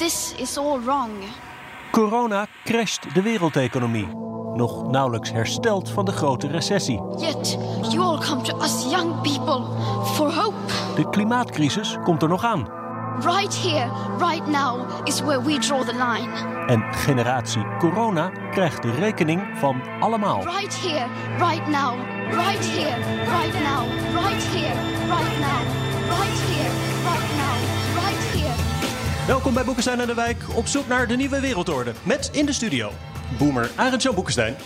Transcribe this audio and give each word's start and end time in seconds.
This 0.00 0.34
is 0.38 0.56
all 0.58 0.80
wrong. 0.80 1.10
Corona 1.90 2.46
crasht 2.64 3.14
de 3.14 3.22
wereldeconomie. 3.22 4.06
Nog 4.54 4.90
nauwelijks 4.90 5.32
hersteld 5.32 5.90
van 5.90 6.04
de 6.04 6.12
grote 6.12 6.46
recessie. 6.46 7.02
Yet 7.18 7.58
you 7.90 7.98
all 7.98 8.18
come 8.18 8.42
to 8.42 8.56
us 8.56 8.90
young 8.90 9.20
people 9.20 9.64
for 10.04 10.32
hope. 10.32 10.56
De 10.96 11.08
klimaatcrisis 11.10 11.96
komt 12.04 12.22
er 12.22 12.28
nog 12.28 12.44
aan. 12.44 12.68
Right 13.18 13.62
here, 13.62 13.90
right 14.18 14.46
now 14.46 15.06
is 15.06 15.20
where 15.20 15.42
we 15.42 15.58
draw 15.58 15.82
the 15.82 15.94
line. 15.94 16.66
En 16.66 16.94
generatie 16.94 17.66
corona 17.78 18.28
krijgt 18.50 18.82
de 18.82 18.90
rekening 18.90 19.42
van 19.54 19.80
allemaal. 19.98 20.42
Right 20.44 20.80
here, 20.80 21.06
right 21.38 21.66
now. 21.66 21.94
Right 22.30 22.66
here, 22.66 22.96
right 23.38 23.54
now. 23.62 23.88
Right 24.24 24.44
here, 24.44 24.74
right 25.08 25.38
now. 25.38 25.60
Right 26.08 26.40
here, 26.40 26.79
Welkom 29.30 29.54
bij 29.54 29.64
Boekenstein 29.64 30.00
en 30.00 30.06
de 30.06 30.14
Wijk 30.14 30.42
op 30.54 30.66
zoek 30.66 30.88
naar 30.88 31.06
de 31.06 31.16
nieuwe 31.16 31.40
wereldorde. 31.40 31.92
Met 32.02 32.30
in 32.32 32.46
de 32.46 32.52
studio 32.52 32.90
boomer 33.38 33.70
Arend-Jan 33.76 34.14
Boekenstein 34.14 34.56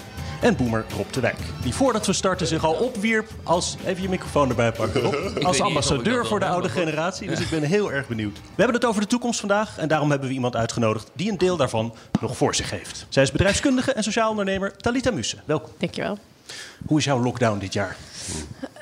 en 0.41 0.57
boomer 0.57 0.85
Rob 0.97 1.13
de 1.13 1.21
Wijk. 1.21 1.37
Die 1.63 1.75
voordat 1.75 2.07
we 2.07 2.13
starten 2.13 2.47
zich 2.47 2.65
al 2.65 2.73
opwierp 2.73 3.31
als... 3.43 3.77
Even 3.85 4.03
je 4.03 4.09
microfoon 4.09 4.49
erbij 4.49 4.73
pakken, 4.73 5.01
Rob. 5.11 5.45
Als 5.45 5.61
ambassadeur 5.61 6.27
voor 6.27 6.41
de 6.41 6.47
oude 6.47 6.69
generatie. 6.69 7.29
Dus 7.29 7.41
ik 7.41 7.51
ben 7.51 7.63
heel 7.63 7.93
erg 7.93 8.09
benieuwd. 8.09 8.37
We 8.37 8.43
hebben 8.63 8.75
het 8.75 8.85
over 8.85 9.01
de 9.01 9.07
toekomst 9.07 9.41
vandaag. 9.41 9.79
En 9.79 9.89
daarom 9.89 10.11
hebben 10.11 10.29
we 10.29 10.35
iemand 10.35 10.57
uitgenodigd 10.57 11.11
die 11.13 11.31
een 11.31 11.39
deel 11.39 11.57
daarvan 11.57 11.95
nog 12.21 12.37
voor 12.37 12.55
zich 12.55 12.71
heeft. 12.71 13.07
Zij 13.09 13.23
is 13.23 13.33
bedrijfskundige 13.33 13.93
en 13.93 14.03
sociaal 14.03 14.31
ondernemer 14.31 14.77
Talita 14.77 15.11
Musse. 15.11 15.37
Welkom. 15.45 15.71
Dankjewel. 15.79 16.19
Hoe 16.87 16.99
is 16.99 17.05
jouw 17.05 17.23
lockdown 17.23 17.59
dit 17.59 17.73
jaar? 17.73 17.97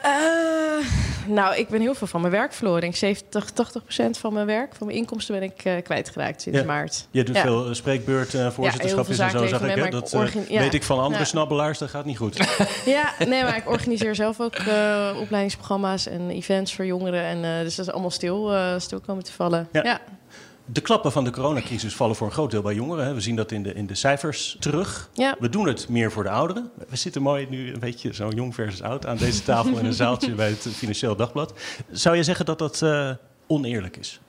Eh, 0.03 0.86
nou, 1.27 1.56
ik 1.56 1.69
ben 1.69 1.81
heel 1.81 1.95
veel 1.95 2.06
van 2.06 2.20
mijn 2.20 2.33
werk 2.33 2.53
verloren. 2.53 2.83
Ik 2.83 2.97
70, 2.97 3.50
80 3.50 3.83
procent 3.83 4.19
van 4.19 4.33
mijn 4.33 4.47
werk, 4.47 4.75
van 4.75 4.86
mijn 4.86 4.98
inkomsten 4.98 5.34
ben 5.39 5.42
ik 5.50 5.64
eh, 5.64 5.83
kwijtgeraakt 5.83 6.42
sinds 6.42 6.59
Ja. 6.59 6.64
maart. 6.64 7.06
Je 7.11 7.22
doet 7.25 7.34
Ja. 7.36 7.42
veel 7.42 7.67
eh, 7.67 8.50
voorzitterschapjes 8.50 9.17
heel 9.17 9.27
en 9.27 9.31
zo, 9.31 9.47
zag 9.47 9.62
ik. 9.62 9.75
Hè? 9.83 9.91
Dat 9.91 10.12
weet 10.48 10.75
ik 10.75 10.83
van 10.83 10.98
andere 11.00 11.25
snabbelaars, 11.25 11.78
dat 11.78 11.91
gaat 11.91 12.05
niet 12.05 12.17
goed. 12.17 12.36
Ja, 12.84 13.12
nee, 13.27 13.42
maar 13.42 13.56
ik 13.56 13.70
organiseer 13.70 14.14
zelf 14.14 14.41
ook 14.41 14.56
opleidingsprogramma's 15.20 16.06
en 16.06 16.31
events 16.31 16.75
voor 16.75 16.87
jongeren. 16.87 17.22
En, 17.22 17.64
dus 17.64 17.75
dat 17.75 17.87
is 17.87 17.92
allemaal 17.92 18.11
stil, 18.11 18.53
stil 18.78 19.00
komen 19.00 19.25
te 19.25 19.33
vallen. 19.33 19.69
Ja. 19.72 20.00
De 20.66 20.80
klappen 20.80 21.12
van 21.12 21.24
de 21.24 21.30
coronacrisis 21.30 21.94
vallen 21.94 22.16
voor 22.16 22.27
een 22.27 22.32
groot 22.32 22.50
deel 22.50 22.62
bij 22.62 22.74
jongeren. 22.74 23.05
Hè. 23.05 23.14
We 23.14 23.20
zien 23.20 23.36
dat 23.36 23.52
in 23.52 23.62
de, 23.62 23.74
in 23.74 23.86
de 23.86 23.94
cijfers 23.94 24.56
terug. 24.60 25.10
Ja. 25.12 25.36
We 25.38 25.48
doen 25.48 25.66
het 25.66 25.88
meer 25.88 26.12
voor 26.12 26.22
de 26.22 26.30
ouderen. 26.30 26.70
We 26.88 26.96
zitten 26.96 27.22
mooi 27.22 27.46
nu 27.50 27.72
een 27.72 27.80
beetje 27.80 28.14
zo 28.14 28.28
jong 28.28 28.54
versus 28.54 28.82
oud 28.82 29.06
aan 29.06 29.16
deze 29.16 29.42
tafel 29.42 29.78
in 29.78 29.84
een 29.84 29.92
zaaltje 29.92 30.34
bij 30.34 30.48
het 30.48 30.69
Financieel 30.74 31.16
Dagblad. 31.16 31.54
Zou 31.91 32.16
je 32.16 32.22
zeggen 32.22 32.46
dat 32.46 32.58
dat 32.58 32.82
eh, 32.82 33.10
oneerlijk 33.46 33.96
is? 33.96 34.20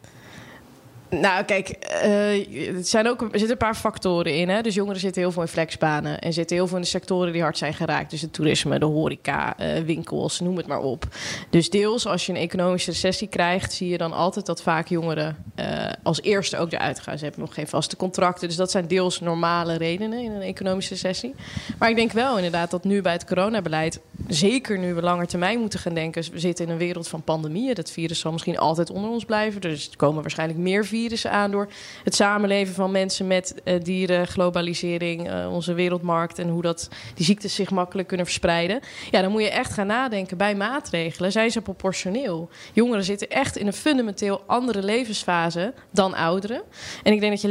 Nou, 1.20 1.44
kijk, 1.44 1.70
eh, 1.70 2.76
er, 2.76 2.84
zijn 2.84 3.08
ook, 3.08 3.22
er 3.22 3.28
zitten 3.32 3.52
een 3.52 3.58
paar 3.58 3.76
factoren 3.76 4.36
in. 4.36 4.50
Hè? 4.50 4.62
Dus 4.62 4.76
jongeren 4.76 5.00
zitten 5.00 5.22
heel 5.22 5.32
veel 5.32 5.42
in 5.42 5.48
flexbanen. 5.48 6.20
En 6.20 6.34
zitten 6.34 6.56
heel 6.56 6.68
veel 6.68 6.76
in 6.76 6.82
de 6.82 6.88
sectoren 6.88 7.34
die 7.34 7.42
hard 7.42 7.58
zijn 7.58 7.74
geraakt. 7.74 8.10
Dus 8.10 8.22
het 8.22 8.34
toerisme, 8.34 8.80
de 8.80 8.86
horeca, 8.86 9.58
eh, 9.58 9.84
winkels, 9.84 10.40
noem 10.40 10.58
het 10.58 10.68
maar 10.68 10.80
op. 10.80 11.06
Dus 11.50 11.70
deels, 11.70 12.08
als 12.08 12.26
je 12.26 12.32
een 12.32 12.38
economische 12.38 12.92
recessie 12.92 13.28
krijgt... 13.28 13.74
zie 13.74 13.90
je 13.90 13.98
dan 13.98 14.14
altijd 14.14 14.46
dat 14.46 14.62
vaak 14.62 14.88
jongeren 14.88 15.38
eh, 15.56 15.90
als 16.04 16.22
eerste 16.22 16.58
ook 16.58 16.72
eruit 16.72 17.00
gaan. 17.00 17.18
Ze 17.18 17.24
hebben 17.24 17.42
nog 17.42 17.54
geen 17.54 17.68
vaste 17.68 17.96
contracten. 17.96 18.48
Dus 18.48 18.58
dat 18.58 18.72
zijn 18.72 18.88
deels 18.88 19.20
normale 19.20 19.78
redenen 19.78 20.20
in 20.20 20.32
een 20.32 20.42
economische 20.42 20.94
recessie. 20.94 21.36
Maar 21.80 21.90
ik 21.90 21.96
denk 21.96 22.12
wel 22.12 22.36
inderdaad 22.36 22.72
dat 22.72 22.84
nu 22.84 23.02
bij 23.02 23.14
het 23.14 23.26
coronabeleid... 23.26 24.00
zeker 24.28 24.80
nu 24.80 24.94
we 24.94 25.02
langer 25.02 25.28
termijn 25.28 25.60
moeten 25.60 25.80
gaan 25.80 25.94
denken... 25.94 26.32
we 26.32 26.40
zitten 26.40 26.66
in 26.66 26.72
een 26.72 26.78
wereld 26.78 27.08
van 27.08 27.24
pandemieën. 27.24 27.76
Dat 27.76 27.92
virus 27.92 28.20
zal 28.20 28.32
misschien 28.32 28.58
altijd 28.58 28.90
onder 28.90 29.10
ons 29.10 29.26
blijven. 29.26 29.62
Dus 29.62 29.90
er 29.90 29.98
komen 29.98 30.22
waarschijnlijk 30.22 30.60
meer 30.60 30.86
virussen 30.86 31.32
aan... 31.32 31.52
door 31.52 31.68
het 32.04 32.16
samenleven 32.16 32.74
van 32.74 32.92
mensen 32.92 33.28
met 33.28 33.56
eh, 33.64 33.82
dieren, 33.84 34.28
globalisering... 34.28 35.30
eh, 35.30 35.54
onze 35.54 35.74
wereldmarkt 35.74 36.40
en 36.40 36.50
hoe 36.50 36.62
dat, 36.62 36.90
die 37.14 37.26
ziektes 37.26 37.56
zich 37.56 37.70
makkelijk 37.70 38.08
kunnen 38.08 38.26
verspreiden. 38.26 38.80
Ja, 39.12 39.22
dan 39.22 39.32
moet 39.32 39.42
je 39.42 39.50
echt 39.50 39.74
gaan 39.74 39.88
nadenken 39.88 40.38
bij 40.38 40.56
maatregelen. 40.56 41.32
Zijn 41.32 41.52
ze 41.52 41.62
proportioneel? 41.62 42.50
Jongeren 42.74 43.04
zitten 43.04 43.30
echt 43.30 43.58
in 43.58 43.68
een 43.68 43.74
fundamenteel 43.74 44.42
andere 44.46 44.84
levensfase 44.84 45.74
dan 45.92 46.14
ouderen. 46.14 46.62
En 47.04 47.14
ik 47.14 47.20
denk 47.20 47.32
dat 47.32 47.42
je 47.42 47.48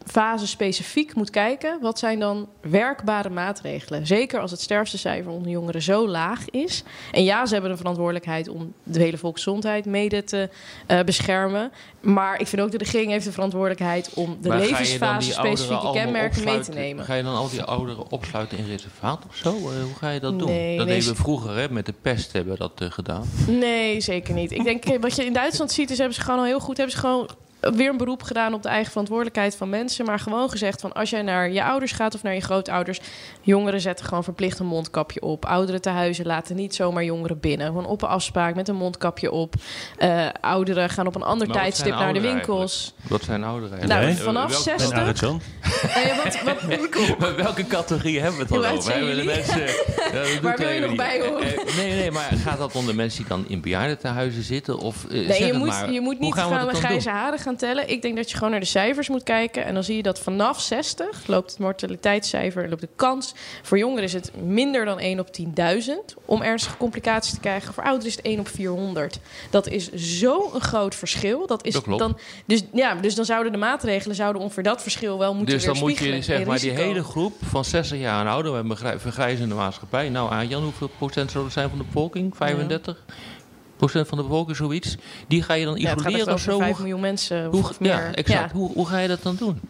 levensfase 0.00 0.46
specifiek 0.46 1.14
moet 1.14 1.30
kijken... 1.30 1.78
wat 1.80 1.98
zijn 1.98 2.18
dan 2.18 2.48
werkbare 2.60 3.30
maatregelen? 3.30 4.06
Zeker 4.06 4.40
als 4.40 4.50
het 4.50 4.60
sterftecijfer 4.60 5.32
onder 5.32 5.50
jongeren 5.50 5.82
zo 5.82 6.08
laag 6.08 6.50
is. 6.50 6.82
En 7.12 7.24
ja, 7.24 7.46
ze 7.46 7.52
hebben 7.52 7.70
een 7.70 7.76
verantwoordelijkheid 7.76 8.48
om 8.48 8.72
de 8.82 9.00
hele 9.00 9.18
volksgezondheid 9.18 9.86
mede 9.86 10.24
te 10.24 10.48
eh, 10.86 11.00
beschermen. 11.00 11.72
Maar 12.00 12.40
ik 12.40 12.46
vind 12.46 12.62
ook 12.62 12.70
de 12.70 12.78
regering 12.78 13.10
heeft 13.10 13.24
de 13.24 13.32
verantwoordelijkheid 13.32 14.14
om 14.14 14.38
de 14.40 14.48
Maar 14.48 14.58
levensfase 14.58 15.32
specifieke 15.32 15.90
kenmerken 15.92 16.44
mee 16.44 16.60
te 16.60 16.72
nemen. 16.72 17.04
Ga 17.04 17.14
je 17.14 17.22
dan 17.22 17.36
al 17.36 17.48
die 17.48 17.62
ouderen 17.62 18.10
opsluiten 18.10 18.58
in 18.58 18.66
reservaat 18.66 19.24
of 19.28 19.36
zo? 19.36 19.50
Eh, 19.50 19.82
hoe 19.82 19.94
ga 19.98 20.10
je 20.10 20.20
dat 20.20 20.38
doen? 20.38 20.48
Nee, 20.48 20.76
dat 20.76 20.86
nee, 20.86 20.96
deden 20.96 21.12
we 21.12 21.22
vroeger 21.22 21.56
hè, 21.56 21.70
met 21.70 21.86
de 21.86 21.94
pest 22.02 22.32
hebben 22.32 22.52
we 22.52 22.58
dat 22.58 22.80
eh, 22.80 22.90
gedaan. 22.90 23.24
Nee, 23.46 24.00
zeker 24.00 24.34
niet. 24.34 24.52
Ik 24.52 24.64
denk, 24.64 25.00
wat 25.00 25.16
je 25.16 25.24
in 25.24 25.32
Duitsland 25.32 25.72
ziet, 25.72 25.90
is 25.90 25.98
hebben 25.98 26.14
ze 26.14 26.20
gewoon 26.20 26.38
al 26.38 26.44
heel 26.44 26.60
goed, 26.60 26.76
hebben 26.76 26.94
ze 26.94 27.00
gewoon 27.00 27.28
weer 27.60 27.88
een 27.90 27.96
beroep 27.96 28.22
gedaan 28.22 28.54
op 28.54 28.62
de 28.62 28.68
eigen 28.68 28.90
verantwoordelijkheid 28.90 29.56
van 29.56 29.68
mensen. 29.68 30.04
Maar 30.04 30.18
gewoon 30.18 30.50
gezegd 30.50 30.80
van 30.80 30.92
als 30.92 31.10
jij 31.10 31.22
naar 31.22 31.50
je 31.50 31.64
ouders 31.64 31.92
gaat 31.92 32.14
of 32.14 32.22
naar 32.22 32.34
je 32.34 32.40
grootouders, 32.40 33.00
jongeren 33.40 33.80
zetten 33.80 34.04
gewoon 34.06 34.24
verplicht 34.24 34.58
een 34.58 34.66
mondkapje 34.66 35.20
op. 35.22 35.44
Ouderen 35.44 35.80
te 35.80 35.88
huizen 35.90 36.26
laten 36.26 36.56
niet 36.56 36.74
zomaar 36.74 37.04
jongeren 37.04 37.40
binnen. 37.40 37.66
Gewoon 37.66 37.86
op 37.86 38.02
een 38.02 38.08
afspraak 38.08 38.54
met 38.54 38.68
een 38.68 38.76
mondkapje 38.76 39.30
op. 39.30 39.54
Eh, 39.98 40.26
ouderen 40.40 40.90
gaan 40.90 41.06
op 41.06 41.14
een 41.14 41.22
ander 41.22 41.46
Maar 41.46 41.56
wat 41.56 41.64
tijdstip 41.64 41.94
naar 41.94 42.12
de 42.12 42.20
winkels. 42.20 42.94
Wat 43.08 43.22
zijn 43.22 43.44
ouderen? 43.44 43.88
Nou, 43.88 44.14
vanaf 44.14 44.42
Eh, 44.42 44.48
welke- 44.50 44.62
60. 44.62 44.90
En 44.90 44.98
Arend-Jan? 45.00 45.40
Eh, 45.82 46.24
wat, 46.24 46.42
wat, 46.42 47.18
Maar 47.18 47.36
welke 47.44 47.66
categorie 47.66 48.20
hebben 48.20 48.36
we 48.48 48.54
het 48.54 48.62
dan 48.62 48.72
over? 48.76 48.92
Hebben 48.92 49.16
de 49.16 49.24
mensen, 49.24 49.66
dat 50.12 50.40
Waar 50.42 50.56
wil 50.58 50.68
je 50.68 50.80
nog 50.80 50.88
niet. 50.88 50.96
bij 50.96 51.20
horen? 51.28 51.56
Eh, 51.66 51.76
Nee, 51.76 51.94
nee, 51.94 52.10
maar 52.10 52.28
gaat 52.44 52.58
dat 52.58 52.74
onder 52.74 52.94
mensen 52.94 53.18
die 53.18 53.28
dan 53.28 53.44
in 53.48 53.60
bejaardentehuizen 53.60 54.42
zitten? 54.42 54.78
Of, 54.78 55.04
zeg 55.08 55.26
Nee, 55.38 55.44
je 55.46 55.52
moet, 55.52 55.68
maar. 55.68 55.92
je 55.92 56.00
moet 56.00 56.18
niet 56.18 56.34
gaan 56.34 56.48
gaan 56.50 56.58
dat 56.64 56.70
dan 56.72 56.80
grijze 56.80 57.08
doen? 57.08 57.14
haren 57.18 57.38
gaan 57.38 57.49
tellen. 57.56 57.88
Ik 57.90 58.02
denk 58.02 58.16
dat 58.16 58.30
je 58.30 58.36
gewoon 58.36 58.50
naar 58.50 58.60
de 58.60 58.66
cijfers 58.66 59.08
moet 59.08 59.22
kijken. 59.22 59.64
En 59.64 59.74
dan 59.74 59.84
zie 59.84 59.96
je 59.96 60.02
dat 60.02 60.18
vanaf 60.18 60.60
60 60.60 61.26
loopt 61.26 61.50
het 61.50 61.60
mortaliteitscijfer, 61.60 62.68
loopt 62.68 62.80
de 62.80 62.88
kans. 62.96 63.34
Voor 63.62 63.78
jongeren 63.78 64.04
is 64.04 64.12
het 64.12 64.30
minder 64.42 64.84
dan 64.84 64.98
1 64.98 65.18
op 65.20 65.28
10.000 65.40 66.14
om 66.24 66.42
ernstige 66.42 66.76
complicaties 66.76 67.34
te 67.34 67.40
krijgen. 67.40 67.74
Voor 67.74 67.82
ouderen 67.82 68.08
is 68.08 68.16
het 68.16 68.24
1 68.24 68.38
op 68.40 68.48
400. 68.48 69.18
Dat 69.50 69.68
is 69.68 69.90
zo'n 69.92 70.60
groot 70.60 70.94
verschil. 70.94 71.46
Dat 71.46 71.64
is 71.64 71.72
Dat. 71.72 71.98
Dan, 71.98 72.18
dus, 72.46 72.62
ja, 72.72 72.94
dus 72.94 73.14
dan 73.14 73.24
zouden 73.24 73.52
de 73.52 73.58
maatregelen 73.58 74.16
zouden 74.16 74.42
ongeveer 74.42 74.62
dat 74.62 74.82
verschil 74.82 75.18
wel 75.18 75.34
moeten 75.34 75.54
Dus 75.54 75.64
dan 75.64 75.78
moet 75.78 75.80
je 75.80 75.86
weerspiegelen 75.86 76.24
zeg 76.24 76.40
in 76.40 76.46
maar 76.46 76.58
die 76.58 76.70
hele 76.70 77.04
groep 77.04 77.34
van 77.42 77.64
60 77.64 77.98
jaar 77.98 78.20
en 78.20 78.26
ouder, 78.32 78.50
we 78.50 78.56
hebben 78.56 78.72
een 78.72 78.78
vergrij- 78.78 78.98
vergrijzende 79.00 79.54
maatschappij. 79.54 80.08
Nou, 80.08 80.30
Arjan, 80.30 80.62
hoeveel 80.62 80.90
procent 80.98 81.30
zou 81.30 81.44
dat 81.44 81.52
zijn 81.52 81.68
van 81.68 81.78
de 81.78 81.84
bevolking? 81.84 82.36
35 82.36 82.96
procent 83.06 83.39
van 83.88 84.18
de 84.18 84.22
bevolking, 84.24 84.56
zoiets. 84.56 84.96
Die 85.28 85.42
ga 85.42 85.54
je 85.54 85.64
dan 85.64 85.76
Ja, 85.76 85.90
het 85.90 86.00
isoleren 86.00 86.34
of 86.34 86.40
zo? 86.40 86.58
5 86.58 86.70
Hoe, 86.70 86.78
miljoen 86.80 87.00
mensen 87.00 87.44
hoe, 87.46 87.60
of 87.60 87.80
meer. 87.80 87.90
ja, 87.90 88.12
exact. 88.14 88.52
Hoe, 88.52 88.72
hoe 88.72 88.86
ga 88.86 88.98
je 88.98 89.08
dat 89.08 89.22
dan 89.22 89.36
doen? 89.36 89.60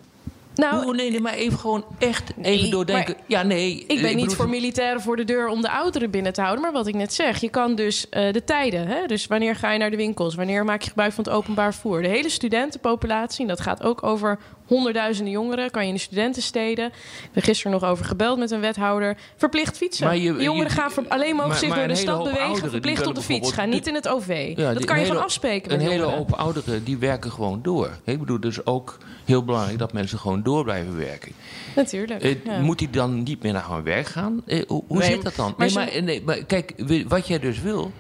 Nou, 0.55 0.85
hoe, 0.85 0.95
nee, 0.95 1.11
nee, 1.11 1.21
maar 1.21 1.33
even 1.35 1.59
gewoon 1.59 1.85
echt 1.99 2.37
Nee, 2.37 2.53
even 2.59 2.71
doordenken. 2.71 3.15
Ja, 3.27 3.43
nee. 3.43 3.85
Ik 3.87 4.01
ben 4.01 4.03
niet 4.11 4.15
bedoel- 4.17 4.35
voor 4.35 4.49
militairen 4.49 5.01
voor 5.01 5.17
de 5.17 5.25
deur 5.25 5.49
om 5.49 5.63
de 5.63 5.71
ouderen 5.71 6.11
binnen 6.11 6.33
te 6.33 6.41
houden. 6.41 6.63
Maar 6.63 6.73
wat 6.73 6.87
ik 6.87 6.95
net 6.95 7.13
zeg, 7.15 7.41
je 7.41 7.49
kan 7.49 7.75
dus 7.75 8.09
eh, 8.09 8.33
de 8.33 8.45
tijden. 8.45 8.87
Hè? 8.87 9.07
Dus 9.07 9.27
wanneer 9.27 9.57
ga 9.57 9.73
je 9.73 9.79
naar 9.79 9.91
de 9.91 9.97
winkels? 9.97 10.35
Wanneer 10.35 10.65
maak 10.65 10.83
je 10.83 10.89
gebruik 10.89 11.13
van 11.13 11.25
het 11.25 11.33
openbaar 11.33 11.73
vervoer? 11.73 12.03
De 12.03 12.09
hele 12.09 12.29
studentenpopulatie, 12.29 13.41
en 13.43 13.49
dat 13.49 13.61
gaat 13.61 13.83
ook 13.83 14.03
over 14.03 14.39
honderdduizenden 14.75 15.33
jongeren. 15.33 15.71
Kan 15.71 15.83
je 15.83 15.89
in 15.89 15.95
de 15.95 16.01
studentensteden. 16.01 16.87
Ik 17.23 17.31
ben 17.33 17.43
gisteren 17.43 17.73
nog 17.73 17.85
over 17.85 18.05
gebeld 18.05 18.39
met 18.39 18.51
een 18.51 18.61
wethouder. 18.61 19.17
Verplicht 19.37 19.77
fietsen. 19.77 20.07
Maar 20.07 20.17
je- 20.17 20.23
jongeren 20.43 20.57
je- 20.71 20.77
gaan 20.77 20.91
ver- 20.91 21.09
alleen 21.09 21.35
mogen 21.35 21.49
maar- 21.49 21.59
zich 21.59 21.69
maar 21.69 21.79
door 21.79 21.87
de 21.87 21.93
een 21.93 21.99
hele 21.99 22.11
stad 22.13 22.25
bewegen. 22.33 22.61
die 22.63 22.71
verplicht 22.71 23.07
op 23.07 23.15
de 23.15 23.21
fiets. 23.23 23.53
Ga 23.53 23.65
niet 23.65 23.87
in 23.87 23.95
het 23.95 24.09
OV. 24.09 24.53
Ja, 24.57 24.69
dat 24.69 24.77
die- 24.77 24.87
kan 24.87 24.97
je 24.97 25.01
een 25.01 25.07
gewoon 25.07 25.07
hele- 25.07 25.19
afspreken 25.19 25.71
Een 25.73 25.77
met 25.79 25.87
hele 25.87 25.99
jongeren. 26.03 26.19
hoop 26.19 26.33
ouderen 26.33 26.85
die 26.85 26.97
werken 26.99 27.31
gewoon 27.31 27.63
door. 27.63 27.91
Ik 28.05 28.19
bedoel, 28.19 28.41
dus 28.41 28.67
ook 28.67 28.99
heel 29.25 29.45
belangrijk 29.45 29.79
dat 29.79 29.93
mensen 29.93 30.19
gewoon 30.19 30.43
door 30.43 30.65
blijven 30.65 30.97
werken. 30.97 31.33
Natuurlijk. 31.77 32.23
Eh, 32.23 32.45
ja. 32.45 32.61
Moet 32.61 32.81
hij 32.81 32.89
dan 32.91 33.23
niet 33.23 33.43
meer 33.43 33.53
naar 33.53 33.71
hun 33.71 33.83
werk 33.83 34.07
gaan? 34.07 34.43
Eh, 34.47 34.63
hoe 34.69 34.83
hoe 34.87 34.99
Nee, 34.99 35.11
zit 35.11 35.23
dat 35.23 35.35
dan? 35.35 35.55
maar 35.57 35.67
Nee, 35.67 35.75
maar, 35.77 36.03
nee, 36.03 36.23
maar 36.25 36.45
kijk, 36.45 36.73
wat 37.09 37.27
jij 37.27 37.39
dus 37.39 37.61
wil, 37.61 37.93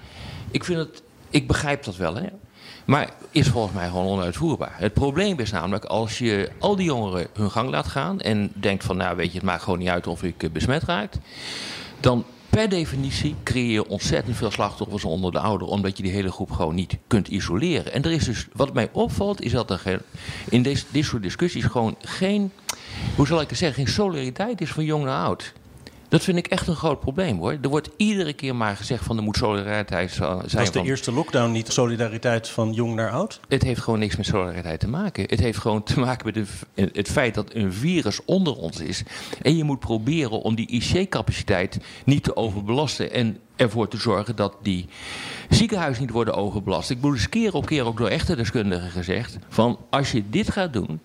ik 0.50 0.64
vind 0.64 0.78
het, 0.78 1.02
ik 1.30 1.46
begrijp 1.46 1.84
dat 1.84 1.96
wel, 1.96 2.14
hè. 2.14 2.26
Maar 2.90 3.10
is 3.30 3.48
volgens 3.48 3.74
mij 3.74 3.88
gewoon 3.88 4.06
onuitvoerbaar. 4.06 4.74
Het 4.76 4.92
probleem 4.92 5.38
is 5.38 5.50
namelijk 5.50 5.84
als 5.84 6.18
je 6.18 6.50
al 6.58 6.76
die 6.76 6.84
jongeren 6.84 7.26
hun 7.32 7.50
gang 7.50 7.70
laat 7.70 7.86
gaan 7.86 8.20
en 8.20 8.52
denkt 8.54 8.84
van 8.84 8.96
nou 8.96 9.16
weet 9.16 9.32
je, 9.32 9.38
het 9.38 9.46
maakt 9.46 9.62
gewoon 9.62 9.78
niet 9.78 9.88
uit 9.88 10.06
of 10.06 10.22
ik 10.22 10.42
eh, 10.42 10.50
besmet 10.50 10.82
raak. 10.82 11.12
Dan 12.00 12.24
per 12.48 12.68
definitie 12.68 13.34
creëer 13.42 13.72
je 13.72 13.88
ontzettend 13.88 14.36
veel 14.36 14.50
slachtoffers 14.50 15.04
onder 15.04 15.32
de 15.32 15.38
ouderen, 15.38 15.72
omdat 15.72 15.96
je 15.96 16.02
die 16.02 16.12
hele 16.12 16.32
groep 16.32 16.50
gewoon 16.50 16.74
niet 16.74 16.96
kunt 17.06 17.28
isoleren. 17.28 17.92
En 17.92 18.02
er 18.02 18.12
is 18.12 18.24
dus, 18.24 18.46
wat 18.52 18.74
mij 18.74 18.88
opvalt, 18.92 19.42
is 19.42 19.52
dat 19.52 19.70
er 19.70 20.02
in 20.48 20.62
deze, 20.62 20.84
dit 20.90 21.04
soort 21.04 21.22
discussies 21.22 21.64
gewoon 21.64 21.96
geen, 22.00 22.52
hoe 23.16 23.26
zal 23.26 23.40
ik 23.40 23.48
het 23.48 23.58
zeggen, 23.58 23.84
geen 23.84 23.94
solidariteit 23.94 24.60
is 24.60 24.70
van 24.70 24.84
jong 24.84 25.04
naar 25.04 25.24
oud. 25.24 25.52
Dat 26.10 26.22
vind 26.22 26.38
ik 26.38 26.46
echt 26.46 26.66
een 26.66 26.76
groot 26.76 27.00
probleem 27.00 27.38
hoor. 27.38 27.58
Er 27.62 27.68
wordt 27.68 27.88
iedere 27.96 28.32
keer 28.32 28.56
maar 28.56 28.76
gezegd 28.76 29.04
van 29.04 29.16
er 29.16 29.22
moet 29.22 29.36
solidariteit 29.36 30.10
zijn. 30.12 30.36
Was 30.38 30.52
de 30.52 30.62
van, 30.72 30.84
eerste 30.84 31.12
lockdown 31.12 31.52
niet 31.52 31.72
solidariteit 31.72 32.48
van 32.48 32.72
jong 32.72 32.94
naar 32.94 33.10
oud? 33.10 33.40
het 33.48 33.62
heeft 33.62 33.80
gewoon 33.80 33.98
niks 33.98 34.16
met 34.16 34.26
solidariteit 34.26 34.80
te 34.80 34.88
maken. 34.88 35.24
Het 35.26 35.40
heeft 35.40 35.58
gewoon 35.58 35.82
te 35.82 36.00
maken 36.00 36.26
met 36.26 36.34
de- 36.74 36.90
het 36.92 37.08
feit 37.10 37.34
dat 37.34 37.54
een 37.54 37.72
virus 37.72 38.24
onder 38.24 38.56
ons 38.56 38.80
is. 38.80 39.02
En 39.42 39.56
je 39.56 39.64
moet 39.64 39.78
proberen 39.80 40.40
om 40.42 40.54
die 40.54 40.66
IC-capaciteit 40.68 41.78
niet 42.04 42.22
te 42.22 42.36
overbelasten. 42.36 43.12
En 43.12 43.38
ervoor 43.56 43.88
te 43.88 43.96
zorgen 43.96 44.36
dat 44.36 44.54
die 44.62 44.86
ziekenhuizen 45.48 46.02
niet 46.02 46.12
worden 46.12 46.34
overbelast. 46.34 46.90
Ik 46.90 46.96
bedoel, 46.96 47.12
dus 47.12 47.28
keer 47.28 47.54
op 47.54 47.66
keer 47.66 47.84
ook 47.84 47.96
door 47.98 48.08
echte 48.08 48.36
deskundigen 48.36 48.90
gezegd: 48.90 49.38
van 49.48 49.78
als 49.90 50.12
je 50.12 50.22
dit 50.30 50.50
gaat 50.50 50.72
doen. 50.72 51.00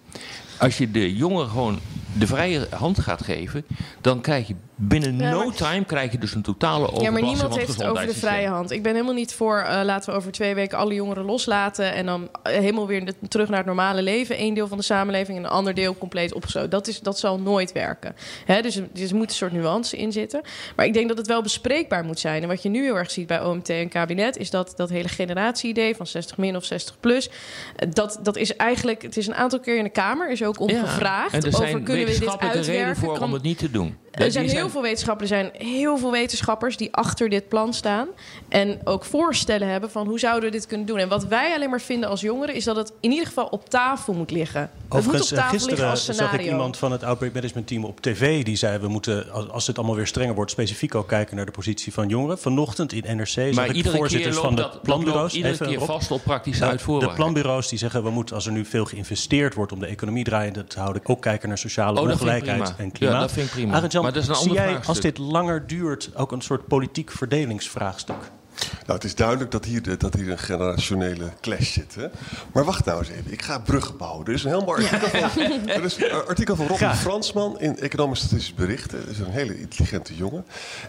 Als 0.59 0.77
je 0.77 0.91
de 0.91 1.15
jongeren 1.15 1.49
gewoon 1.49 1.79
de 2.17 2.27
vrije 2.27 2.67
hand 2.69 2.99
gaat 2.99 3.23
geven, 3.23 3.65
dan 4.01 4.21
krijg 4.21 4.47
je 4.47 4.55
binnen 4.77 5.17
Ja, 5.17 5.29
no 5.29 5.51
time 5.51 5.85
krijg 5.85 6.11
je 6.11 6.17
dus 6.17 6.33
een 6.35 6.41
totale 6.41 6.73
overbelasting 6.91 7.15
Ja, 7.15 7.21
maar 7.21 7.31
niemand 7.33 7.55
heeft 7.57 7.79
het 7.79 7.83
over 7.89 8.05
de 8.05 8.13
vrije 8.13 8.47
hand. 8.47 8.71
Ik 8.71 8.83
ben 8.83 8.93
helemaal 8.93 9.13
niet 9.13 9.33
voor, 9.33 9.57
eh, 9.59 9.81
laten 9.83 10.09
we 10.11 10.17
over 10.17 10.31
twee 10.31 10.55
weken 10.55 10.77
alle 10.77 10.93
jongeren 10.93 11.25
loslaten... 11.25 11.93
en 11.93 12.05
dan 12.05 12.29
eh, 12.43 12.53
helemaal 12.53 12.87
weer 12.87 13.13
terug 13.27 13.47
naar 13.47 13.57
het 13.57 13.65
normale 13.67 14.01
leven. 14.01 14.41
Eén 14.41 14.53
deel 14.53 14.67
van 14.67 14.77
de 14.77 14.83
samenleving 14.83 15.37
en 15.37 15.43
een 15.43 15.49
ander 15.49 15.73
deel 15.73 15.97
compleet 15.97 16.33
opgesloten. 16.33 16.69
Dat, 16.69 16.87
is, 16.87 16.99
dat 16.99 17.19
zal 17.19 17.39
nooit 17.39 17.71
werken. 17.71 18.15
Hè, 18.45 18.61
dus, 18.61 18.75
er- 18.75 18.87
dus 18.93 19.09
er 19.09 19.15
moet 19.15 19.29
een 19.29 19.35
soort 19.35 19.51
nuance 19.51 19.97
in 19.97 20.11
zitten. 20.11 20.41
Maar 20.75 20.85
ik 20.85 20.93
denk 20.93 21.07
dat 21.07 21.17
het 21.17 21.27
wel 21.27 21.41
bespreekbaar 21.41 22.03
moet 22.03 22.19
zijn. 22.19 22.41
En 22.41 22.47
wat 22.47 22.63
je 22.63 22.69
nu 22.69 22.83
heel 22.83 22.97
erg 22.97 23.11
ziet 23.11 23.27
bij 23.27 23.43
OMT 23.43 23.69
en 23.69 23.89
kabinet... 23.89 24.37
is 24.37 24.49
dat 24.49 24.73
dat 24.75 24.89
hele 24.89 25.07
generatie-idee 25.07 25.95
van 25.95 26.07
60 26.07 26.37
min 26.37 26.55
of 26.55 26.63
60 26.65 26.99
plus... 26.99 27.29
eh, 27.75 27.89
dat, 27.93 28.19
dat 28.23 28.35
is 28.37 28.55
eigenlijk... 28.55 29.01
Het 29.01 29.17
is 29.17 29.27
een 29.27 29.35
aantal 29.35 29.59
keer 29.59 29.77
in 29.77 29.83
de 29.83 29.89
Kamer, 29.89 30.29
is 30.31 30.43
ook 30.43 30.59
om 30.59 30.69
Ja, 30.69 30.79
gevraagd... 30.85 31.33
en 31.33 31.41
er 31.41 31.47
over 31.47 31.67
zijn 31.67 31.83
kunnen 31.83 32.05
we 32.05 32.19
dit 32.19 32.37
uitwerken? 32.39 32.95
voor 32.95 33.13
Kan- 33.13 33.23
om 33.23 33.33
het 33.33 33.41
niet 33.43 33.57
te 33.57 33.71
doen. 33.71 33.97
Er 34.15 34.31
zijn 34.31 34.49
heel 34.49 34.69
veel 34.69 34.81
wetenschappers, 34.81 35.31
er 35.31 35.37
zijn 35.37 35.69
heel 35.69 35.97
veel 35.97 36.11
wetenschappers 36.11 36.77
die 36.77 36.93
achter 36.93 37.29
dit 37.29 37.47
plan 37.47 37.73
staan. 37.73 38.07
En 38.49 38.79
ook 38.83 39.05
voorstellen 39.05 39.67
hebben 39.67 39.91
van 39.91 40.07
hoe 40.07 40.19
zouden 40.19 40.49
we 40.49 40.55
dit 40.55 40.67
kunnen 40.67 40.85
doen. 40.85 40.97
En 40.97 41.07
wat 41.07 41.25
wij 41.25 41.53
alleen 41.55 41.69
maar 41.69 41.81
vinden 41.81 42.09
als 42.09 42.21
jongeren 42.21 42.55
is 42.55 42.63
dat 42.63 42.75
het 42.75 42.93
in 42.99 43.11
ieder 43.11 43.25
geval 43.25 43.45
op 43.45 43.69
tafel 43.69 44.13
moet 44.13 44.31
liggen. 44.31 44.61
het 44.61 44.71
moet 44.89 44.91
op 44.91 44.97
Overigens, 44.97 45.29
tafel 45.29 45.51
liggen 45.51 45.67
gisteren 45.67 45.89
als 45.89 46.05
zag 46.05 46.33
ik 46.33 46.45
iemand 46.45 46.77
van 46.77 46.91
het 46.91 47.03
Outbreak 47.03 47.33
Management 47.33 47.67
Team 47.67 47.85
op 47.85 48.01
tv. 48.01 48.43
Die 48.43 48.55
zei, 48.55 48.77
we 48.77 48.87
moeten, 48.87 49.31
als, 49.51 49.67
het 49.67 49.77
allemaal 49.77 49.95
weer 49.95 50.07
strenger 50.07 50.35
wordt, 50.35 50.51
specifiek 50.51 50.95
ook 50.95 51.07
kijken 51.07 51.35
naar 51.35 51.45
de 51.45 51.51
positie 51.51 51.93
van 51.93 52.07
jongeren. 52.07 52.39
Vanochtend 52.39 52.93
in 52.93 53.17
NRC 53.17 53.27
zag 53.27 53.53
Maar 53.53 53.65
ik 53.65 53.71
de 53.71 53.77
iedere 53.77 53.83
keer 53.83 53.97
voorzitters 53.97 54.37
van 54.37 54.55
de 54.55 54.61
dat, 54.61 54.71
dat 54.71 54.81
planbureaus. 54.81 55.21
loopt 55.21 55.33
iedere 55.33 55.65
keer 55.65 55.81
vast 55.81 56.11
op 56.11 56.23
praktische 56.23 56.59
Nou, 56.59 56.71
uitvoerbaarheid. 56.71 57.17
De 57.17 57.23
planbureaus 57.23 57.67
die 57.67 57.79
zeggen, 57.79 58.03
we 58.03 58.09
moeten, 58.09 58.35
als 58.35 58.45
er 58.45 58.51
nu 58.51 58.65
veel 58.65 58.85
geïnvesteerd 58.85 59.53
wordt 59.53 59.71
om 59.71 59.79
de 59.79 59.85
economie 59.85 60.23
draaiende 60.23 60.63
te 60.63 60.79
houden, 60.79 61.01
ook 61.05 61.21
kijken 61.21 61.47
naar 61.47 61.57
sociale 61.57 61.99
Oh, 61.99 62.05
dat 62.07 62.13
ongelijkheid 62.13 62.73
en 62.77 62.91
klimaat. 62.91 63.15
Ja, 63.15 63.19
dat 63.19 63.31
vind 63.31 63.45
ik 63.45 63.51
prima. 63.51 63.73
Arend 63.73 63.91
Jan, 63.91 64.04
Maar 64.05 64.13
dat 64.13 64.23
is 64.23 64.29
een 64.29 64.35
zie 64.35 64.51
jij, 64.51 64.63
vraagstuk. 64.63 64.87
als 64.87 64.99
dit 64.99 65.17
langer 65.17 65.67
duurt, 65.67 66.09
ook 66.15 66.31
een 66.31 66.41
soort 66.41 66.67
politiek 66.67 67.11
verdelingsvraagstuk? 67.11 68.15
Nou, 68.55 68.93
het 68.93 69.03
is 69.03 69.15
duidelijk 69.15 69.51
dat 69.51 69.65
hier, 69.65 69.81
de- 69.81 69.97
dat 69.97 70.13
hier 70.13 70.31
een 70.31 70.37
generationele 70.39 71.29
clash 71.41 71.71
zit. 71.73 71.95
Hè? 71.95 72.07
Maar 72.53 72.63
wacht 72.65 72.85
nou 72.85 72.99
eens 72.99 73.09
even. 73.09 73.31
Ik 73.31 73.41
ga 73.41 73.59
bruggen 73.59 73.97
bouwen. 73.97 74.25
Er 74.25 74.33
is 74.33 74.43
een 74.43 74.49
heel 74.49 74.63
mooi 74.63 74.83
artikel 74.87 75.09
van, 75.29 75.39
er 75.69 75.83
is 75.83 75.97
een 75.97 76.11
artikel 76.11 76.55
van 76.55 76.65
Robin 76.67 76.87
Graag. 76.87 76.99
Fransman 76.99 77.59
in 77.59 77.77
Economisch 77.79 78.19
Statistisch 78.19 78.53
Berichten. 78.53 78.99
Dat 78.99 79.09
is 79.09 79.19
een 79.19 79.31
hele 79.31 79.59
intelligente 79.59 80.15
jongen. 80.15 80.45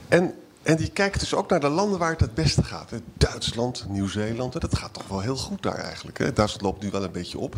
En, 0.08 0.34
en 0.62 0.76
die 0.76 0.90
kijkt 0.90 1.20
dus 1.20 1.34
ook 1.34 1.50
naar 1.50 1.60
de 1.60 1.68
landen 1.68 1.98
waar 1.98 2.10
het 2.10 2.20
het 2.20 2.34
beste 2.34 2.62
gaat. 2.62 2.90
Hè? 2.90 2.96
Duitsland, 3.14 3.84
Nieuw-Zeeland. 3.88 4.60
Dat 4.60 4.76
gaat 4.78 4.92
toch 4.94 5.08
wel 5.08 5.20
heel 5.20 5.36
goed 5.36 5.62
daar 5.62 5.78
eigenlijk. 5.78 6.18
Hè? 6.18 6.32
Duitsland 6.32 6.62
loopt 6.64 6.82
nu 6.82 6.90
wel 6.90 7.04
een 7.04 7.12
beetje 7.12 7.38
op. 7.38 7.56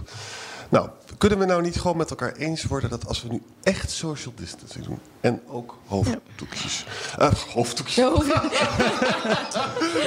Nou, 0.69 0.89
kunnen 1.19 1.39
we 1.39 1.45
nou 1.45 1.63
niet 1.63 1.81
gewoon 1.81 1.97
met 1.97 2.11
elkaar 2.11 2.33
eens 2.33 2.65
worden 2.65 2.91
dat 2.91 3.07
als 3.07 3.23
we 3.23 3.29
nu 3.29 3.43
echt 3.63 3.91
social 3.91 4.35
distancing 4.37 4.85
doen 4.85 4.99
en 5.21 5.41
ook 5.47 5.77
hoofddoekjes, 5.87 6.87
eh, 7.19 7.33
hoofddoekjes, 7.33 7.97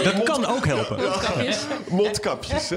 Dat 0.04 0.24
kan 0.24 0.46
ook 0.46 0.66
helpen. 0.66 1.00
Mondkapjes. 1.90 2.70
Hè? 2.70 2.76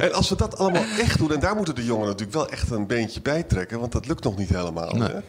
En 0.00 0.12
als 0.12 0.28
we 0.28 0.36
dat 0.36 0.58
allemaal 0.58 0.84
echt 0.98 1.18
doen, 1.18 1.32
en 1.32 1.40
daar 1.40 1.56
moeten 1.56 1.74
de 1.74 1.84
jongeren 1.84 2.08
natuurlijk 2.08 2.36
wel 2.36 2.48
echt 2.48 2.70
een 2.70 2.86
beentje 2.86 3.20
bij 3.20 3.42
trekken, 3.42 3.80
want 3.80 3.92
dat 3.92 4.06
lukt 4.06 4.24
nog 4.24 4.36
niet 4.36 4.48
helemaal. 4.48 4.94
Hè? 4.94 5.20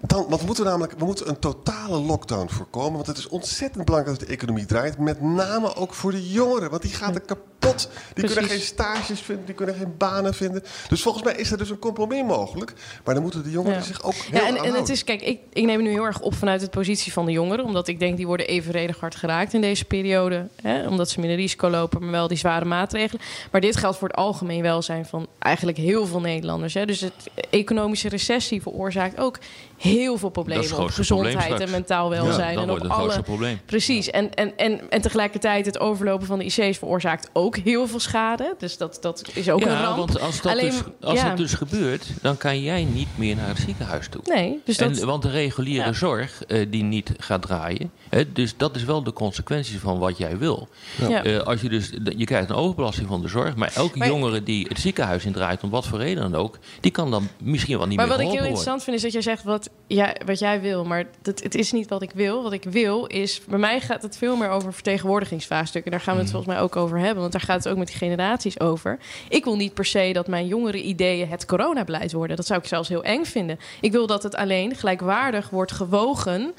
Dan, 0.00 0.26
want 0.28 0.40
we 0.40 0.46
moeten 0.46 0.64
namelijk 0.64 0.92
we 0.98 1.04
moeten 1.04 1.28
een 1.28 1.38
totale 1.38 1.98
lockdown 1.98 2.48
voorkomen, 2.48 2.92
want 2.92 3.06
het 3.06 3.18
is 3.18 3.28
ontzettend 3.28 3.84
belangrijk 3.84 4.18
dat 4.18 4.28
de 4.28 4.34
economie 4.34 4.66
draait, 4.66 4.98
met 4.98 5.20
name 5.20 5.74
ook 5.76 5.94
voor 5.94 6.10
de 6.10 6.30
jongeren, 6.30 6.70
want 6.70 6.82
die 6.82 6.92
gaan 6.92 7.14
er 7.14 7.20
kapot. 7.20 7.88
Die 8.14 8.24
kunnen 8.24 8.44
geen 8.44 8.60
stages 8.60 9.20
vinden, 9.20 9.44
die 9.44 9.54
kunnen 9.54 9.74
geen 9.74 9.94
banen 9.96 10.34
vinden. 10.34 10.62
Dus 10.88 11.02
volgens 11.02 11.24
mij 11.24 11.34
is 11.34 11.50
er 11.52 11.58
dus 11.58 11.70
een 11.70 11.78
compromis 11.78 12.22
mogelijk, 12.22 12.72
maar 13.04 13.14
dan 13.14 13.22
moeten 13.22 13.42
de 13.42 13.50
jongeren 13.50 13.78
Ja. 13.78 13.84
zich 13.84 14.02
ook 14.02 14.12
heel 14.14 14.40
Ja, 14.40 14.46
en, 14.46 14.58
aan 14.58 14.64
en 14.64 14.74
het 14.74 14.88
is, 14.88 15.04
kijk, 15.04 15.22
ik, 15.22 15.38
ik 15.52 15.64
neem 15.64 15.82
nu 15.82 15.90
heel 15.90 16.04
erg 16.04 16.20
op 16.20 16.34
vanuit 16.34 16.60
de 16.60 16.68
positie 16.68 17.12
van 17.12 17.26
de 17.26 17.32
jongeren. 17.32 17.64
Omdat 17.64 17.88
ik 17.88 17.98
denk 17.98 18.16
die 18.16 18.26
worden 18.26 18.46
evenredig 18.46 19.00
hard 19.00 19.14
geraakt 19.14 19.54
in 19.54 19.60
deze 19.60 19.84
periode. 19.84 20.46
Hè, 20.62 20.88
omdat 20.88 21.10
ze 21.10 21.20
minder 21.20 21.38
risico 21.38 21.70
lopen, 21.70 22.00
maar 22.00 22.10
wel 22.10 22.28
die 22.28 22.38
zware 22.38 22.64
maatregelen. 22.64 23.22
Maar 23.50 23.60
dit 23.60 23.76
geldt 23.76 23.96
voor 23.98 24.08
het 24.08 24.16
algemeen 24.16 24.62
welzijn 24.62 25.06
van 25.06 25.26
eigenlijk 25.38 25.78
heel 25.78 26.06
veel 26.06 26.20
Nederlanders. 26.20 26.74
Hè. 26.74 26.86
Dus 26.86 27.00
het 27.00 27.12
economische 27.50 28.08
recessie 28.08 28.62
veroorzaakt 28.62 29.18
ook 29.20 29.38
heel 29.76 30.18
veel 30.18 30.28
problemen 30.28 30.78
op 30.78 30.88
gezondheid 30.90 31.60
en 31.60 31.70
mentaal 31.70 32.10
welzijn. 32.10 32.54
dat 32.54 32.62
en 32.62 32.68
wordt 32.68 32.84
op 32.84 32.90
alle, 32.90 33.22
probleem. 33.22 33.60
Precies. 33.66 34.10
En, 34.10 34.34
en, 34.34 34.56
en, 34.56 34.90
en 34.90 35.00
tegelijkertijd 35.00 35.66
het 35.66 35.80
overlopen 35.80 36.26
van 36.26 36.38
de 36.38 36.44
IC's 36.44 36.78
veroorzaakt 36.78 37.30
ook 37.32 37.56
heel 37.56 37.86
veel 37.86 38.00
schade. 38.00 38.54
Dus 38.58 38.76
dat, 38.76 38.98
dat 39.00 39.22
is 39.34 39.50
ook 39.50 39.60
een 39.60 39.70
Ja, 39.70 39.82
ramp. 39.82 39.96
want 39.96 40.20
als, 40.20 40.40
dat 40.40 40.52
Alleen, 40.52 40.70
dus, 40.70 40.82
als 41.00 41.20
ja. 41.20 41.28
het 41.28 41.38
dus 41.42 41.54
gebeurt, 41.54 42.06
dan 42.22 42.36
kan 42.36 42.62
jij 42.62 42.84
niet 42.84 43.08
meer 43.18 43.36
naar 43.36 43.48
het 43.48 43.58
ziekenhuis 43.58 44.08
toe. 44.08 44.20
Nee, 44.24 44.60
dus 44.64 44.76
dat... 44.76 44.98
En, 44.98 45.06
want 45.06 45.22
de 45.22 45.30
reguliere 45.30 45.86
Ja. 45.86 45.92
zorg 45.92 46.44
eh, 46.44 46.66
die 46.70 46.82
niet 46.82 47.12
gaat 47.18 47.42
draaien. 47.42 47.90
Dus 48.32 48.56
dat 48.56 48.76
is 48.76 48.84
wel 48.84 49.02
de 49.02 49.12
consequentie 49.12 49.80
van 49.80 49.98
wat 49.98 50.18
jij 50.18 50.38
wil. 50.38 50.68
Ja. 51.08 51.24
Eh, 51.24 51.38
als 51.38 51.60
je, 51.60 51.68
dus, 51.68 51.90
je 52.16 52.24
krijgt 52.24 52.50
een 52.50 52.56
overbelasting 52.56 53.08
van 53.08 53.20
de 53.22 53.28
zorg. 53.28 53.56
Maar 53.56 53.72
elke 53.74 53.98
Maar- 53.98 54.08
jongere 54.08 54.42
die 54.42 54.66
het 54.68 54.78
ziekenhuis 54.78 55.24
in 55.24 55.32
draait, 55.32 55.62
om 55.62 55.70
wat 55.70 55.86
voor 55.86 55.98
reden 55.98 56.30
dan 56.30 56.40
ook, 56.40 56.58
die 56.80 56.90
kan 56.90 57.10
dan 57.10 57.28
misschien 57.42 57.78
wel 57.78 57.86
niet 57.86 57.96
Maar 57.96 58.06
meer 58.06 58.16
wat 58.16 58.24
ik 58.24 58.30
heel 58.32 58.40
worden. 58.42 58.58
interessant 58.58 58.84
vind 58.84 58.96
is 58.96 59.02
dat 59.02 59.12
jij 59.12 59.22
zegt 59.22 59.42
wat, 59.44 59.70
jij 59.86 60.20
wat 60.26 60.38
jij 60.38 60.60
wil. 60.60 60.84
Maar 60.84 61.04
dat, 61.22 61.42
het 61.42 61.54
is 61.54 61.72
niet 61.72 61.88
wat 61.88 62.02
ik 62.02 62.10
wil. 62.14 62.42
Wat 62.42 62.52
ik 62.52 62.64
wil 62.64 63.06
is... 63.06 63.40
Bij 63.48 63.58
mij 63.58 63.80
gaat 63.80 64.02
het 64.02 64.16
veel 64.16 64.36
meer 64.36 64.48
over 64.48 64.72
vertegenwoordigingsvraagstukken. 64.72 65.90
Daar 65.90 66.00
gaan 66.00 66.14
we 66.14 66.20
het 66.20 66.28
Mhm. 66.30 66.36
volgens 66.36 66.54
mij 66.56 66.64
ook 66.64 66.76
over 66.76 66.98
hebben. 66.98 67.20
Want 67.20 67.32
daar 67.32 67.40
gaat 67.40 67.64
het 67.64 67.72
ook 67.72 67.78
met 67.78 67.86
die 67.86 67.96
generaties 67.96 68.60
over. 68.60 68.98
Ik 69.28 69.44
wil 69.44 69.56
niet 69.56 69.74
per 69.74 69.84
se 69.84 70.10
dat 70.12 70.26
mijn 70.26 70.46
jongere 70.46 70.82
ideeën 70.82 71.28
het 71.28 71.46
coronabeleid 71.46 72.12
worden. 72.12 72.36
Dat 72.36 72.46
zou 72.46 72.60
ik 72.60 72.66
zelfs 72.66 72.88
heel 72.88 73.04
eng 73.04 73.24
vinden. 73.24 73.58
Ik 73.80 73.92
wil 73.92 74.06
dat 74.06 74.22
het 74.22 74.34
alleen 74.34 74.74
gelijkwaardig 74.76 75.50
wordt 75.50 75.72
gewogen 75.72 76.52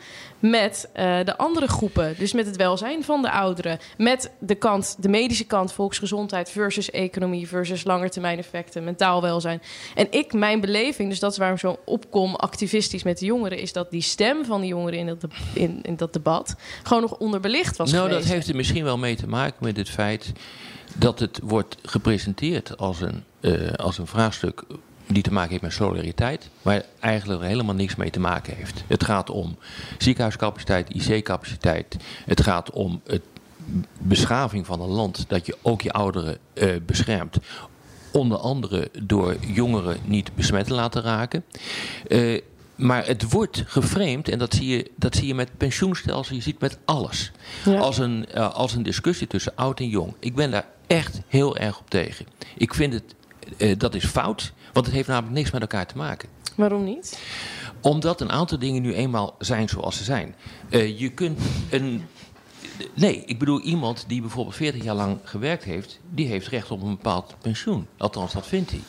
met 0.50 0.90
eh, 0.94 1.20
de 1.24 1.38
andere 1.38 1.68
groepen. 1.68 2.16
Dus 2.18 2.34
met 2.34 2.46
het 2.46 2.56
welzijn 2.56 3.04
van 3.04 3.22
de 3.22 3.32
ouderen. 3.32 3.80
Met 3.98 4.32
de 4.40 4.56
kant, 4.56 4.96
de 5.00 5.10
medische 5.10 5.46
kant, 5.46 5.74
volksgezondheid 5.74 6.50
versus 6.50 6.92
economie 6.92 7.48
versus 7.48 7.84
langetermijneffecten, 7.84 8.84
mentaal 8.84 9.22
welzijn. 9.22 9.62
En 9.96 10.08
ik, 10.12 10.34
mijn 10.34 10.60
beleving, 10.62 11.10
dus 11.10 11.20
dat 11.20 11.32
is 11.32 11.38
waarom 11.38 11.56
ik 11.56 11.62
zo 11.62 11.78
opkom 11.86 12.36
activistisch 12.36 13.04
met 13.04 13.20
de 13.20 13.26
jongeren, 13.26 13.58
is 13.58 13.74
dat 13.74 13.92
die 13.92 14.02
stem 14.02 14.46
van 14.46 14.62
de 14.62 14.68
jongeren 14.68 15.00
in 15.00 15.06
dat, 15.06 15.22
de- 15.22 15.28
in, 15.54 15.80
in 15.82 15.96
dat 15.96 16.14
debat 16.14 16.56
gewoon 16.84 17.02
nog 17.02 17.18
onderbelicht 17.18 17.78
was 17.78 17.92
Nou, 17.92 18.08
geweest. 18.08 18.26
dat 18.26 18.34
heeft 18.36 18.48
er 18.48 18.56
misschien 18.56 18.84
wel 18.84 18.98
mee 18.98 19.16
te 19.16 19.28
maken 19.28 19.58
met 19.60 19.78
het 19.78 19.90
feit 19.90 20.32
dat 20.96 21.20
het 21.20 21.40
wordt 21.44 21.76
gepresenteerd 21.84 22.78
als 22.78 23.02
een, 23.02 23.24
eh, 23.40 23.74
als 23.74 23.98
een 23.98 24.08
vraagstuk 24.08 24.64
die 25.08 25.24
te 25.24 25.34
maken 25.34 25.50
heeft 25.50 25.62
met 25.62 25.74
solidariteit, 25.74 26.50
maar 26.62 26.84
eigenlijk 27.00 27.42
er 27.42 27.48
helemaal 27.48 27.76
niks 27.76 27.96
mee 27.96 28.10
te 28.10 28.20
maken 28.20 28.56
heeft. 28.56 28.84
Het 28.88 29.04
gaat 29.04 29.30
om 29.30 29.58
ziekenhuiscapaciteit, 29.98 30.90
IC-capaciteit. 30.90 31.98
Het 32.26 32.42
gaat 32.42 32.72
om 32.72 33.02
het 33.06 33.22
beschaving 34.00 34.66
van 34.66 34.82
een 34.82 34.90
land 34.90 35.26
dat 35.28 35.46
je 35.46 35.58
ook 35.62 35.82
je 35.82 35.92
ouderen 35.92 36.38
eh, 36.54 36.76
beschermt. 36.86 37.38
Onder 38.12 38.38
andere 38.38 38.90
door 39.04 39.36
jongeren 39.40 39.98
niet 40.06 40.36
besmet 40.36 40.66
te 40.68 40.74
laten 40.74 41.02
raken. 41.02 41.44
Eh, 42.08 42.42
maar 42.76 43.06
het 43.06 43.32
wordt 43.32 43.64
geframed, 43.66 44.30
en 44.30 44.40
dat 44.40 44.54
zie 44.54 44.68
je, 44.68 44.92
dat 44.96 45.16
zie 45.16 45.28
je 45.28 45.36
met 45.36 45.58
pensioenstelsel, 45.58 46.36
je 46.36 46.42
ziet 46.42 46.60
met 46.60 46.78
alles. 46.86 47.32
Ja. 47.66 47.80
Als, 47.80 47.98
een, 47.98 48.26
eh, 48.26 48.54
als 48.54 48.74
een 48.74 48.84
discussie 48.84 49.28
tussen 49.28 49.56
oud 49.56 49.80
en 49.80 49.90
jong. 49.90 50.14
Ik 50.20 50.36
ben 50.36 50.52
daar 50.52 50.68
echt 50.88 51.22
heel 51.28 51.58
erg 51.58 51.80
op 51.80 51.90
tegen. 51.90 52.26
Ik 52.58 52.74
vind 52.74 52.94
het, 52.94 53.80
dat 53.80 53.96
is 53.96 54.06
fout, 54.06 54.54
want 54.74 54.86
het 54.86 54.96
heeft 54.96 55.08
namelijk 55.08 55.34
niks 55.34 55.52
met 55.52 55.62
elkaar 55.62 55.86
te 55.88 55.98
maken 55.98 56.30
Waarom 56.56 56.84
niet? 56.84 57.20
omdat 57.82 58.22
een 58.22 58.32
aantal 58.32 58.60
dingen 58.60 58.82
nu 58.82 58.94
eenmaal 58.94 59.36
zijn 59.40 59.70
zoals 59.70 59.98
ze 59.98 60.04
zijn. 60.04 60.36
Eh, 60.70 61.00
je 61.00 61.10
kunt 61.10 61.40
een. 61.70 62.04
Nee, 62.94 63.24
ik 63.26 63.40
bedoel 63.40 63.62
iemand 63.62 64.06
die 64.08 64.22
bijvoorbeeld 64.22 64.56
40 64.56 64.84
jaar 64.84 64.96
lang 64.96 65.18
gewerkt 65.24 65.64
heeft, 65.64 66.00
die 66.10 66.28
heeft 66.28 66.48
recht 66.48 66.72
op 66.72 66.82
een 66.82 66.90
bepaald 66.90 67.36
pensioen. 67.42 67.88
Althans, 67.98 68.34
dat 68.34 68.48
vindt 68.48 68.72
hij. 68.72 68.80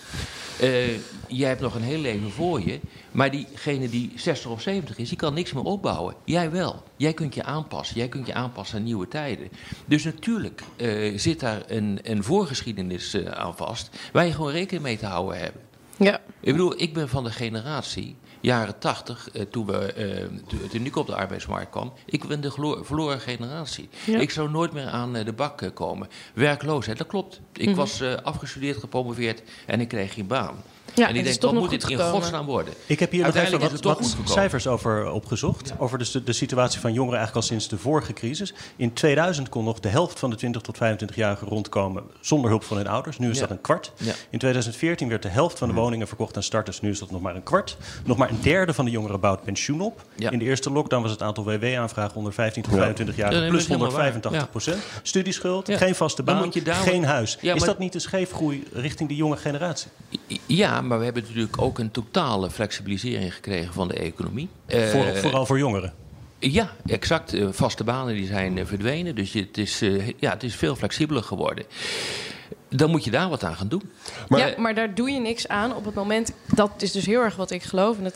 Uh, 0.62 0.98
jij 1.28 1.48
hebt 1.48 1.60
nog 1.60 1.74
een 1.74 1.82
heel 1.82 1.98
leven 1.98 2.30
voor 2.30 2.60
je, 2.60 2.80
maar 3.10 3.30
diegene 3.30 3.88
die 3.88 4.12
60 4.16 4.50
of 4.50 4.62
70 4.62 4.98
is, 4.98 5.08
die 5.08 5.18
kan 5.18 5.34
niks 5.34 5.52
meer 5.52 5.62
opbouwen. 5.62 6.14
Jij 6.24 6.50
wel. 6.50 6.82
Jij 6.96 7.12
kunt 7.12 7.34
je 7.34 7.42
aanpassen. 7.42 7.96
Jij 7.96 8.08
kunt 8.08 8.26
je 8.26 8.34
aanpassen 8.34 8.78
aan 8.78 8.84
nieuwe 8.84 9.08
tijden. 9.08 9.48
Dus 9.86 10.04
natuurlijk 10.04 10.62
uh, 10.76 11.18
zit 11.18 11.40
daar 11.40 11.62
een, 11.66 11.98
een 12.02 12.24
voorgeschiedenis 12.24 13.14
uh, 13.14 13.26
aan 13.26 13.56
vast, 13.56 13.90
waar 14.12 14.26
je 14.26 14.32
gewoon 14.32 14.52
rekening 14.52 14.82
mee 14.82 14.98
te 14.98 15.06
houden 15.06 15.38
hebt. 15.38 15.56
Ja. 16.04 16.20
Ik 16.40 16.52
bedoel, 16.52 16.80
ik 16.80 16.94
ben 16.94 17.08
van 17.08 17.24
de 17.24 17.30
generatie 17.30 18.16
jaren 18.40 18.78
tachtig, 18.78 19.30
eh, 19.30 19.42
toen, 19.42 19.66
we, 19.66 19.78
eh, 19.92 20.66
toen 20.70 20.84
ik 20.86 20.96
op 20.96 21.06
de 21.06 21.14
arbeidsmarkt 21.14 21.70
kwam, 21.70 21.92
ik 22.06 22.26
ben 22.28 22.40
de 22.40 22.50
verloren 22.82 23.20
generatie. 23.20 23.88
Ja. 24.06 24.18
Ik 24.18 24.30
zou 24.30 24.50
nooit 24.50 24.72
meer 24.72 24.86
aan 24.88 25.16
eh, 25.16 25.24
de 25.24 25.32
bak 25.32 25.62
eh, 25.62 25.68
komen. 25.74 26.08
Werkloosheid, 26.34 26.98
dat 26.98 27.06
klopt. 27.06 27.40
Ik 27.52 27.66
Mhm. 27.66 27.76
was 27.76 28.00
eh, 28.00 28.14
afgestudeerd, 28.14 28.76
gepromoveerd 28.78 29.42
en 29.66 29.80
ik 29.80 29.88
kreeg 29.88 30.14
geen 30.14 30.26
baan. 30.26 30.54
Ja, 30.94 31.02
en 31.02 31.08
het 31.08 31.16
ik 31.16 31.20
is 31.20 31.28
denk, 31.28 31.40
toch 31.40 31.50
wat 31.50 31.52
nog 31.52 31.62
moet 31.62 31.70
dit 31.70 31.82
goed 31.82 31.90
in 31.92 31.96
gekomen. 31.98 32.20
godsnaam 32.20 32.46
worden? 32.46 32.74
Ik 32.86 33.00
heb 33.00 33.10
hier 33.10 33.20
nog 33.24 33.28
even 33.34 33.40
Uiteindelijk 33.40 33.84
wat, 33.84 34.14
wat 34.16 34.30
cijfers 34.30 34.66
over 34.66 35.10
opgezocht. 35.10 35.72
Over 35.78 35.98
de, 35.98 36.22
de 36.24 36.32
situatie 36.32 36.80
van 36.80 36.92
jongeren 36.92 37.18
eigenlijk 37.18 37.46
al 37.46 37.52
sinds 37.52 37.68
de 37.68 37.78
vorige 37.78 38.12
crisis. 38.12 38.54
In 38.76 38.92
2000 38.92 39.48
kon 39.48 39.64
nog 39.64 39.80
de 39.80 39.88
helft 39.88 40.18
van 40.18 40.30
de 40.30 40.36
20 40.36 40.62
tot 40.62 40.76
25-jarigen 40.76 41.48
rondkomen 41.48 42.02
zonder 42.20 42.50
hulp 42.50 42.64
van 42.64 42.76
hun 42.76 42.86
ouders. 42.86 43.18
Nu 43.18 43.30
is 43.30 43.34
Ja. 43.34 43.40
dat 43.40 43.50
een 43.50 43.60
kwart. 43.60 43.92
Ja. 43.96 44.12
In 44.30 44.38
2014 44.38 45.08
werd 45.08 45.22
de 45.22 45.28
helft 45.28 45.58
van 45.58 45.68
de 45.68 45.74
woningen 45.74 46.06
verkocht 46.08 46.36
aan 46.36 46.42
starters. 46.42 46.80
Nu 46.80 46.90
is 46.90 46.98
dat 46.98 47.10
nog 47.10 47.20
maar 47.20 47.34
een 47.34 47.42
kwart. 47.42 47.76
Nog 48.04 48.16
maar 48.16 48.30
een 48.30 48.40
derde 48.42 48.74
van 48.74 48.84
de 48.84 48.90
jongeren 48.90 49.20
bouwt 49.20 49.42
pensioen 49.42 49.80
op. 49.80 50.02
Ja. 50.16 50.30
In 50.30 50.38
de 50.38 50.44
eerste 50.44 50.70
lockdown 50.70 51.02
was 51.02 51.10
het 51.10 51.22
aantal 51.22 51.44
WW-aanvragen 51.44 52.16
onder 52.16 52.32
15 52.32 52.62
tot 52.62 52.72
Ja. 52.72 52.78
25 52.78 53.16
jaar 53.16 53.28
plus 53.30 53.42
dat 53.50 53.54
is 53.60 53.66
helemaal 53.66 53.86
185 53.88 54.50
procent. 54.50 54.82
Studieschuld, 55.02 55.66
Ja. 55.66 55.76
geen 55.76 55.94
vaste 55.94 56.22
baan, 56.22 56.52
geen 56.64 57.04
huis. 57.04 57.38
Ja, 57.40 57.54
is 57.54 57.62
dat 57.62 57.78
niet 57.78 57.94
een 57.94 58.00
scheefgroei 58.00 58.64
richting 58.72 59.08
die 59.08 59.18
jonge 59.18 59.36
generatie? 59.36 59.88
Ja, 60.46 60.80
maar 60.86 60.98
we 60.98 61.04
hebben 61.04 61.22
natuurlijk 61.22 61.62
ook 61.62 61.78
een 61.78 61.90
totale 61.90 62.50
flexibilisering 62.50 63.34
gekregen 63.34 63.72
van 63.72 63.88
de 63.88 63.94
economie. 63.94 64.48
Voor, 64.66 65.04
Eh, 65.04 65.14
vooral 65.14 65.46
voor 65.46 65.58
jongeren. 65.58 65.92
Ja, 66.38 66.70
exact. 66.86 67.34
Eh, 67.34 67.48
vaste 67.50 67.84
banen 67.84 68.14
die 68.14 68.26
zijn 68.26 68.58
eh, 68.58 68.66
verdwenen. 68.66 69.14
Dus 69.14 69.32
het 69.32 69.58
is, 69.58 69.78
ja, 70.20 70.30
het 70.30 70.42
is 70.42 70.54
veel 70.54 70.76
flexibeler 70.76 71.22
geworden. 71.22 71.64
Dan 72.68 72.90
moet 72.90 73.04
je 73.04 73.10
daar 73.10 73.28
wat 73.28 73.44
aan 73.44 73.56
gaan 73.56 73.68
doen. 73.68 73.82
Maar- 74.28 74.40
ja, 74.48 74.54
maar 74.60 74.74
daar 74.74 74.94
doe 74.94 75.10
je 75.10 75.20
niks 75.20 75.48
aan 75.48 75.74
op 75.76 75.84
het 75.84 75.94
moment. 75.94 76.32
Dat 76.54 76.70
is 76.78 76.92
dus 76.92 77.06
heel 77.06 77.20
erg 77.20 77.36
wat 77.36 77.50
ik 77.50 77.62
geloof. 77.62 77.96
En 77.98 78.12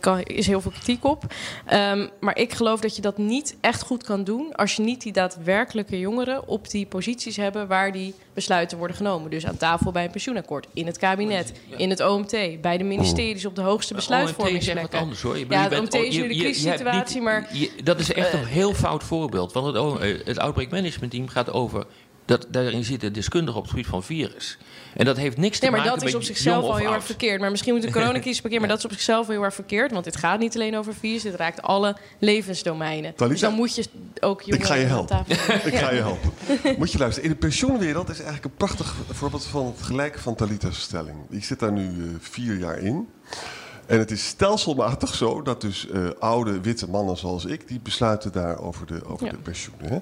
daar 0.00 0.20
is 0.28 0.46
heel 0.46 0.60
veel 0.60 0.70
kritiek 0.70 1.04
op. 1.04 1.24
Ehm, 1.66 2.06
maar 2.20 2.36
ik 2.38 2.52
geloof 2.52 2.80
dat 2.80 2.96
je 2.96 3.02
dat 3.02 3.18
niet 3.18 3.56
echt 3.60 3.82
goed 3.82 4.02
kan 4.04 4.24
doen. 4.24 4.54
als 4.54 4.76
je 4.76 4.82
niet 4.82 5.02
die 5.02 5.12
daadwerkelijke 5.12 5.98
jongeren 5.98 6.48
op 6.48 6.70
die 6.70 6.86
posities 6.86 7.36
hebben. 7.36 7.66
waar 7.66 7.92
die 7.92 8.14
besluiten 8.34 8.78
worden 8.78 8.96
genomen. 8.96 9.30
Dus 9.30 9.46
aan 9.46 9.56
tafel 9.56 9.92
bij 9.92 10.04
een 10.04 10.10
pensioenakkoord. 10.10 10.66
In 10.74 10.86
het 10.86 10.98
kabinet. 10.98 11.52
In 11.76 11.90
het 11.90 12.00
OMT. 12.00 12.60
Bij 12.60 12.78
de 12.78 12.84
ministeries 12.84 13.46
op 13.46 13.54
de 13.54 13.60
hoogste 13.62 13.92
OMT 13.94 14.02
is 14.02 14.08
wat 14.08 14.18
besluitvormingsplekken. 14.18 14.98
anders 14.98 15.22
hoor. 15.22 15.38
Je 15.38 15.46
Ja, 15.48 15.68
bent- 15.68 15.84
het 15.84 15.94
OMT 15.94 16.06
is 16.06 16.16
nu 16.16 16.28
de 16.28 16.34
crisissituatie, 16.34 17.20
maar- 17.20 17.48
je- 17.52 17.70
dat 17.84 18.00
is 18.00 18.12
echt 18.12 18.32
een 18.32 18.44
heel 18.44 18.74
fout 18.74 19.04
voorbeeld. 19.04 19.52
Want 19.52 19.66
het, 19.66 20.00
eh, 20.00 20.26
het 20.26 20.38
Outbreak 20.38 20.70
Management 20.70 21.12
Team 21.12 21.28
gaat 21.28 21.52
over... 21.52 21.86
Dat, 22.26 22.46
daarin 22.50 22.84
zitten 22.84 23.12
deskundigen 23.12 23.56
op 23.56 23.62
het 23.62 23.70
gebied 23.70 23.86
van 23.86 24.02
virus. 24.02 24.58
En 24.94 25.04
dat 25.04 25.16
heeft 25.16 25.36
niks 25.36 25.58
te 25.58 25.62
Nee, 25.64 25.70
maar 25.70 25.80
maken 25.80 25.94
dat 25.94 26.04
met 26.04 26.14
is 26.14 26.20
op 26.20 26.22
zichzelf 26.34 26.64
al 26.64 26.76
heel 26.76 26.92
erg 26.92 27.04
verkeerd. 27.04 27.40
Maar 27.40 27.50
misschien 27.50 27.74
moet 27.74 27.82
de 27.82 27.90
coronacrisis 27.90 28.40
parkeren. 28.40 28.60
Maar 28.60 28.68
dat 28.68 28.78
is 28.78 28.84
op 28.84 28.90
zichzelf 28.92 29.26
al 29.26 29.32
heel 29.32 29.44
erg 29.44 29.54
verkeerd. 29.54 29.92
Want 29.92 30.04
dit 30.04 30.16
gaat 30.16 30.38
niet 30.38 30.54
alleen 30.54 30.76
over 30.76 30.94
virus. 30.94 31.22
Dit 31.22 31.34
raakt 31.34 31.62
alle 31.62 31.96
levensdomeinen. 32.18 33.14
Talita, 33.14 33.28
dus 33.28 33.40
dan 33.40 33.52
moet 33.54 33.74
je 33.74 33.84
ook 34.20 34.40
jongeren 34.42 34.60
Ik 34.60 34.66
ga 34.66 34.74
je 34.74 34.84
helpen. 34.86 35.26
tafel- 35.26 35.54
Ik 35.72 35.78
ga 35.78 35.90
je 35.90 36.00
helpen. 36.00 36.30
Moet 36.78 36.92
je 36.92 36.98
luisteren. 36.98 37.28
In 37.30 37.34
de 37.34 37.40
pensioenwereld 37.40 38.08
is 38.08 38.14
eigenlijk 38.16 38.44
een 38.44 38.56
prachtig 38.56 38.94
voorbeeld 39.12 39.44
van 39.44 39.66
het 39.66 39.82
gelijke 39.86 40.18
van 40.18 40.34
Talita's 40.34 40.80
stelling. 40.80 41.16
Ik 41.30 41.44
zit 41.44 41.58
daar 41.58 41.72
nu 41.72 41.84
eh, 41.86 42.08
vier 42.20 42.58
jaar 42.58 42.78
in. 42.78 43.08
En 43.86 43.98
het 43.98 44.10
is 44.10 44.26
stelselmatig 44.26 45.14
zo 45.14 45.42
dat 45.42 45.60
dus 45.60 45.88
eh, 45.88 46.08
oude 46.18 46.60
witte 46.60 46.90
mannen 46.90 47.16
zoals 47.16 47.44
ik... 47.44 47.68
die 47.68 47.80
besluiten 47.80 48.32
daar 48.32 48.58
over 48.58 48.86
de, 48.86 49.04
over 49.04 49.26
Ja. 49.26 49.32
de 49.32 49.38
pensioenen. 49.38 49.88
Hè? 49.90 49.98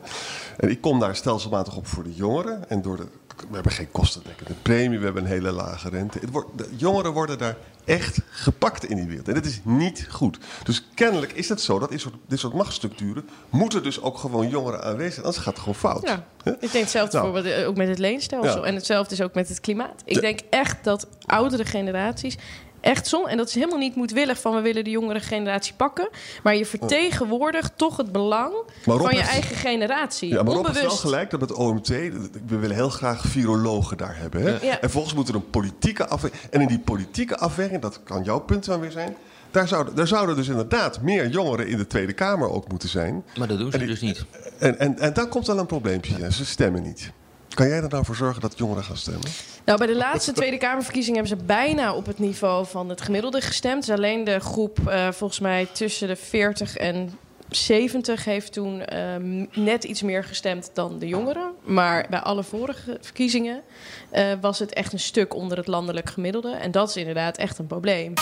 En 0.56 0.70
ik 0.70 0.80
kom 0.80 0.98
daar 1.00 1.16
stelselmatig 1.16 1.76
op 1.76 1.86
voor 1.86 2.02
de 2.04 2.14
jongeren. 2.14 2.68
En 2.68 2.82
door 2.82 2.96
de, 2.96 3.06
we 3.48 3.54
hebben 3.54 3.72
geen 3.72 3.90
kostendekkende 3.90 4.54
premie, 4.62 4.98
we 4.98 5.04
hebben 5.04 5.22
een 5.22 5.28
hele 5.28 5.50
lage 5.52 5.88
rente. 5.88 6.18
Het 6.18 6.30
wordt, 6.30 6.48
de 6.58 6.68
jongeren 6.76 7.12
worden 7.12 7.38
daar 7.38 7.56
echt 7.84 8.18
gepakt 8.30 8.84
in 8.84 8.96
die 8.96 9.06
wereld. 9.06 9.28
En 9.28 9.34
dat 9.34 9.44
is 9.44 9.60
niet 9.62 10.06
goed. 10.10 10.38
Dus 10.64 10.88
kennelijk 10.94 11.32
is 11.32 11.48
het 11.48 11.60
zo 11.60 11.78
dat 11.78 11.90
dit 11.90 12.00
soort, 12.00 12.14
dit 12.28 12.38
soort 12.38 12.54
machtsstructuren... 12.54 13.28
moeten 13.50 13.82
dus 13.82 14.00
ook 14.02 14.18
gewoon 14.18 14.48
jongeren 14.48 14.82
aanwezig 14.84 15.12
zijn. 15.12 15.26
Anders 15.26 15.44
gaat 15.44 15.52
het 15.52 15.62
gewoon 15.62 15.74
fout. 15.78 16.02
Ja, 16.08 16.26
ik 16.44 16.60
denk 16.60 16.72
hetzelfde 16.72 17.18
Nou. 17.18 17.48
eh, 17.48 17.68
ook 17.68 17.76
met 17.76 17.88
het 17.88 17.98
leenstelsel. 17.98 18.60
Ja. 18.60 18.66
En 18.66 18.74
hetzelfde 18.74 19.14
is 19.14 19.22
ook 19.22 19.34
met 19.34 19.48
het 19.48 19.60
klimaat. 19.60 20.02
Ik 20.04 20.20
denk 20.20 20.40
echt 20.50 20.84
dat 20.84 21.06
oudere 21.26 21.64
generaties 21.64 22.36
echt 22.84 23.06
som 23.06 23.26
en 23.26 23.36
dat 23.36 23.48
is 23.48 23.54
helemaal 23.54 23.78
niet 23.78 23.94
moedwillig 23.94 24.40
van 24.40 24.54
we 24.54 24.60
willen 24.60 24.84
de 24.84 24.90
jongere 24.90 25.20
generatie 25.20 25.74
pakken, 25.74 26.08
maar 26.42 26.56
je 26.56 26.66
vertegenwoordigt 26.66 27.72
toch 27.78 27.96
het 27.96 28.12
belang 28.12 28.52
van 28.84 29.00
je 29.10 29.16
heeft- 29.16 29.28
eigen 29.28 29.56
generatie. 29.56 30.28
Ja, 30.28 30.42
maar 30.42 30.44
Rob 30.54 30.54
heeft 30.66 30.66
wel 30.66 30.74
Onbewust. 30.82 31.00
gelijk 31.00 31.30
dat 31.30 31.40
het 31.40 31.52
OMT... 31.52 31.88
We 31.88 32.56
willen 32.58 32.76
heel 32.76 32.88
graag 32.88 33.22
virologen 33.26 33.96
daar 33.96 34.16
hebben. 34.18 34.42
Hè? 34.42 34.66
Ja. 34.66 34.80
En 34.80 34.90
volgens 34.90 35.14
moet 35.14 35.28
er 35.28 35.34
een 35.34 35.50
politieke 35.50 36.06
afweging... 36.06 36.42
En 36.50 36.60
in 36.60 36.66
die 36.68 36.78
politieke 36.78 37.36
afweging, 37.38 37.80
dat 37.82 38.00
kan 38.04 38.22
jouw 38.22 38.38
punt 38.40 38.64
dan 38.64 38.80
weer 38.80 38.90
zijn... 38.90 39.16
Daar 39.50 39.68
zouden, 39.68 39.94
daar 39.94 40.06
zouden 40.06 40.36
dus 40.36 40.48
inderdaad 40.48 41.00
meer 41.00 41.28
jongeren 41.28 41.66
in 41.68 41.76
de 41.76 41.86
Tweede 41.86 42.12
Kamer 42.12 42.50
ook 42.50 42.68
moeten 42.68 42.88
zijn. 42.88 43.24
Maar 43.38 43.48
dat 43.48 43.58
doen 43.58 43.66
ze 43.70 43.72
En 43.72 43.78
die- 43.78 43.88
dus 43.88 44.00
niet. 44.00 44.24
En, 44.58 44.78
en, 44.78 44.98
en 44.98 45.12
dan 45.12 45.28
komt 45.28 45.46
wel 45.46 45.58
een 45.58 45.66
probleempje. 45.66 46.18
Ja, 46.18 46.30
ze 46.30 46.44
stemmen 46.46 46.82
niet. 46.82 47.10
Kan 47.54 47.68
jij 47.68 47.82
er 47.82 47.88
nou 47.88 48.04
voor 48.04 48.16
zorgen 48.16 48.40
dat 48.40 48.58
jongeren 48.58 48.84
gaan 48.84 48.96
stemmen? 48.96 49.30
Nou, 49.64 49.78
bij 49.78 49.86
de 49.86 49.96
laatste 49.96 50.32
Tweede 50.32 50.56
Kamerverkiezingen 50.56 51.20
hebben 51.20 51.38
ze 51.38 51.44
bijna 51.44 51.94
op 51.94 52.06
het 52.06 52.18
niveau 52.18 52.66
van 52.66 52.88
het 52.88 53.00
gemiddelde 53.00 53.40
gestemd. 53.40 53.86
Dus 53.86 53.96
alleen 53.96 54.24
de 54.24 54.40
groep, 54.40 54.88
eh, 54.88 55.10
volgens 55.10 55.40
mij 55.40 55.66
tussen 55.72 56.08
de 56.08 56.16
40 56.16 56.76
en 56.76 57.18
70, 57.48 58.24
heeft 58.24 58.52
toen 58.52 58.84
ehm, 58.84 59.46
net 59.52 59.84
iets 59.84 60.02
meer 60.02 60.24
gestemd 60.24 60.70
dan 60.72 60.98
de 60.98 61.08
jongeren. 61.08 61.52
Maar 61.62 62.06
bij 62.10 62.20
alle 62.20 62.42
vorige 62.42 62.98
verkiezingen 63.00 63.62
eh, 64.10 64.32
was 64.40 64.58
het 64.58 64.72
echt 64.72 64.92
een 64.92 64.98
stuk 64.98 65.34
onder 65.34 65.56
het 65.56 65.66
landelijk 65.66 66.10
gemiddelde. 66.10 66.52
En 66.52 66.70
dat 66.70 66.88
is 66.88 66.96
inderdaad 66.96 67.36
echt 67.36 67.58
een 67.58 67.66
probleem. 67.66 68.12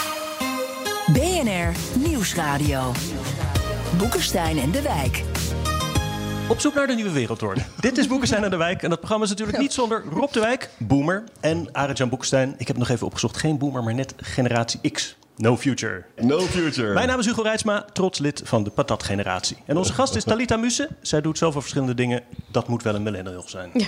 BNR 1.13 1.73
Nieuwsradio. 2.09 2.93
Boekenstein 3.99 4.59
en 4.59 4.71
de 4.71 4.83
Wijk. 4.83 5.23
Op 6.49 6.61
zoek 6.61 6.75
naar 6.75 6.87
de 6.87 6.95
nieuwe 6.95 7.11
wereldorde. 7.13 7.61
Dit 7.81 7.99
is 7.99 8.07
Boekenstein 8.07 8.45
aan 8.45 8.51
de 8.51 8.57
Wijk. 8.57 8.83
En 8.83 8.89
dat 8.89 8.99
programma 8.99 9.25
is 9.25 9.31
natuurlijk 9.31 9.59
niet 9.59 9.73
zonder 9.73 10.05
Rob 10.11 10.33
de 10.33 10.41
Wijk, 10.41 10.71
Boomer 10.79 11.25
en 11.41 11.69
Arend-Jan 11.73 12.09
Boekenstein. 12.09 12.55
Ik 12.59 12.67
heb 12.67 12.77
nog 12.77 12.89
even 12.89 13.07
opgezocht. 13.07 13.37
Geen 13.37 13.59
Boomer, 13.59 13.83
maar 13.83 13.95
net 13.95 14.15
generatie 14.17 14.91
X. 14.91 15.17
No 15.37 15.57
future. 15.57 16.05
No 16.17 16.41
future. 16.41 16.93
Mijn 16.93 17.09
naam 17.09 17.19
is 17.19 17.27
Hugo 17.27 17.43
Reitsma, 17.43 17.85
trots 17.93 18.19
lid 18.19 18.43
van 18.45 18.65
de 18.65 18.71
Patat-generatie. 18.71 19.57
En 19.67 19.77
onze 19.77 19.93
gast 19.93 20.17
is 20.17 20.25
Talita 20.25 20.57
Musse. 20.57 20.89
Zij 21.01 21.21
doet 21.21 21.39
zoveel 21.39 21.61
verschillende 21.61 21.95
dingen. 21.95 22.23
Dat 22.51 22.69
moet 22.69 22.83
wel 22.83 22.95
een 22.95 23.03
millennial 23.03 23.45
zijn. 23.47 23.71
Ja. 23.75 23.87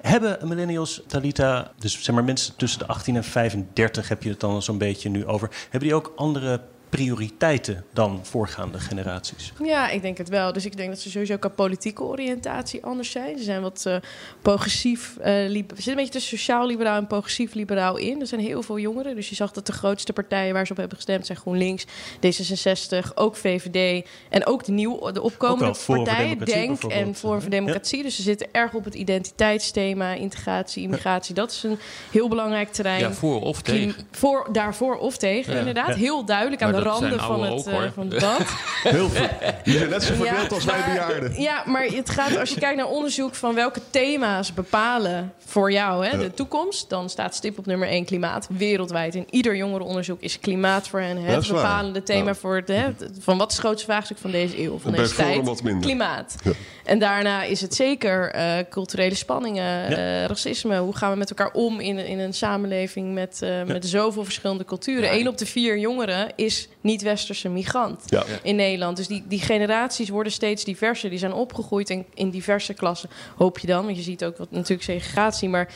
Hebben 0.00 0.48
millennials, 0.48 1.02
Talita, 1.06 1.72
dus 1.78 2.02
zeg 2.02 2.14
maar 2.14 2.24
mensen 2.24 2.56
tussen 2.56 2.78
de 2.78 2.86
18 2.86 3.16
en 3.16 3.24
35 3.24 4.08
heb 4.08 4.22
je 4.22 4.28
het 4.28 4.40
dan 4.40 4.62
zo'n 4.62 4.78
beetje 4.78 5.08
nu 5.08 5.26
over. 5.26 5.50
Hebben 5.62 5.88
die 5.88 5.94
ook 5.94 6.12
andere 6.16 6.60
prioriteiten 6.88 7.84
dan 7.92 8.20
voorgaande 8.22 8.78
generaties? 8.78 9.52
Ja, 9.64 9.88
ik 9.90 10.02
denk 10.02 10.18
het 10.18 10.28
wel. 10.28 10.52
Dus 10.52 10.64
ik 10.64 10.76
denk 10.76 10.88
dat 10.90 11.00
ze 11.00 11.10
sowieso 11.10 11.36
qua 11.36 11.48
politieke 11.48 12.02
oriëntatie 12.02 12.84
anders 12.84 13.10
zijn. 13.10 13.38
Ze 13.38 13.44
zijn 13.44 13.62
wat 13.62 13.82
eh, 13.86 13.96
progressief. 14.42 15.16
eh 15.16 15.32
lib- 15.48 15.70
er 15.70 15.76
zit 15.76 15.86
een 15.86 15.94
beetje 15.94 16.12
tussen 16.12 16.38
sociaal-liberaal 16.38 16.96
en 16.96 17.06
progressief-liberaal 17.06 17.96
in. 17.96 18.20
Er 18.20 18.26
zijn 18.26 18.40
heel 18.40 18.62
veel 18.62 18.78
jongeren. 18.78 19.14
Dus 19.14 19.28
je 19.28 19.34
zag 19.34 19.52
dat 19.52 19.66
de 19.66 19.72
grootste 19.72 20.12
partijen 20.12 20.52
waar 20.54 20.66
ze 20.66 20.72
op 20.72 20.78
hebben 20.78 20.96
gestemd 20.96 21.26
zijn 21.26 21.38
GroenLinks, 21.38 21.84
D66, 22.16 23.14
ook 23.14 23.36
VVD 23.36 24.06
en 24.30 24.46
ook 24.46 24.64
de 24.64 24.72
nieuw, 24.72 25.10
de 25.12 25.22
opkomende 25.22 25.74
partijen, 25.86 26.38
Denk 26.38 26.82
en. 26.82 27.14
Forum 27.14 27.14
voor 27.14 27.50
Democratie. 27.50 28.02
Dus 28.02 28.16
ze 28.16 28.22
zitten 28.22 28.48
erg 28.52 28.72
op 28.74 28.84
het 28.84 28.94
identiteitsthema, 28.94 30.12
integratie, 30.12 30.82
immigratie. 30.82 31.34
Dat 31.34 31.50
is 31.50 31.62
een 31.62 31.78
heel 32.12 32.28
belangrijk 32.28 32.72
terrein. 32.72 33.00
Ja, 33.00 33.12
voor 33.12 33.40
of 33.40 33.62
Klim- 33.62 33.76
tegen. 33.92 34.08
Voor, 34.10 34.48
daarvoor 34.52 34.96
of 34.98 35.16
tegen, 35.16 35.52
Ja. 35.52 35.58
inderdaad. 35.58 35.88
Ja. 35.88 35.94
Heel 35.94 36.24
duidelijk 36.24 36.62
aan 36.62 36.70
Maar 36.70 36.77
de 36.82 36.88
randen 36.88 37.20
van 37.20 37.42
het, 37.42 37.52
ook, 37.52 37.66
eh, 37.66 37.72
hoor. 37.72 37.90
van 37.94 38.02
het 38.10 38.20
debat. 38.20 38.42
Heel 38.82 39.08
veel. 39.08 39.28
Die 39.64 39.78
zijn 39.78 39.90
net 39.90 40.02
zo 40.02 40.14
verdeeld 40.14 40.52
als 40.52 40.64
wij 40.64 40.84
bejaarden. 40.86 41.40
Ja, 41.40 41.62
maar 41.66 41.84
het 41.84 42.10
gaat, 42.10 42.36
als 42.38 42.50
je 42.50 42.60
kijkt 42.60 42.76
naar 42.76 42.86
onderzoek 42.88 43.34
van 43.34 43.54
welke 43.54 43.80
thema's 43.90 44.54
bepalen 44.54 45.32
voor 45.46 45.72
jou 45.72 46.06
hè, 46.06 46.18
de 46.18 46.34
toekomst, 46.34 46.88
dan 46.90 47.10
staat 47.10 47.34
stip 47.34 47.58
op 47.58 47.66
nummer 47.66 47.88
1 47.88 48.04
klimaat 48.04 48.48
wereldwijd. 48.50 49.14
In 49.14 49.26
ieder 49.30 49.56
jongerenonderzoek 49.56 50.20
is 50.20 50.40
klimaat 50.40 50.88
voor 50.88 51.00
hen 51.00 51.16
het 51.16 51.46
bepalende 51.48 52.02
thema 52.02 52.26
Ja. 52.28 52.34
voor 52.34 52.56
het, 52.56 52.68
hè, 52.68 52.84
van 53.20 53.38
wat 53.38 53.50
is 53.50 53.56
het 53.56 53.64
grootste 53.64 53.86
vraagstuk 53.90 54.18
van 54.18 54.30
deze 54.30 54.62
eeuw, 54.62 54.78
van 54.78 54.92
deze 54.92 55.14
tijd? 55.14 55.44
wat 55.44 55.62
minder. 55.62 55.82
Klimaat. 55.82 56.34
Ja. 56.44 56.50
En 56.84 56.98
daarna 56.98 57.42
is 57.42 57.60
het 57.60 57.74
zeker 57.74 58.30
eh, 58.30 58.52
culturele 58.70 59.14
spanningen, 59.14 59.90
Ja. 59.90 59.96
eh, 59.96 60.24
racisme. 60.24 60.78
Hoe 60.78 60.96
gaan 60.96 61.10
we 61.12 61.16
met 61.18 61.28
elkaar 61.30 61.50
om 61.52 61.80
in, 61.80 61.98
in 61.98 62.18
een 62.18 62.34
samenleving 62.34 63.14
met, 63.14 63.42
eh, 63.42 63.62
met 63.62 63.86
zoveel 63.86 64.24
verschillende 64.24 64.64
culturen? 64.64 65.02
Ja. 65.04 65.12
Eén 65.20 65.28
op 65.28 65.38
de 65.38 65.46
vier 65.46 65.78
jongeren 65.78 66.28
is 66.36 66.67
is 66.68 66.76
niet-westerse 66.80 67.48
migrant 67.48 68.02
Ja. 68.06 68.24
in 68.42 68.56
Nederland. 68.56 68.96
Dus 68.96 69.06
die, 69.06 69.24
die 69.28 69.40
generaties 69.40 70.08
worden 70.08 70.32
steeds 70.32 70.64
diverser. 70.64 71.10
Die 71.10 71.18
zijn 71.18 71.32
opgegroeid 71.32 71.90
in, 71.90 72.06
in 72.14 72.30
diverse 72.30 72.74
klassen, 72.74 73.10
hoop 73.36 73.58
je 73.58 73.66
dan. 73.66 73.84
Want 73.84 73.96
je 73.96 74.02
ziet 74.02 74.24
ook 74.24 74.36
wat 74.38 74.50
natuurlijk 74.50 74.82
segregatie. 74.82 75.48
Maar 75.48 75.72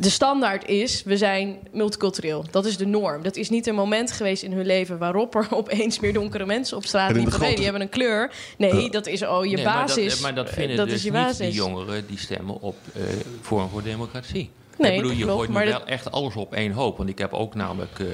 de 0.00 0.10
standaard 0.10 0.68
is, 0.68 1.02
we 1.02 1.16
zijn 1.16 1.58
multicultureel. 1.72 2.44
Dat 2.50 2.66
is 2.66 2.76
de 2.76 2.86
norm. 2.86 3.22
Dat 3.22 3.36
is 3.36 3.50
niet 3.50 3.66
een 3.66 3.74
moment 3.74 4.12
geweest 4.12 4.42
in 4.42 4.52
hun 4.52 4.66
leven... 4.66 4.98
waarop 4.98 5.34
er 5.34 5.46
opeens 5.60 6.00
meer 6.00 6.12
donkere 6.12 6.46
mensen 6.46 6.76
op 6.76 6.84
straat 6.86 7.10
En 7.10 7.16
in 7.16 7.24
de 7.24 7.30
liepen. 7.30 7.38
Nee, 7.40 7.48
grote- 7.48 7.54
die 7.54 7.64
hebben 7.64 7.82
een 7.82 7.88
kleur. 7.88 8.30
Nee, 8.58 8.90
dat 8.90 9.06
is 9.06 9.22
oh, 9.22 9.44
je 9.44 9.54
Nee, 9.56 9.64
maar 9.64 9.74
basis. 9.86 10.12
dat, 10.12 10.20
maar 10.20 10.34
dat 10.34 10.50
vinden 10.50 10.76
dat 10.76 10.86
dus 10.86 10.94
is 10.96 11.02
je 11.02 11.10
niet 11.10 11.38
die 11.38 11.50
jongeren 11.50 12.06
die 12.06 12.18
stemmen 12.18 12.60
op 12.60 12.76
eh 12.94 13.02
Forum 13.42 13.68
voor 13.68 13.82
Democratie. 13.82 14.50
Nee, 14.78 14.90
ik 14.90 14.96
bedoel, 14.96 15.16
je 15.16 15.22
klopt, 15.22 15.36
gooit 15.36 15.48
nu 15.48 15.54
maar 15.54 15.64
wel 15.64 15.78
dat- 15.78 15.88
echt 15.88 16.10
alles 16.10 16.34
op 16.36 16.54
één 16.54 16.72
hoop. 16.72 16.96
Want 16.96 17.08
ik 17.08 17.18
heb 17.18 17.32
ook 17.32 17.54
namelijk 17.54 17.98
eh, 17.98 18.06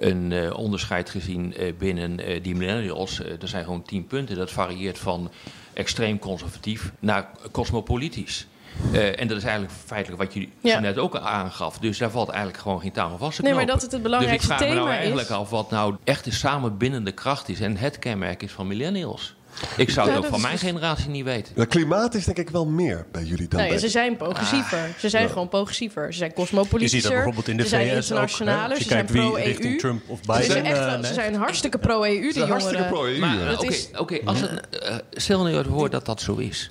een 0.00 0.32
eh, 0.32 0.58
onderscheid 0.58 1.10
gezien 1.10 1.54
eh, 1.54 1.72
binnen 1.78 2.20
eh, 2.20 2.42
die 2.42 2.54
millennials. 2.54 3.20
Er 3.20 3.48
zijn 3.48 3.64
gewoon 3.64 3.82
tien 3.82 4.06
punten. 4.06 4.36
Dat 4.36 4.50
varieert 4.50 4.98
van 4.98 5.30
extreem 5.72 6.18
conservatief 6.18 6.92
naar 6.98 7.28
cosmopolitisch. 7.50 8.46
En 8.92 9.28
dat 9.28 9.36
is 9.36 9.42
eigenlijk 9.42 9.72
feitelijk 9.84 10.22
wat 10.22 10.34
je 10.34 10.48
Ja. 10.60 10.80
net 10.80 10.98
ook 10.98 11.16
aangaf. 11.16 11.78
Dus 11.78 11.98
daar 11.98 12.10
valt 12.10 12.28
eigenlijk 12.28 12.58
gewoon 12.62 12.80
geen 12.80 12.92
taal 12.92 13.18
vast 13.18 13.36
te 13.36 13.42
Nee, 13.42 13.54
maar 13.54 13.66
dat 13.66 13.82
het 13.82 13.92
het 13.92 14.02
belangrijkste 14.02 14.48
Dus 14.48 14.56
ik 14.56 14.62
vraag 14.62 14.68
me 14.68 14.74
nou 14.74 14.86
thema 14.88 15.00
eigenlijk 15.00 15.28
is. 15.28 15.34
af 15.34 15.50
wat 15.50 15.70
nou 15.70 15.96
echt 16.04 16.24
de 16.24 16.30
samenbindende 16.30 17.12
kracht 17.12 17.48
is. 17.48 17.60
En 17.60 17.76
het 17.76 17.98
kenmerk 17.98 18.42
is 18.42 18.52
van 18.52 18.66
millennials. 18.66 19.34
Ik 19.76 19.90
zou 19.90 20.06
Ja, 20.08 20.14
het 20.14 20.16
ook 20.16 20.30
dat 20.30 20.30
van 20.32 20.40
mijn 20.40 20.52
dus- 20.52 20.62
generatie 20.62 21.08
niet 21.08 21.24
weten. 21.24 21.68
Klimaat 21.68 22.14
is 22.14 22.24
denk 22.24 22.38
ik 22.38 22.50
wel 22.50 22.66
meer 22.66 23.06
bij 23.12 23.22
jullie 23.24 23.48
dan 23.48 23.60
Nee, 23.60 23.68
bij... 23.68 23.78
ze 23.78 23.88
zijn 23.88 24.16
progressiever. 24.16 24.94
ze 24.98 25.08
zijn 25.08 25.28
gewoon 25.28 25.48
progressiever. 25.48 26.12
Ze 26.12 26.18
zijn 26.18 26.32
cosmopolitischer. 26.32 26.96
Je 26.98 27.02
ziet 27.02 27.02
dat 27.02 27.12
bijvoorbeeld 27.12 27.48
in 27.48 27.56
de 27.56 27.62
ze 27.62 27.68
zijn 27.68 27.82
VS 27.82 27.88
ook. 27.88 27.94
hè. 27.94 28.00
internationaler. 28.02 28.76
Ze 28.76 28.82
zijn 28.82 29.06
kijkt 29.06 29.10
wie 29.12 29.34
richting 29.34 29.56
pro-EU. 29.58 29.76
Trump 29.78 30.02
of 30.08 30.18
Ze 30.22 30.26
Biden. 30.32 30.44
zijn, 30.44 30.64
echt, 30.64 30.78
eh, 30.78 30.92
nee. 30.92 31.04
ze 31.06 31.14
zijn 31.14 31.34
hartstikke 31.34 31.78
pro-EU, 31.78 32.20
die 32.20 32.32
Ze 32.32 32.38
zijn 32.38 32.48
hartstikke 32.50 32.82
jongeren. 32.82 32.98
pro-EU. 33.00 33.18
Maar 33.18 33.38
ja. 33.38 33.44
Dat 33.50 33.58
oké, 33.62 33.66
is- 33.72 33.88
oké, 33.98 34.18
als 34.24 34.40
het, 34.40 34.68
eh, 34.68 34.96
stel 35.10 35.44
nu 35.44 35.54
het 35.54 35.66
woord 35.66 35.92
dat 35.92 36.06
dat 36.06 36.20
zo 36.20 36.36
is. 36.36 36.70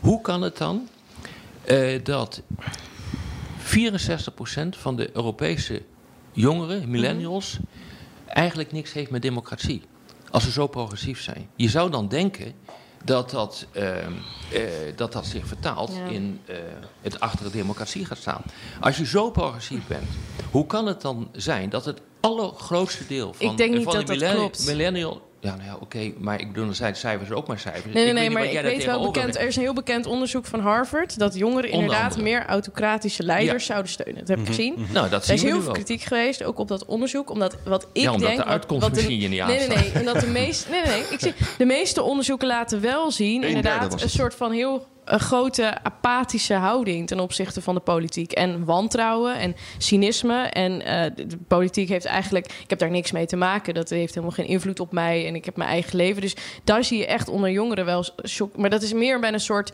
Hoe 0.00 0.20
kan 0.20 0.42
het 0.42 0.56
dan 0.56 0.88
eh, 1.64 2.00
dat 2.04 2.42
64% 3.58 4.76
van 4.76 4.96
de 4.96 5.10
Europese 5.12 5.82
jongeren, 6.32 6.90
millennials, 6.90 7.58
eigenlijk 8.26 8.72
niks 8.72 8.92
heeft 8.92 9.10
met 9.10 9.22
democratie? 9.22 9.82
Als 10.30 10.44
ze 10.44 10.50
zo 10.50 10.66
progressief 10.66 11.22
zijn. 11.22 11.48
Je 11.56 11.68
zou 11.68 11.90
dan 11.90 12.08
denken 12.08 12.54
dat 13.04 13.30
dat, 13.30 13.66
ehm, 13.72 14.12
eh, 14.52 14.62
dat, 14.96 15.12
dat 15.12 15.26
zich 15.26 15.46
vertaalt 15.46 15.92
Ja. 15.94 16.04
in 16.04 16.40
eh, 16.44 16.56
het 17.00 17.20
achter 17.20 17.44
de 17.44 17.50
democratie 17.50 18.04
gaat 18.04 18.18
staan. 18.18 18.42
Als 18.80 18.96
je 18.96 19.06
zo 19.06 19.30
progressief 19.30 19.86
bent, 19.86 20.08
hoe 20.50 20.66
kan 20.66 20.86
het 20.86 21.00
dan 21.00 21.28
zijn 21.32 21.70
dat 21.70 21.84
het 21.84 22.00
allergrootste 22.20 23.06
deel 23.06 23.34
van, 23.34 23.50
Ik 23.50 23.56
denk 23.56 23.74
niet 23.74 23.84
van 23.84 23.92
dat 23.92 24.06
de 24.06 24.50
millennial... 24.66 25.22
Ja, 25.46 25.54
nou 25.56 25.68
ja, 25.68 25.76
oké, 25.80 26.12
maar 26.18 26.40
ik 26.40 26.52
bedoel, 26.52 26.74
zijn 26.74 26.96
cijfers 26.96 27.30
ook 27.30 27.46
maar 27.46 27.58
cijfers. 27.58 27.94
Nee, 27.94 28.04
nee, 28.04 28.12
nee, 28.12 28.30
maar 28.30 28.44
ik 28.44 28.60
weet 28.60 28.84
wel 28.84 29.04
bekend. 29.12 29.36
Er 29.36 29.46
is 29.46 29.56
een 29.56 29.62
heel 29.62 29.72
bekend 29.74 30.06
onderzoek 30.06 30.44
van 30.46 30.60
Harvard 30.60 31.18
dat 31.18 31.34
jongeren 31.34 31.70
Onder 31.70 31.80
inderdaad 31.82 32.04
andere. 32.04 32.22
meer 32.22 32.46
autocratische 32.46 33.22
leiders 33.22 33.48
Ja. 33.50 33.54
Mhm. 33.56 33.64
zouden 33.66 33.90
steunen. 33.92 34.18
Dat 34.20 34.28
heb 34.28 34.38
ik 34.38 34.46
gezien. 34.46 34.74
Nou, 34.92 35.08
dat 35.08 35.26
Er 35.26 35.34
is 35.34 35.40
zien 35.40 35.48
we 35.48 35.54
heel 35.54 35.64
veel 35.64 35.72
kritiek 35.72 36.02
geweest, 36.02 36.42
ook 36.42 36.58
op 36.58 36.68
dat 36.68 36.84
onderzoek. 36.84 37.30
Omdat 37.30 37.56
wat 37.64 37.86
ik 37.92 38.02
Ja, 38.02 38.12
omdat 38.12 38.28
denk... 38.28 38.38
de 38.42 38.44
uitkomst 38.46 38.82
wat 38.82 38.90
de- 38.94 38.96
misschien 39.00 39.20
je 39.20 39.28
niet 39.28 39.46
Nee, 39.46 39.68
nee, 39.68 39.76
nee. 39.78 39.92
Omdat 40.00 40.20
de 40.20 40.26
meeste... 40.26 40.70
Nee, 40.70 40.80
nee, 40.82 40.90
nee. 40.90 41.04
Ik 41.10 41.20
zie, 41.20 41.34
de 41.58 41.64
meeste 41.64 42.02
onderzoeken 42.02 42.46
laten 42.48 42.80
wel 42.80 43.10
zien... 43.10 43.42
inderdaad 43.44 44.02
een 44.02 44.10
soort 44.10 44.34
van 44.34 44.52
heel 44.52 44.86
een 45.06 45.20
grote 45.20 45.82
apathische 45.82 46.54
houding 46.54 47.06
ten 47.06 47.20
opzichte 47.20 47.62
van 47.62 47.74
de 47.74 47.80
politiek. 47.80 48.32
En 48.32 48.64
wantrouwen 48.64 49.38
en 49.38 49.56
cynisme. 49.78 50.42
En 50.42 50.82
eh, 50.82 51.10
de, 51.14 51.36
politiek 51.48 51.88
heeft 51.88 52.04
eigenlijk... 52.04 52.46
Ik 52.46 52.70
heb 52.70 52.78
daar 52.78 52.90
niks 52.90 53.12
mee 53.12 53.26
te 53.26 53.36
maken. 53.36 53.74
Dat 53.74 53.88
heeft 53.88 54.14
helemaal 54.14 54.34
geen 54.34 54.46
invloed 54.46 54.80
op 54.80 54.92
mij. 54.92 55.26
En 55.26 55.34
ik 55.34 55.44
heb 55.44 55.56
mijn 55.56 55.70
eigen 55.70 55.96
leven. 55.96 56.20
Dus 56.22 56.36
daar 56.64 56.84
zie 56.84 56.98
je 56.98 57.06
echt 57.06 57.28
onder 57.28 57.50
jongeren 57.50 57.84
wel... 57.84 58.04
shock- 58.26 58.56
Maar 58.56 58.70
dat 58.70 58.82
is 58.82 58.92
meer 58.92 59.20
bij 59.20 59.32
een 59.32 59.40
soort 59.40 59.72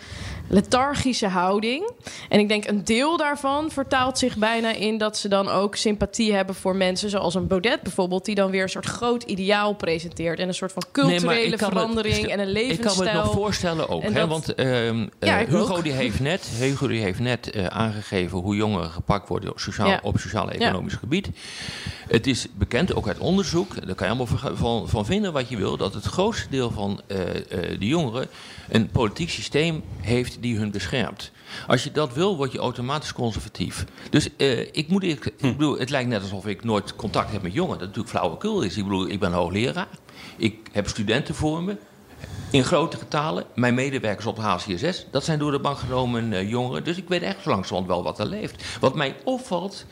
lethargische 0.53 1.27
houding. 1.29 1.91
En 2.29 2.39
ik 2.41 2.49
denk 2.49 2.67
een 2.67 2.85
deel 2.85 3.17
daarvan 3.17 3.71
vertaalt 3.71 4.19
zich 4.19 4.37
bijna 4.37 4.73
in... 4.75 4.99
dat 4.99 5.19
ze 5.19 5.29
dan 5.29 5.49
ook 5.49 5.77
sympathie 5.77 6.33
hebben 6.35 6.55
voor 6.55 6.77
mensen 6.77 7.11
zoals 7.11 7.35
een 7.35 7.47
Baudet 7.47 7.83
bijvoorbeeld... 7.83 8.25
die 8.25 8.35
dan 8.35 8.51
weer 8.51 8.63
een 8.63 8.69
soort 8.69 8.87
groot 8.87 9.23
ideaal 9.23 9.73
presenteert. 9.75 10.39
En 10.39 10.49
een 10.49 10.55
soort 10.55 10.73
van 10.73 10.83
culturele 10.93 11.59
verandering 11.59 12.27
en 12.27 12.39
een 12.41 12.49
Ik 12.53 12.55
kan 12.55 12.63
levensstijl. 12.63 13.05
me 13.05 13.11
het 13.19 13.25
nog 13.25 13.33
voorstellen 13.33 13.89
ook. 13.89 14.03
Hè, 14.03 14.13
dat- 14.13 14.29
want 14.29 14.53
Ja, 15.19 15.39
ik 15.39 15.47
Hugo, 15.49 15.75
ook. 15.77 15.83
die 15.83 15.93
heeft 15.93 16.21
net, 16.31 16.47
Hugo 16.59 16.87
die 16.87 17.01
heeft 17.01 17.19
net 17.21 17.51
eh, 17.51 17.67
aangegeven 17.67 18.39
hoe 18.39 18.57
jongeren 18.57 18.91
gepakt 18.91 19.29
worden 19.29 19.51
op, 19.51 19.61
sociaal, 19.61 19.89
Ja. 19.89 20.01
op 20.03 20.19
sociaal-economisch 20.19 20.95
gebied. 20.95 21.29
Het 22.09 22.27
is 22.27 22.47
bekend, 22.55 22.95
ook 22.95 23.09
uit 23.09 23.19
onderzoek, 23.19 23.87
daar 23.87 23.95
kan 23.95 24.09
je 24.09 24.15
allemaal 24.17 24.87
van, 24.87 25.07
vinden 25.07 25.33
wat 25.33 25.49
je 25.49 25.57
wil, 25.57 25.77
dat 25.77 25.95
het 25.95 26.05
grootste 26.05 26.47
deel 26.51 26.71
van 26.71 27.01
eh, 27.07 27.17
de 27.79 27.87
jongeren 27.87 28.27
een 28.69 28.91
politiek 28.91 29.31
systeem 29.31 29.83
heeft 30.01 30.42
die 30.43 30.57
hun 30.57 30.71
beschermt. 30.71 31.31
Als 31.67 31.85
je 31.85 31.93
dat 31.93 32.15
wil, 32.15 32.37
word 32.37 32.53
je 32.53 32.59
automatisch 32.59 33.13
conservatief. 33.13 33.85
Dus 34.11 34.29
eh, 34.37 34.61
ik 34.61 34.89
moet 34.89 35.03
ik, 35.03 35.25
ik 35.25 35.57
bedoel, 35.57 35.79
het 35.79 35.91
lijkt 35.91 36.09
net 36.09 36.23
alsof 36.23 36.47
ik 36.47 36.65
nooit 36.65 36.97
contact 36.97 37.33
heb 37.33 37.43
met 37.43 37.53
jongeren. 37.53 37.79
Dat 37.79 37.89
natuurlijk 37.89 38.15
flauwekul 38.15 38.63
is. 38.63 38.77
Ik 38.77 38.85
bedoel, 38.85 39.09
ik 39.09 39.21
ben 39.21 39.33
hoogleraar. 39.33 39.89
Ik 40.37 40.57
heb 40.73 40.89
studenten 40.89 41.35
voor 41.35 41.63
me. 41.63 41.77
In 42.51 42.65
grote 42.65 42.97
getalen. 42.97 43.45
Mijn 43.55 43.75
medewerkers 43.75 44.27
op 44.27 44.37
de 44.37 44.43
HCSS. 44.43 45.07
Dat 45.11 45.25
zijn 45.25 45.39
door 45.39 45.51
de 45.51 45.61
bank 45.61 45.79
genomen 45.79 46.33
eh, 46.33 46.51
jongeren. 46.51 46.85
Dus 46.85 46.97
ik 46.97 47.09
weet 47.09 47.23
echt 47.23 47.45
langzamerhand 47.45 47.87
wel 47.87 48.03
wat 48.03 48.19
er 48.19 48.27
leeft. 48.27 48.79
Wat 48.81 48.95
mij 48.95 49.17
opvalt. 49.25 49.87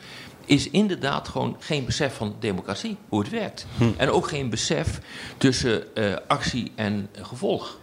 Is 0.44 0.70
inderdaad 0.70 1.28
gewoon 1.28 1.56
geen 1.58 1.84
besef 1.84 2.14
van 2.14 2.36
democratie, 2.40 2.96
hoe 3.08 3.20
het 3.20 3.30
werkt. 3.30 3.66
En 3.96 4.10
ook 4.10 4.28
geen 4.28 4.50
besef 4.50 5.00
tussen 5.36 5.94
eh, 5.94 6.16
actie 6.26 6.72
en 6.74 7.08
gevolg. 7.12 7.80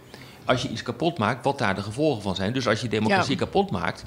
Als 0.48 0.62
je 0.62 0.68
iets 0.68 0.82
kapot 0.82 1.18
maakt, 1.18 1.44
wat 1.44 1.58
daar 1.58 1.74
de 1.74 1.82
gevolgen 1.82 2.22
van 2.22 2.34
zijn. 2.34 2.52
Dus 2.52 2.66
als 2.66 2.80
je 2.80 2.88
democratie 2.88 3.32
Ja. 3.32 3.38
kapot 3.38 3.70
maakt, 3.70 4.02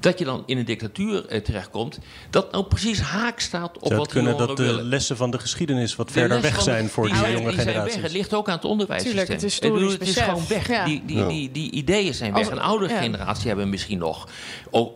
dat 0.00 0.18
je 0.18 0.24
dan 0.24 0.42
in 0.46 0.58
een 0.58 0.64
dictatuur 0.64 1.26
eh, 1.26 1.40
terechtkomt. 1.40 1.98
Dat 2.30 2.52
nou 2.52 2.64
precies 2.64 3.00
haak 3.00 3.40
staat 3.40 3.76
op 3.78 3.86
Zou 3.86 3.98
wat 3.98 4.08
kunnen 4.08 4.30
jongeren 4.30 4.48
dat 4.48 4.56
de 4.66 4.72
willen. 4.72 4.84
lessen 4.88 5.16
van 5.16 5.30
de 5.30 5.38
geschiedenis 5.38 5.96
wat 5.96 6.06
De 6.06 6.12
verder 6.12 6.40
weg 6.40 6.62
zijn 6.62 6.88
voor 6.88 7.04
die 7.08 7.14
jonge 7.14 7.26
die 7.30 7.36
zijn 7.42 7.54
weg. 7.56 7.64
generaties? 7.64 8.02
Het 8.02 8.12
ligt 8.12 8.34
ook 8.34 8.48
aan 8.48 8.54
het 8.54 8.64
onderwijssysteem. 8.64 9.26
Tuurlijk, 9.26 9.42
het 9.42 9.54
Ik 9.54 9.60
bedoel, 9.72 9.78
historisch 9.88 10.08
het 10.08 10.16
is 10.18 10.22
gewoon 10.24 10.46
weg. 10.48 10.68
Ja. 10.68 10.84
Die, 10.84 11.02
die, 11.06 11.26
die, 11.26 11.50
die 11.50 11.70
ideeën 11.70 12.14
zijn 12.14 12.32
weg. 12.32 12.42
Als- 12.48 12.52
een 12.56 12.62
oudere 12.62 12.92
ja. 12.92 13.00
generatie 13.00 13.48
hebben 13.48 13.68
misschien 13.68 13.98
nog, 13.98 14.28
ook, 14.70 14.92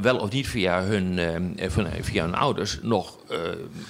wel 0.00 0.16
of 0.18 0.30
niet 0.30 0.48
via 0.48 0.82
hun, 0.82 1.18
eh, 1.18 1.70
van- 1.70 1.86
via 2.00 2.24
hun 2.24 2.34
ouders, 2.34 2.78
nog 2.82 3.16
eh, 3.16 3.21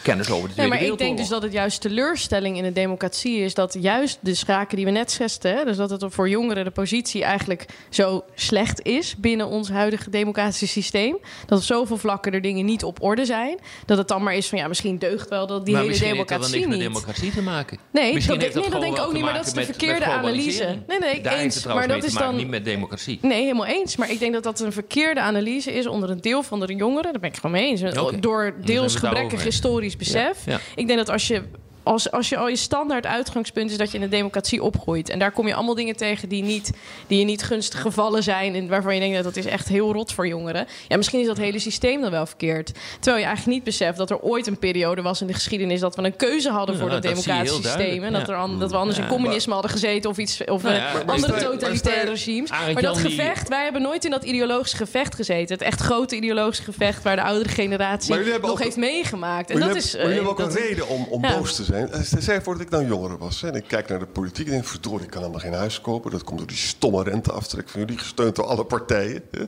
kennis 0.02 0.31
over 0.31 0.48
de 0.48 0.55
Nee, 0.57 0.66
Tweede 0.66 0.85
maar 0.85 0.92
ik 0.92 0.98
denk 0.98 1.16
dus 1.16 1.28
dat 1.28 1.42
het 1.42 1.52
juist 1.52 1.81
teleurstelling 1.81 2.57
in 2.57 2.62
de 2.62 2.72
democratie 2.72 3.38
is 3.38 3.55
dat 3.55 3.76
juist 3.81 4.18
de 4.20 4.35
schaken 4.35 4.76
die 4.76 4.85
we 4.85 4.90
net 4.90 5.11
hè, 5.42 5.64
dus 5.64 5.76
dat 5.76 5.90
het 5.90 6.05
voor 6.09 6.28
jongeren 6.28 6.64
de 6.64 6.70
positie 6.70 7.24
eigenlijk 7.24 7.66
zo 7.88 8.24
slecht 8.35 8.83
is 8.83 9.16
binnen 9.16 9.46
ons 9.46 9.68
huidige 9.70 10.11
democratische 10.11 10.66
systeem, 10.66 11.16
dat 11.46 11.59
op 11.59 11.64
zoveel 11.64 11.96
vlakken 11.96 12.33
er 12.33 12.40
dingen 12.40 12.64
niet 12.64 12.85
op 12.85 13.02
orde 13.02 13.24
zijn, 13.24 13.59
dat 13.87 13.98
het 13.98 14.09
dan 14.09 14.22
maar 14.22 14.35
is 14.35 14.48
van 14.48 14.59
ja, 14.59 14.68
misschien 14.68 14.98
deugt 14.98 15.28
wel 15.28 15.46
dat 15.46 15.64
die 15.64 15.74
maar 15.74 15.83
hele 15.83 15.92
misschien 15.92 16.16
heeft 16.16 16.28
dat 16.28 16.28
democratie 16.28 16.66
niks 16.66 16.76
met 16.76 16.92
democratie 16.92 17.33
te 17.33 17.42
maken. 17.42 17.78
Nee, 17.90 18.14
Misschien 18.14 18.35
dat, 18.35 18.42
heeft 18.44 18.55
nee, 18.61 18.70
dat 18.70 18.81
denk 18.81 18.96
ik 18.96 19.02
ook 19.02 19.12
niet, 19.12 19.22
maar 19.22 19.35
dat 19.35 19.46
is 19.46 19.52
de 19.52 19.64
verkeerde 19.64 20.05
analyse. 20.05 20.64
Nee, 20.87 20.98
nee, 20.98 21.20
Daar 21.20 21.33
heeft 21.33 21.44
eens. 21.44 21.64
het 21.64 21.74
Maar 21.74 21.88
dat 21.88 22.05
is 22.05 22.12
dan 22.12 22.37
niet 22.37 22.48
met 22.48 22.64
democratie. 22.64 23.18
Nee, 23.22 23.42
helemaal 23.42 23.66
eens. 23.66 23.96
Maar 23.96 24.11
ik 24.11 24.18
denk 24.18 24.33
dat 24.33 24.42
dat 24.42 24.61
een 24.61 24.72
verkeerde 24.72 25.20
analyse 25.20 25.72
is 25.72 25.87
onder 25.87 26.11
een 26.11 26.20
deel 26.20 26.42
van 26.42 26.61
de 26.61 26.74
jongeren. 26.74 27.12
Daar 27.12 27.20
ben 27.20 27.31
ik 27.31 27.37
gewoon 27.37 27.50
mee 27.50 27.70
eens. 27.70 27.81
Door 28.20 28.55
deels 28.64 29.00
daarover 29.00 29.32
eens. 29.38 29.45
historisch 29.45 29.97
besef. 29.97 30.38
Ik 30.75 30.87
denk 30.87 30.99
dat 30.99 31.09
als 31.09 31.27
je, 31.27 31.42
als, 31.83 32.11
als 32.11 32.29
je 32.29 32.37
al 32.37 32.49
je 32.49 32.57
standaard 32.57 33.07
uitgangspunt 33.07 33.71
is 33.71 33.77
dat 33.77 33.90
je 33.90 33.97
in 33.97 34.03
een 34.03 34.11
democratie 34.11 34.62
opgroeit. 34.62 35.09
En 35.09 35.18
daar 35.18 35.33
kom 35.33 35.47
je 35.47 35.55
allemaal 35.55 35.75
dingen 35.75 35.97
tegen 35.97 36.29
die, 36.29 36.42
niet, 36.42 36.71
die 37.07 37.18
je 37.18 37.25
niet 37.25 37.42
gunstig 37.42 37.81
gevallen 37.81 38.23
zijn. 38.23 38.55
En 38.55 38.68
waarvan 38.68 38.95
je 38.95 39.01
denkt 39.01 39.14
dat 39.14 39.25
dat 39.25 39.37
is 39.37 39.47
echt 39.47 39.68
heel 39.68 39.92
rot 39.92 40.12
voor 40.12 40.27
jongeren. 40.27 40.66
Ja, 40.88 40.97
misschien 40.97 41.21
is 41.21 41.27
dat 41.27 41.37
hele 41.37 41.59
systeem 41.59 42.01
dan 42.01 42.11
wel 42.11 42.27
verkeerd. 42.27 42.73
Terwijl 43.01 43.16
je 43.16 43.25
eigenlijk 43.29 43.57
niet 43.57 43.64
beseft 43.64 43.99
dat 43.99 44.11
er 44.11 44.21
ooit 44.21 44.47
een 44.47 44.59
periode 44.59 45.03
was 45.03 45.21
in 45.21 45.27
de 45.27 45.33
geschiedenis 45.33 45.81
dat 45.81 45.97
we 45.97 46.03
een 46.03 46.16
keuze 46.16 46.51
hadden 46.51 46.75
Ja, 46.75 46.81
voor 46.81 46.90
dat 46.90 47.03
dat 47.03 47.18
zie 47.18 47.33
je 47.33 47.38
heel 47.38 47.45
democratisch 47.45 47.73
systeem. 47.81 48.05
En 48.05 48.12
dat, 48.12 48.29
er 48.29 48.35
ja. 48.35 48.40
an- 48.40 48.59
dat 48.59 48.71
we 48.71 48.77
anders 48.77 48.97
in 48.99 49.05
Ja, 49.05 49.11
communisme 49.11 49.53
hadden 49.53 49.71
gezeten 49.71 50.11
of 50.11 50.18
iets 50.18 50.45
of 50.45 50.62
Nou 50.62 50.75
eh, 50.75 50.92
maar- 50.92 51.05
andere 51.05 51.33
maar 51.33 51.42
totalitaire 51.42 52.11
regimes. 52.11 52.51
Arend 52.51 52.73
Maar 52.75 52.83
dat 52.83 52.95
Jan 52.95 53.03
die- 53.07 53.16
gevecht, 53.16 53.49
wij 53.49 53.62
hebben 53.62 53.83
nooit 53.83 54.05
in 54.05 54.11
dat 54.11 54.25
ideologische 54.25 54.77
gevecht 54.77 55.14
gezeten. 55.14 55.55
Het 55.55 55.62
echt 55.66 55.81
grote 55.81 56.16
ideologische 56.16 56.62
gevecht 56.64 57.03
waar 57.03 57.16
de 57.16 57.23
oudere 57.23 57.49
generatie 57.49 58.09
Maar 58.09 58.18
jullie 58.18 58.33
hebben 58.33 58.51
nog 58.51 58.59
ook- 58.59 58.64
heeft 58.64 58.77
meegemaakt. 58.77 59.51
En 59.51 59.59
Maar 59.59 59.68
dat 59.68 59.77
jullie 59.77 59.83
is. 59.88 59.92
hebben, 59.92 60.11
maar 60.11 60.16
jullie 60.18 60.31
eh, 60.31 60.37
hebben 60.38 60.55
ook 60.55 60.55
dat- 60.55 60.62
een 60.62 60.68
reden 60.68 60.88
om, 60.88 61.07
om 61.11 61.25
Ja. 61.25 61.38
boos 61.38 61.55
te 61.57 61.64
zijn. 61.64 61.71
Eh, 61.72 62.00
Stel 62.02 62.35
je 62.35 62.42
voor 62.42 62.52
dat 62.52 62.62
ik 62.62 62.70
nou 62.70 62.87
jongere 62.87 63.18
was 63.18 63.40
hè, 63.40 63.48
en 63.48 63.54
ik 63.54 63.64
kijk 63.66 63.88
naar 63.88 63.98
de 63.98 64.06
politiek 64.06 64.46
en 64.46 64.52
denk... 64.52 64.64
verdorie, 64.64 65.04
ik 65.04 65.11
kan 65.11 65.20
helemaal 65.20 65.40
geen 65.42 65.52
huis 65.54 65.80
kopen. 65.80 66.11
Dat 66.11 66.24
komt 66.24 66.38
door 66.38 66.46
die 66.46 66.56
stomme 66.56 67.02
renteaftrek 67.02 67.68
van 67.68 67.80
jullie, 67.80 67.98
gesteund 67.98 68.37
door 68.37 68.46
alle 68.46 68.64
partijen. 68.64 69.22
hè. 69.30 69.44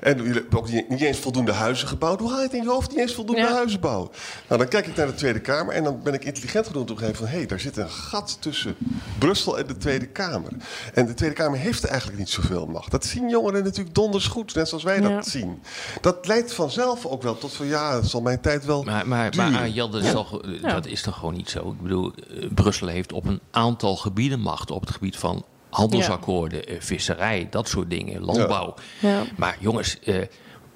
En 0.00 0.16
jullie 0.16 0.32
hebben 0.32 0.58
ook 0.58 0.70
niet, 0.88 1.00
eens 1.00 1.18
voldoende 1.18 1.52
huizen 1.52 1.88
gebouwd. 1.88 2.20
Hoe 2.20 2.28
haal 2.30 2.38
je 2.38 2.44
het 2.44 2.54
in 2.54 2.62
je 2.62 2.68
hoofd 2.68 2.90
niet 2.90 2.98
eens 2.98 3.14
voldoende 3.14 3.42
Ja. 3.42 3.52
huizen 3.52 3.80
bouwen? 3.80 4.10
Nou, 4.48 4.60
dan 4.60 4.70
kijk 4.70 4.86
ik 4.86 4.96
naar 4.96 5.06
de 5.06 5.14
Tweede 5.14 5.40
Kamer 5.40 5.74
en 5.74 5.84
dan 5.84 6.00
ben 6.02 6.14
ik 6.14 6.24
intelligent 6.24 6.66
genoeg 6.66 6.80
om 6.80 6.86
te 6.86 6.92
begrijpen 6.92 7.18
van... 7.20 7.28
hé, 7.28 7.36
hey, 7.36 7.46
daar 7.46 7.60
zit 7.60 7.76
een 7.76 7.90
gat 7.90 8.36
tussen 8.40 8.76
Brussel 9.18 9.58
en 9.58 9.66
de 9.66 9.76
Tweede 9.76 10.06
Kamer. 10.06 10.50
En 10.94 11.06
de 11.06 11.14
Tweede 11.14 11.34
Kamer 11.34 11.58
heeft 11.58 11.84
eigenlijk 11.84 12.18
niet 12.18 12.28
zoveel 12.28 12.66
macht. 12.66 12.90
Dat 12.90 13.04
zien 13.04 13.28
jongeren 13.28 13.64
natuurlijk 13.64 13.94
donders 13.94 14.26
goed, 14.26 14.54
net 14.54 14.68
zoals 14.68 14.84
wij 14.84 15.00
Ja. 15.00 15.08
dat 15.08 15.26
zien. 15.26 15.62
Dat 16.00 16.26
leidt 16.26 16.52
vanzelf 16.52 17.06
ook 17.06 17.22
wel 17.22 17.38
tot 17.38 17.52
van 17.52 17.66
ja, 17.66 17.94
het 17.94 18.08
zal 18.08 18.20
mijn 18.20 18.40
tijd 18.40 18.64
wel 18.64 18.82
Maar, 18.82 19.08
maar, 19.08 19.32
maar. 19.36 19.54
Arend 19.54 19.74
Jan, 19.74 19.90
dat 19.90 20.02
is, 20.02 20.10
toch, 20.10 20.42
eh, 20.42 20.60
Ja. 20.60 20.72
dat 20.72 20.86
is 20.86 21.02
toch 21.02 21.14
gewoon 21.18 21.34
niet 21.34 21.50
zo? 21.50 21.59
Zo. 21.62 21.70
Ik 21.70 21.80
bedoel, 21.82 22.12
eh, 22.12 22.46
Brussel 22.54 22.86
heeft 22.86 23.12
op 23.12 23.26
een 23.26 23.40
aantal 23.50 23.96
gebieden 23.96 24.40
macht. 24.40 24.70
Op 24.70 24.80
het 24.80 24.90
gebied 24.90 25.16
van 25.16 25.44
handelsakkoorden, 25.70 26.66
eh, 26.66 26.76
visserij, 26.80 27.46
dat 27.50 27.68
soort 27.68 27.90
dingen, 27.90 28.20
landbouw. 28.24 28.74
Ja. 29.00 29.22
Maar 29.36 29.56
jongens, 29.60 29.98
eh, 30.00 30.16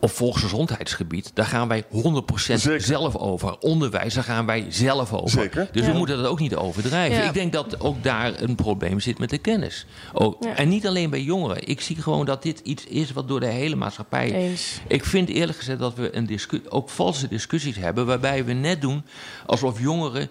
op 0.01 0.11
volksgezondheidsgebied, 0.11 1.31
daar 1.35 1.47
gaan 1.47 1.69
wij 1.69 1.85
100% 1.91 2.61
Zeker. 2.61 2.81
zelf 2.81 3.17
over. 3.17 3.59
Onderwijs, 3.59 4.15
daar 4.15 4.25
gaan 4.25 4.47
wij 4.47 4.67
zelf 4.69 5.13
over. 5.13 5.29
Zeker. 5.31 5.69
Dus 5.73 5.87
Ja. 5.87 5.93
we 5.93 5.99
moeten 5.99 6.17
dat 6.17 6.27
ook 6.27 6.41
niet 6.41 6.55
overdrijven. 6.55 7.19
Ja. 7.19 7.25
Ik 7.29 7.35
denk 7.35 7.53
dat 7.53 7.81
ook 7.81 8.03
daar 8.03 8.43
een 8.43 8.55
probleem 8.55 9.01
zit 9.01 9.19
met 9.19 9.31
de 9.31 9.39
kennis. 9.39 9.87
Ook, 10.13 10.45
Ja. 10.45 10.57
En 10.57 10.69
niet 10.69 10.87
alleen 10.87 11.11
bij 11.11 11.23
jongeren. 11.23 11.69
Ik 11.69 11.81
zie 11.81 11.97
gewoon 12.03 12.27
dat 12.27 12.43
dit 12.43 12.61
iets 12.61 12.85
is 12.85 13.13
wat 13.13 13.29
door 13.29 13.41
de 13.41 13.47
hele 13.47 13.77
maatschappij... 13.77 14.33
Eens. 14.33 14.81
Ik 14.89 15.05
vind 15.05 15.29
eerlijk 15.29 15.59
gezegd 15.59 15.79
dat 15.79 15.95
we 15.95 16.17
een 16.17 16.39
ook 16.69 16.91
valse 16.91 17.29
discussies 17.29 17.77
hebben... 17.77 18.07
waarbij 18.07 18.45
we 18.45 18.53
net 18.53 18.81
doen 18.81 19.05
alsof 19.47 19.81
jongeren 19.81 20.29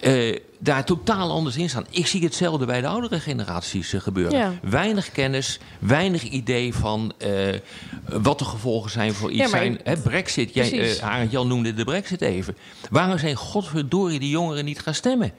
eh, 0.00 0.38
daar 0.58 0.84
totaal 0.84 1.30
anders 1.30 1.56
in 1.56 1.68
staan. 1.68 1.86
Ik 1.90 2.06
zie 2.06 2.22
hetzelfde 2.22 2.66
bij 2.66 2.80
de 2.80 2.86
oudere 2.86 3.20
generaties 3.20 3.92
eh, 3.92 4.00
gebeuren. 4.00 4.38
Ja. 4.38 4.52
Weinig 4.62 5.12
kennis, 5.12 5.58
weinig 5.78 6.22
idee 6.22 6.74
van 6.74 7.12
eh, 7.18 7.30
wat 8.04 8.38
de 8.38 8.44
gevolgen 8.44 8.90
zijn 8.90 9.14
voor 9.14 9.30
iets. 9.30 9.38
Ja, 9.38 9.48
maar 9.48 9.60
zijn. 9.60 9.80
Hè, 9.84 9.96
Brexit, 9.96 10.54
jij, 10.54 10.96
Jan 11.30 11.48
noemde 11.48 11.74
de 11.74 11.84
Brexit 11.84 12.20
even. 12.20 12.56
Waarom 12.90 13.18
zijn 13.18 13.36
godverdorie 13.36 14.18
die 14.18 14.30
jongeren 14.30 14.64
niet 14.64 14.80
gaan 14.80 14.94
stemmen? 14.94 15.32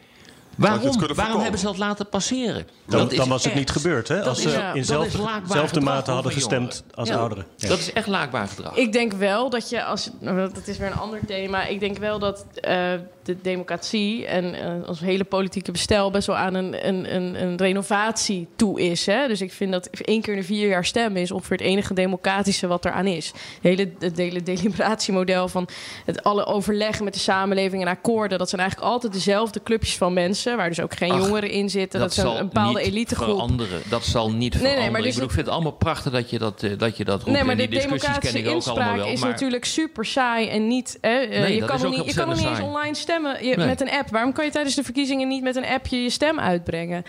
Waarom, 0.56 1.00
waarom 1.15 1.41
hebben 1.41 1.60
ze 1.60 1.65
dat 1.65 1.78
laten 1.78 2.10
passeren? 2.10 2.68
Dan, 2.86 3.00
Dat 3.00 3.12
is 3.12 3.18
dan 3.18 3.28
was 3.30 3.38
het 3.44 3.52
echt- 3.52 3.60
niet 3.60 3.70
gebeurd, 3.70 4.08
hè? 4.08 4.24
Als 4.24 4.38
is- 4.38 4.44
ze 4.52 4.58
ja, 4.58 4.68
in 4.68 4.74
dat 4.74 4.76
is 4.82 4.88
zelfde, 4.88 5.18
laakbaar 5.22 5.58
zelfde 5.58 5.76
gedrag 5.80 5.96
mate 5.96 6.12
hadden 6.12 6.32
gestemd 6.32 6.72
jongeren. 6.74 6.96
als 6.96 7.10
Ja. 7.10 7.15
ouderen. 7.15 7.46
Ja. 7.58 7.68
Dat 7.68 7.78
is 7.80 7.94
echt 7.94 8.08
laakbaar 8.08 8.48
gedrag. 8.48 8.76
Ik 8.76 8.91
denk 8.94 9.13
wel 9.13 9.50
dat 9.50 9.70
je 9.70 9.84
als. 9.84 10.10
nou, 10.20 10.38
Dat 10.54 10.68
is 10.68 10.78
weer 10.78 10.88
een 10.88 10.98
ander 10.98 11.20
thema. 11.28 11.65
Ik 11.65 11.80
denk 11.80 11.98
wel 11.98 12.20
dat 12.20 12.46
eh, 12.54 12.91
de 13.24 13.38
democratie 13.41 14.26
en 14.26 14.54
eh, 14.82 14.88
ons 14.89 15.00
hele 15.00 15.24
politieke 15.24 15.72
bestel 15.72 16.12
best 16.12 16.28
wel 16.28 16.36
aan 16.36 16.54
een, 16.54 16.88
een, 16.88 17.15
een, 17.15 17.41
een 17.44 17.58
renovatie 17.58 18.48
toe 18.56 18.82
is. 18.82 19.06
Hè? 19.06 19.28
Dus 19.28 19.41
ik 19.41 19.54
vind 19.54 19.72
dat 19.72 19.86
één 19.88 20.22
keer 20.22 20.34
in 20.34 20.39
de 20.39 20.46
vier 20.46 20.68
jaar 20.68 20.86
stemmen 20.86 21.22
is 21.22 21.32
ongeveer 21.32 21.58
het 21.58 21.65
enige 21.65 21.94
democratische 21.94 22.68
wat 22.68 22.86
eraan 22.86 23.08
is. 23.08 23.26
Het 23.26 23.36
hele, 23.62 23.91
het 24.00 24.18
hele 24.18 24.44
deliberatiemodel 24.54 25.48
van 25.48 25.68
het 26.06 26.24
alle 26.24 26.46
overleggen 26.46 27.04
met 27.04 27.13
de 27.13 27.20
samenleving 27.20 27.82
en 27.82 27.88
akkoorden. 27.88 28.38
Dat 28.38 28.50
zijn 28.50 28.62
eigenlijk 28.62 28.91
altijd 28.91 29.13
dezelfde 29.13 29.63
clubjes 29.63 29.98
van 29.98 30.13
mensen, 30.13 30.45
waar 30.56 30.70
dus 30.70 30.80
ook 30.82 30.96
geen 30.96 31.12
Ach, 31.12 31.18
jongeren 31.26 31.50
in 31.50 31.70
zitten. 31.70 32.00
Dat, 32.00 32.14
zijn 32.14 32.28
zal 32.28 32.38
een 32.38 32.46
bepaalde 32.46 32.82
elitegroep. 32.82 33.28
veranderen. 33.30 33.82
Dat 33.90 34.06
zal 34.06 34.32
niet 34.32 34.40
nee, 34.40 34.50
veranderen. 34.62 34.92
maar 34.92 35.00
ik, 35.00 35.06
dus 35.06 35.14
bedoel, 35.14 35.30
ik 35.30 35.36
vind 35.36 35.46
het 35.46 35.56
allemaal 35.56 35.72
prachtig 35.72 36.12
dat 36.12 36.30
je 36.30 36.40
dat, 36.40 36.64
eh, 36.64 36.72
dat, 36.78 36.98
je 36.98 37.06
dat 37.06 37.24
roept. 37.24 37.32
Nee, 37.32 37.44
maar 37.44 37.52
en 37.52 37.58
de 37.58 37.68
die 37.68 37.80
discussies 37.80 38.02
ken 38.02 38.34
democratische 38.34 38.40
ik 38.40 38.56
ook 38.56 38.66
allemaal 38.66 38.84
inspraak 38.84 38.96
wel. 39.06 39.14
is 39.14 39.20
maar 39.20 39.30
natuurlijk 39.30 39.66
super 39.66 40.06
saai 40.06 40.48
en 40.48 40.68
niet. 40.68 40.98
Hè, 41.02 41.10
eh, 41.10 41.40
Nee, 41.40 41.54
je, 41.54 41.60
dat 41.60 41.68
kan 41.68 41.78
is 41.78 41.84
nog 41.84 41.96
niet, 41.96 42.06
je 42.06 42.14
kan 42.14 42.28
nog 42.28 42.38
niet 42.38 42.48
eens 42.48 42.60
online 42.60 42.96
stemmen 42.96 43.46
je, 43.46 43.56
Nee. 43.56 43.66
met 43.66 43.82
een 43.82 43.92
app. 43.92 44.10
Waarom 44.10 44.34
kan 44.34 44.46
je 44.46 44.52
tijdens 44.52 44.76
de 44.76 44.84
verkiezingen 44.84 45.28
niet 45.28 45.44
met 45.44 45.56
een 45.56 45.66
appje 45.66 46.04
je 46.04 46.10
stem 46.10 46.40
uitbrengen? 46.40 47.04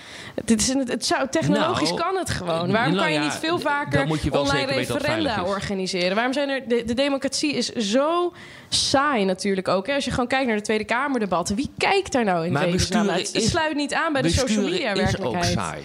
Dit 0.44 0.61
is 0.61 0.68
een, 0.68 0.88
het 0.88 1.07
zou, 1.07 1.29
technologisch 1.31 1.88
Nou, 1.90 2.01
kan 2.01 2.16
het 2.16 2.31
gewoon. 2.31 2.72
Waarom 2.72 2.92
nou 2.92 3.05
kan 3.05 3.12
je 3.12 3.18
niet 3.18 3.33
veel 3.33 3.59
vaker 3.59 4.01
online 4.31 4.66
dat 4.66 4.75
referenda 4.77 5.42
is. 5.42 5.49
organiseren? 5.49 6.14
Waarom 6.14 6.33
zijn 6.33 6.49
er. 6.49 6.62
De 6.87 6.94
democratie 6.94 7.55
is 7.55 7.72
zo 7.72 8.33
saai 8.68 9.24
natuurlijk 9.24 9.68
ook. 9.68 9.87
Hè? 9.87 9.94
Als 9.94 10.05
je 10.05 10.11
gewoon 10.11 10.26
kijkt 10.26 10.46
naar 10.46 10.57
de 10.57 10.62
Tweede 10.62 10.85
Kamerdebatten. 10.85 11.57
Wie 11.57 11.70
kijkt 11.79 12.12
daar 12.12 12.24
nou 12.24 12.46
in 12.46 12.52
Maar 12.52 12.70
besturen 12.70 13.12
Het 13.14 13.42
sluit 13.42 13.74
niet 13.74 13.94
aan 13.94 14.12
bij 14.12 14.22
de 14.22 14.31
social 14.31 14.62
media 14.64 14.92
is 14.92 14.98
ook 14.98 15.05
werkelijkheid. 15.05 15.52
saai. 15.52 15.83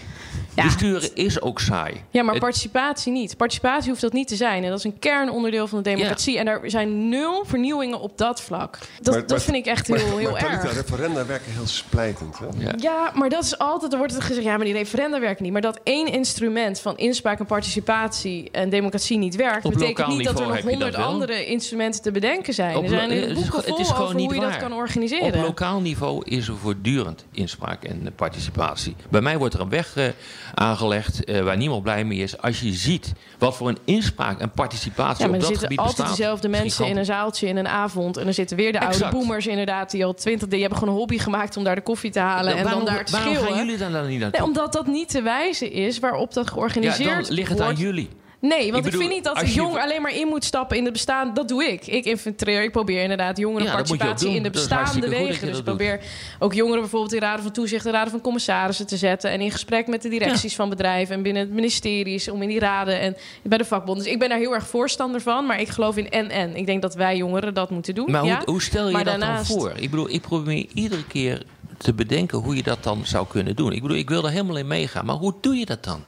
Ja. 0.55 0.63
Besturen 0.63 1.15
is 1.15 1.41
ook 1.41 1.59
saai. 1.59 2.01
Ja, 2.09 2.23
maar 2.23 2.33
Het- 2.33 2.43
participatie 2.43 3.11
niet. 3.11 3.37
Participatie 3.37 3.89
hoeft 3.89 4.01
dat 4.01 4.13
niet 4.13 4.27
te 4.27 4.35
zijn. 4.35 4.63
En 4.63 4.69
dat 4.69 4.77
is 4.77 4.83
een 4.85 4.99
kernonderdeel 4.99 5.67
van 5.67 5.77
de 5.83 5.89
democratie. 5.89 6.37
En 6.37 6.45
daar 6.45 6.59
zijn 6.63 7.09
nul 7.09 7.43
vernieuwingen 7.45 7.99
op 7.99 8.17
dat 8.17 8.41
vlak. 8.41 8.77
Dat, 9.01 9.13
Maar- 9.13 9.19
dat 9.21 9.29
maar- 9.29 9.39
vind 9.41 9.55
ik 9.57 9.65
echt 9.65 9.87
Maar, 9.89 9.99
heel, 9.99 10.17
heel 10.17 10.31
maar 10.31 10.43
erg. 10.63 10.73
referenda 10.73 11.25
werken 11.25 11.51
heel 11.51 11.67
splijtend. 11.67 12.39
Hè? 12.39 12.45
Ja. 12.57 12.71
Ja, 12.77 13.11
maar 13.15 13.29
dat 13.29 13.43
is 13.43 13.57
altijd, 13.57 13.91
er 13.91 13.97
wordt 13.97 14.13
het 14.13 14.23
gezegd, 14.23 14.45
ja, 14.45 14.55
maar 14.55 14.65
die 14.65 14.73
referenda 14.73 15.19
werken 15.19 15.43
niet. 15.43 15.51
Maar 15.53 15.61
dat 15.61 15.79
één 15.83 16.07
instrument 16.07 16.79
van 16.79 16.97
inspraak 16.97 17.39
en 17.39 17.45
participatie 17.45 18.49
en 18.51 18.69
democratie 18.69 19.17
niet 19.17 19.35
werkt, 19.35 19.65
Op 19.65 19.73
betekent 19.73 20.07
niet 20.07 20.23
dat 20.25 20.39
er 20.39 20.45
nog 20.47 20.55
dat 20.55 20.63
honderd 20.63 20.95
andere 20.95 21.45
instrumenten 21.45 22.01
te 22.01 22.11
bedenken 22.11 22.53
zijn. 22.53 22.75
Op 22.75 22.83
er 22.83 22.89
zijn 22.89 23.09
het 23.09 23.11
er 23.23 23.27
is 23.29 23.33
boeken 23.33 23.43
gewoon- 23.43 23.59
het 23.65 23.69
vol 23.69 23.79
is 23.79 23.87
gewoon 23.87 24.03
over 24.03 24.15
niet 24.15 24.25
hoe 24.25 24.35
je 24.35 24.41
dat 24.41 24.49
waar. 24.49 24.59
kan 24.59 24.71
Op 24.71 24.77
organiseren. 24.77 25.41
lokaal 25.41 25.79
niveau 25.81 26.21
is 26.25 26.47
er 26.47 26.57
voortdurend 26.57 27.25
inspraak 27.31 27.83
en 27.83 28.13
participatie. 28.15 28.95
Bij 29.09 29.21
mij 29.21 29.37
wordt 29.37 29.53
er 29.53 29.59
een 29.61 29.69
weg 29.69 29.95
eh, 29.95 30.05
aangelegd 30.53 31.23
eh, 31.23 31.41
waar 31.41 31.57
niemand 31.57 31.83
blij 31.83 32.03
mee 32.03 32.19
is. 32.19 32.37
Als 32.41 32.59
je 32.59 32.73
ziet 32.73 33.13
wat 33.37 33.55
voor 33.55 33.69
een 33.69 33.77
inspraak 33.85 34.39
en 34.39 34.51
participatie 34.51 35.25
Ja, 35.25 35.29
maar 35.31 35.39
op 35.39 35.43
er 35.43 35.49
dat 35.49 35.59
zitten 35.59 35.67
gebied 35.67 35.79
altijd 35.79 35.97
bestaat. 35.97 36.17
dezelfde 36.17 36.47
mensen 36.47 36.87
in 36.87 36.97
een 36.97 37.05
zaaltje 37.05 37.47
in 37.47 37.57
een 37.57 37.67
avond. 37.67 38.17
En 38.17 38.27
er 38.27 38.33
zitten 38.33 38.57
weer 38.57 38.71
de 38.71 38.79
oude 38.79 39.09
boomers 39.11 39.47
inderdaad... 39.47 39.91
die 39.91 40.05
al 40.05 40.13
twintig... 40.13 40.47
die 40.47 40.59
hebben 40.59 40.77
gewoon 40.77 40.93
een 40.93 40.99
hobby 40.99 41.17
gemaakt 41.17 41.57
om 41.57 41.63
daar 41.63 41.75
de 41.75 41.81
koffie 41.81 42.11
te 42.11 42.19
halen... 42.19 42.55
en 42.55 42.63
waarom, 42.63 42.85
dan 42.85 42.93
daar 42.93 43.05
te 43.05 43.11
waarom 43.11 43.33
schreeuwen. 43.33 43.53
gaan 43.53 43.65
jullie 43.65 43.79
daar 43.79 43.91
dan 43.91 44.07
niet 44.07 44.19
naartoe? 44.19 44.39
Nee, 44.39 44.47
omdat 44.47 44.73
dat 44.73 44.87
niet 44.87 45.09
te 45.09 45.21
wijzen 45.21 45.71
is 45.71 45.99
waarop 45.99 46.33
dat 46.33 46.45
ja, 46.45 46.51
georganiseerd 46.51 47.25
dan 47.25 47.35
ligt 47.35 47.49
het 47.49 47.59
aan 47.59 47.65
wordt. 47.65 47.79
jullie. 47.79 48.09
Nee, 48.41 48.71
want 48.71 48.85
ik, 48.85 48.91
bedoel, 48.91 48.99
vind 48.99 49.13
niet 49.13 49.23
dat 49.23 49.39
je- 49.39 49.53
jong 49.53 49.77
alleen 49.77 50.01
maar 50.01 50.15
in 50.15 50.27
moet 50.27 50.43
stappen 50.43 50.77
in 50.77 50.83
het 50.83 50.93
bestaan. 50.93 51.33
Dat 51.33 51.47
doe 51.47 51.63
ik. 51.65 51.87
Ik 51.87 52.05
infiltreer, 52.05 52.63
ik 52.63 52.71
probeer 52.71 53.01
inderdaad 53.01 53.37
Ja, 53.37 53.43
jongerenparticipatie 53.43 54.27
doen. 54.27 54.35
in 54.35 54.43
de 54.43 54.49
bestaande 54.49 55.09
wegen. 55.09 55.27
Dus 55.47 55.49
ik 55.49 55.53
doet. 55.55 55.63
probeer 55.63 55.99
ook 56.39 56.53
jongeren 56.53 56.79
bijvoorbeeld 56.81 57.13
in 57.13 57.19
raden 57.19 57.43
van 57.43 57.51
toezicht 57.51 57.85
en 57.85 57.91
raden 57.91 58.11
van 58.11 58.21
commissarissen 58.21 58.87
te 58.87 58.97
zetten. 58.97 59.31
En 59.31 59.41
in 59.41 59.51
gesprek 59.51 59.87
met 59.87 60.01
de 60.01 60.09
directies 60.09 60.55
van 60.55 60.69
bedrijven 60.69 61.15
en 61.15 61.21
binnen 61.21 61.41
het 61.41 61.51
ministeries 61.51 62.29
om 62.29 62.41
in 62.41 62.47
die 62.49 62.59
raden 62.59 62.99
en 62.99 63.15
bij 63.43 63.57
de 63.57 63.65
vakbonden. 63.65 64.03
Dus 64.03 64.13
ik 64.13 64.19
ben 64.19 64.29
daar 64.29 64.37
heel 64.37 64.53
erg 64.53 64.67
voorstander 64.67 65.21
van. 65.21 65.45
Maar 65.45 65.59
ik 65.61 65.67
geloof 65.69 65.97
in 65.97 66.09
en-en. 66.09 66.55
Ik 66.55 66.65
denk 66.65 66.81
dat 66.81 66.95
wij 66.95 67.17
jongeren 67.17 67.53
dat 67.53 67.69
moeten 67.69 67.95
doen. 67.95 68.11
Maar 68.11 68.25
ja? 68.25 68.35
hoe, 68.37 68.49
hoe 68.49 68.61
stel 68.61 68.85
je 68.87 68.91
Maar 68.93 69.03
dat 69.03 69.19
daarnaast- 69.19 69.49
dan 69.49 69.59
voor? 69.59 69.71
Ik 69.75 69.89
bedoel, 69.89 70.09
ik 70.09 70.21
probeer 70.21 70.65
iedere 70.73 71.05
keer 71.05 71.43
te 71.77 71.93
bedenken 71.93 72.37
hoe 72.37 72.55
je 72.55 72.63
dat 72.63 72.83
dan 72.83 73.01
zou 73.05 73.27
kunnen 73.27 73.55
doen. 73.55 73.71
Ik 73.71 73.81
bedoel, 73.81 73.97
ik 73.97 74.09
wil 74.09 74.23
er 74.25 74.31
helemaal 74.31 74.57
in 74.57 74.67
meegaan. 74.67 75.05
Maar 75.05 75.15
hoe 75.15 75.33
doe 75.41 75.55
je 75.55 75.65
dat 75.65 75.83
dan? 75.83 76.03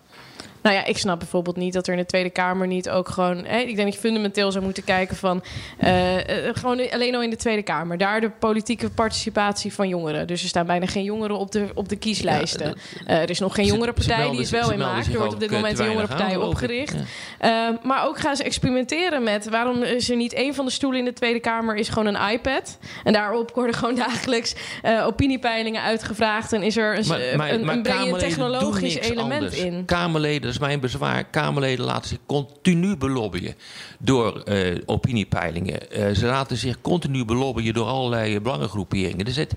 Nou 0.63 0.76
ja, 0.76 0.86
ik 0.86 0.97
snap 0.97 1.19
bijvoorbeeld 1.19 1.56
niet 1.56 1.73
dat 1.73 1.88
er 1.88 1.93
in 1.93 1.99
de 1.99 2.06
Tweede 2.06 2.30
Kamer 2.30 2.67
niet 2.67 2.89
ook 2.89 3.10
gewoon. 3.10 3.45
Hè, 3.45 3.58
ik 3.58 3.76
denk 3.76 3.88
dat 3.88 3.93
je 3.93 3.99
fundamenteel 3.99 4.52
zou 4.52 4.63
moeten 4.63 4.84
kijken 4.84 5.15
van. 5.15 5.43
eh, 5.78 6.47
eh, 6.47 6.56
gewoon 6.56 6.89
alleen 6.91 7.15
al 7.15 7.21
in 7.21 7.30
de 7.30 7.36
Tweede 7.36 7.62
Kamer. 7.63 7.97
Daar 7.97 8.21
de 8.21 8.30
politieke 8.39 8.89
participatie 8.89 9.73
van 9.73 9.88
jongeren. 9.88 10.28
Dus 10.28 10.41
er 10.41 10.47
staan 10.47 10.65
bijna 10.65 10.86
geen 10.86 11.04
jongeren 11.04 11.38
op 11.38 11.52
de, 11.52 11.65
op 11.73 11.89
de 11.89 11.95
kieslijsten. 11.95 12.67
Ja, 12.67 12.73
dat- 12.73 12.78
Eh, 13.06 13.21
er 13.21 13.30
is 13.30 13.39
nog 13.39 13.56
geen 13.56 13.65
jongerenpartij, 13.65 14.30
die 14.30 14.39
is 14.39 14.49
wel 14.49 14.62
in 14.71 14.78
melden 14.78 14.95
maak. 14.95 15.04
zich 15.04 15.13
Er 15.13 15.19
wordt 15.19 15.34
op 15.34 15.39
dit 15.39 15.52
moment 15.52 15.80
een 15.80 15.86
jongerenpartij 15.86 16.36
opgericht. 16.36 16.95
Ja. 17.39 17.69
Eh, 17.69 17.76
maar 17.84 18.06
ook 18.08 18.19
gaan 18.19 18.36
ze 18.36 18.43
experimenteren 18.43 19.23
met 19.23 19.49
waarom 19.49 19.84
is 19.84 20.10
er 20.10 20.15
niet 20.15 20.34
één 20.34 20.54
van 20.56 20.65
de 20.65 20.71
stoelen 20.71 20.99
in 20.99 21.06
de 21.06 21.13
Tweede 21.13 21.39
Kamer 21.39 21.76
is 21.76 21.89
gewoon 21.89 22.15
een 22.15 22.30
iPad. 22.32 22.78
En 23.04 23.13
daarop 23.13 23.52
worden 23.56 23.76
gewoon 23.76 23.95
dagelijks 24.08 24.56
opiniepeilingen 25.06 25.82
uitgevraagd. 25.82 26.54
En 26.54 26.63
is 26.63 26.78
er 26.78 26.97
een, 26.97 27.08
Maar, 27.08 27.19
maar, 27.38 27.52
een, 27.52 27.65
maar 27.65 27.76
een 27.76 27.82
brede 27.82 27.97
Kamerleden 27.97 28.30
technologisch 28.30 28.95
element 28.99 29.34
anders. 29.43 29.58
in. 29.58 29.86
Kamerleden, 29.86 30.53
is 30.54 30.60
mijn 30.60 30.80
bezwaar. 30.80 31.24
Kamerleden 31.24 31.86
laten 31.86 32.10
zich 32.10 32.18
continu 32.26 32.98
belobbyen 32.98 33.56
door 34.00 34.42
eh, 34.42 34.78
opiniepeilingen. 34.86 35.92
Eh, 35.92 36.13
ze 36.16 36.26
laten 36.26 36.58
zich 36.58 36.82
continu 36.82 37.26
belobbyen 37.26 37.74
door 37.74 37.86
allerlei 37.88 38.39
belangengroeperingen. 38.39 39.26
Dus 39.26 39.36
het, 39.36 39.54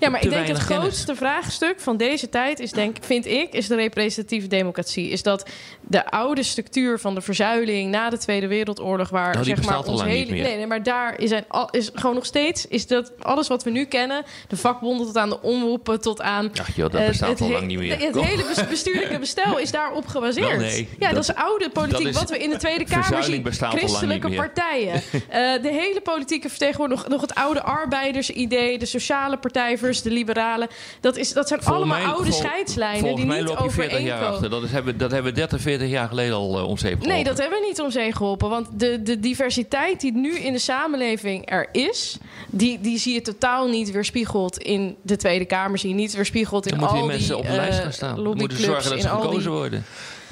Ja, 0.00 0.08
maar 0.08 0.22
ik 0.22 0.30
denk 0.30 0.46
het 0.46 0.66
kennis. 0.66 0.78
grootste 0.78 1.14
vraagstuk 1.14 1.80
van 1.80 1.96
deze 1.96 2.28
tijd 2.28 2.60
is, 2.60 2.70
denk, 2.70 2.96
vind 3.00 3.26
ik, 3.26 3.52
is 3.52 3.66
de 3.66 3.74
representatieve 3.76 4.46
democratie. 4.46 5.08
Is 5.08 5.22
dat 5.22 5.48
de 5.80 6.10
oude 6.10 6.42
structuur 6.42 6.98
van 6.98 7.14
de 7.14 7.20
verzuiling 7.20 7.90
na 7.90 8.10
de 8.10 8.18
Tweede 8.18 8.46
Wereldoorlog, 8.46 9.08
waar 9.08 9.32
Nou, 9.32 9.44
zeg 9.44 9.64
maar 9.64 9.84
ons 9.84 10.02
hele. 10.02 10.30
Nee, 10.30 10.56
nee, 10.56 10.66
maar 10.66 10.82
daar 10.82 11.20
is, 11.20 11.30
een, 11.30 11.44
is 11.70 11.90
gewoon 11.94 12.14
nog 12.14 12.26
steeds 12.26 12.66
is 12.66 12.86
dat 12.86 13.12
alles 13.20 13.48
wat 13.48 13.62
we 13.64 13.70
nu 13.70 13.84
kennen, 13.84 14.24
de 14.48 14.56
vakbonden 14.56 15.06
tot 15.06 15.16
aan 15.16 15.28
de 15.28 15.42
omroepen 15.42 16.00
tot 16.00 16.20
aan. 16.22 16.50
Ach 16.60 16.76
joh, 16.76 16.90
dat 16.90 17.00
eh, 17.00 17.06
bestaat 17.06 17.40
al 17.40 17.50
lang 17.50 17.66
niet 17.66 17.78
meer. 17.78 17.98
Het 18.00 18.20
hele 18.20 18.44
bes- 18.54 18.68
bestuurlijke 18.68 19.18
bestel 19.18 19.58
is 19.58 19.70
daarop 19.70 20.06
gebaseerd. 20.06 20.33
Nee, 20.34 20.88
ja, 20.98 21.06
dat, 21.06 21.14
dat- 21.26 21.36
is 21.36 21.42
oude 21.42 21.70
politiek. 21.70 22.06
is- 22.06 22.14
wat 22.14 22.30
we 22.30 22.38
in 22.38 22.50
de 22.50 22.56
Tweede 22.56 22.84
Kamer 22.94 23.24
zien. 23.24 23.46
Christelijke 23.52 24.30
partijen. 24.34 24.92
Eh, 25.28 25.62
de 25.62 25.68
hele 25.68 26.00
politieke 26.02 26.48
vertegenwoordiging, 26.48 27.08
nog, 27.08 27.20
het 27.20 27.34
oude 27.34 27.62
arbeidersidee, 27.62 28.78
de 28.78 28.86
sociale 28.86 29.36
partij 29.36 29.78
versus 29.78 30.02
de 30.02 30.10
liberalen. 30.10 30.68
Dat, 31.00 31.16
is, 31.16 31.32
dat 31.32 31.48
zijn 31.48 31.62
Volgens 31.62 31.84
allemaal 31.84 32.04
mij- 32.06 32.14
oude 32.14 32.30
vol- 32.30 32.40
scheidslijnen 32.40 33.14
die 33.16 33.24
niet 33.24 33.40
loop 33.40 33.58
je 33.58 33.70
40 33.70 33.76
jaar 33.78 33.90
overeenkomen. 34.00 34.28
achter. 34.34 34.50
Dat, 34.50 34.62
is, 34.62 34.70
hebben, 34.70 34.98
dat 34.98 35.10
hebben 35.10 35.32
we 35.32 35.38
30, 35.38 35.60
40 35.60 35.88
jaar 35.88 36.08
geleden 36.08 36.34
al 36.34 36.58
uh, 36.58 36.68
om 36.68 36.76
zeep 36.78 36.90
geholpen. 36.92 37.08
Nee, 37.14 37.24
dat 37.24 37.38
hebben 37.38 37.58
we 37.60 37.66
niet 37.66 37.80
om 37.80 38.12
geholpen. 38.12 38.48
Want 38.48 38.68
de, 38.80 39.02
de 39.02 39.20
diversiteit 39.20 40.00
die 40.00 40.12
nu 40.12 40.38
in 40.38 40.52
de 40.52 40.58
samenleving 40.58 41.50
er 41.50 41.68
is, 41.72 42.16
die, 42.50 42.80
die 42.80 42.98
zie 42.98 43.14
je 43.14 43.20
totaal 43.22 43.68
niet 43.68 43.90
weerspiegeld 43.90 44.58
in 44.58 44.96
de 45.02 45.16
Tweede 45.16 45.44
Kamer. 45.44 45.78
Zie 45.78 45.88
je 45.88 45.94
niet 45.94 46.14
weerspiegeld 46.14 46.66
in 46.66 46.80
al 46.80 46.94
die 46.94 47.04
mensen 47.04 47.36
op 47.38 47.46
de 47.46 47.52
lijst 47.52 47.76
eh, 47.78 47.82
gaan 47.82 47.92
staan. 47.92 48.22
Moeten 48.22 48.58
zorgen 48.58 48.90
dat 48.90 49.00
ze 49.00 49.08
gekozen 49.08 49.50
worden. 49.52 49.84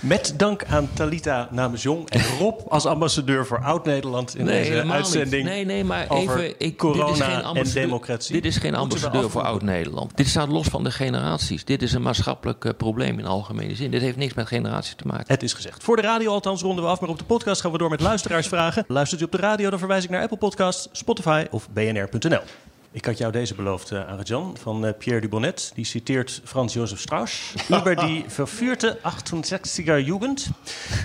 Met 0.02 0.34
dank 0.36 0.64
aan 0.64 0.88
Talita 0.94 1.48
namens 1.50 1.82
Jong 1.82 2.08
en 2.10 2.22
Rob 2.38 2.60
als 2.68 2.86
ambassadeur 2.86 3.46
voor 3.46 3.58
Oud-Nederland 3.64 4.36
in 4.36 4.44
Nee, 4.44 4.70
deze 4.70 4.90
uitzending. 4.90 5.44
niet. 5.44 5.52
Nee, 5.52 5.64
nee, 5.64 5.84
maar 5.84 6.06
over 6.08 6.40
even. 6.40 6.54
Ik, 6.58 6.76
corona 6.76 7.06
dit 7.06 7.14
is 7.14 7.20
geen 7.20 7.34
en 7.34 7.44
ambassadeur, 7.44 7.82
democratie. 7.84 8.32
Dit 8.34 8.44
is 8.44 8.56
geen 8.56 8.74
ambassadeur 8.74 9.30
voor. 9.30 9.42
Oud-Nederland. 9.42 10.16
Dit 10.16 10.28
staat 10.28 10.48
los 10.48 10.66
van 10.66 10.84
de 10.84 10.90
generaties. 10.90 11.64
Dit 11.64 11.82
is 11.82 11.92
een 11.92 12.02
maatschappelijk 12.02 12.64
eh, 12.64 12.72
probleem 12.76 13.18
in 13.18 13.26
algemene 13.26 13.74
zin. 13.74 13.90
Dit 13.90 14.00
heeft 14.00 14.16
niks 14.16 14.34
met 14.34 14.46
generatie 14.46 14.96
te 14.96 15.06
maken. 15.06 15.24
Het 15.26 15.42
is 15.42 15.52
gezegd. 15.52 15.82
Voor 15.82 15.96
de 15.96 16.02
radio 16.02 16.32
althans 16.32 16.62
ronden 16.62 16.84
we 16.84 16.90
af, 16.90 17.00
maar 17.00 17.10
op 17.10 17.18
de 17.18 17.24
podcast 17.24 17.60
gaan 17.60 17.72
we 17.72 17.78
door 17.78 17.90
met 17.90 18.00
luisteraarsvragen. 18.00 18.84
Luistert 18.88 19.20
u 19.20 19.24
op 19.24 19.32
de 19.32 19.38
radio, 19.38 19.70
dan 19.70 19.78
verwijs 19.78 20.04
ik 20.04 20.10
naar 20.10 20.22
Apple 20.22 20.38
Podcasts, 20.38 20.88
Spotify 20.92 21.44
of 21.50 21.68
bnr.nl. 21.70 22.40
Ik 22.92 23.04
had 23.04 23.18
jou 23.18 23.32
deze 23.32 23.54
beloofd, 23.54 23.90
uh, 23.90 24.08
Arjan, 24.08 24.56
van 24.60 24.86
uh, 24.86 24.90
Pierre 24.98 25.20
Dubonnet. 25.20 25.72
Die 25.74 25.84
citeert 25.84 26.40
Frans 26.44 26.72
Josef 26.72 27.00
Strauss 27.00 27.54
over 27.70 27.96
die 27.96 28.24
vervuurde 28.38 28.98
68er 28.98 30.04
Jugend. 30.04 30.50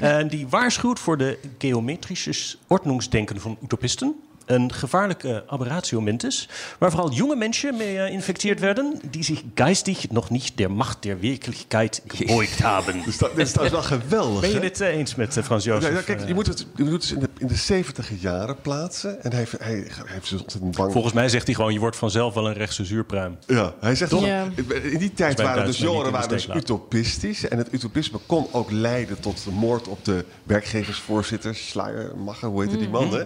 En 0.01 0.27
die 0.27 0.47
waarschuwt 0.47 0.99
voor 0.99 1.17
de 1.17 1.39
geometrische 1.57 2.57
ordnungsdenken 2.67 3.39
van 3.39 3.57
utopisten 3.63 4.15
een 4.47 4.73
gevaarlijke 4.73 5.43
aberratio 5.47 6.03
is, 6.17 6.49
waar 6.77 6.91
vooral 6.91 7.11
jonge 7.11 7.35
mensen 7.35 7.77
mee 7.77 7.95
uh, 7.95 8.09
infecteerd 8.09 8.59
werden, 8.59 8.99
die 9.11 9.23
zich 9.23 9.43
geistig 9.55 10.09
nog 10.09 10.29
niet 10.29 10.51
der 10.55 10.71
macht 10.71 11.03
der 11.03 11.19
werkelijkheid 11.19 12.01
gebeugt 12.07 12.57
hebben. 12.63 13.01
Dus 13.03 13.17
dat, 13.17 13.37
is 13.37 13.53
wel 13.53 13.81
geweldig. 13.83 14.41
Ben 14.41 14.51
je 14.51 14.59
het 14.59 14.81
uh, 14.81 14.87
eens 14.87 15.15
met 15.15 15.39
Frans 15.43 15.63
Jozef? 15.63 15.93
Ja, 15.93 16.01
kijk, 16.01 16.27
je 16.27 16.33
moet 16.33 16.47
het, 16.47 16.67
je 16.75 16.83
moet 16.83 17.09
het 17.09 17.26
in 17.39 17.47
de, 17.47 17.53
in 17.53 17.55
de 17.55 17.55
70 17.55 18.21
jaren 18.21 18.61
plaatsen. 18.61 19.23
En 19.23 19.33
hij, 19.33 19.47
hij, 19.57 19.73
hij 19.73 20.03
heeft 20.05 20.27
zich 20.27 20.41
ontzettend 20.41 20.75
bang. 20.75 20.91
Volgens 20.91 21.13
mij 21.13 21.29
zegt 21.29 21.45
hij 21.45 21.55
gewoon: 21.55 21.73
je 21.73 21.79
wordt 21.79 21.95
vanzelf 21.95 22.33
wel 22.33 22.47
een 22.47 22.53
rechtse 22.53 22.85
zuurpruim. 22.85 23.37
Ja, 23.47 23.73
hij 23.79 23.95
zegt 23.95 24.11
toch. 24.11 24.25
Ja. 24.25 24.47
In 24.83 24.97
die 24.97 25.13
tijd 25.13 25.41
waren 25.41 25.65
dus 25.65 25.77
jongeren 25.77 26.11
waren 26.11 26.29
dus 26.29 26.47
utopistisch. 26.47 27.47
En 27.47 27.57
het 27.57 27.73
utopisme 27.73 28.19
kon 28.25 28.47
ook 28.51 28.71
leiden 28.71 29.19
tot 29.19 29.43
de 29.43 29.51
moord 29.51 29.87
op 29.87 30.05
de 30.05 30.25
werkgeversvoorzitter, 30.43 31.55
Schleiermacher, 31.55 32.49
hoe 32.49 32.61
heette 32.61 32.77
die 32.77 32.89
man? 32.89 33.07
-hmm. 33.07 33.17
hè? 33.17 33.25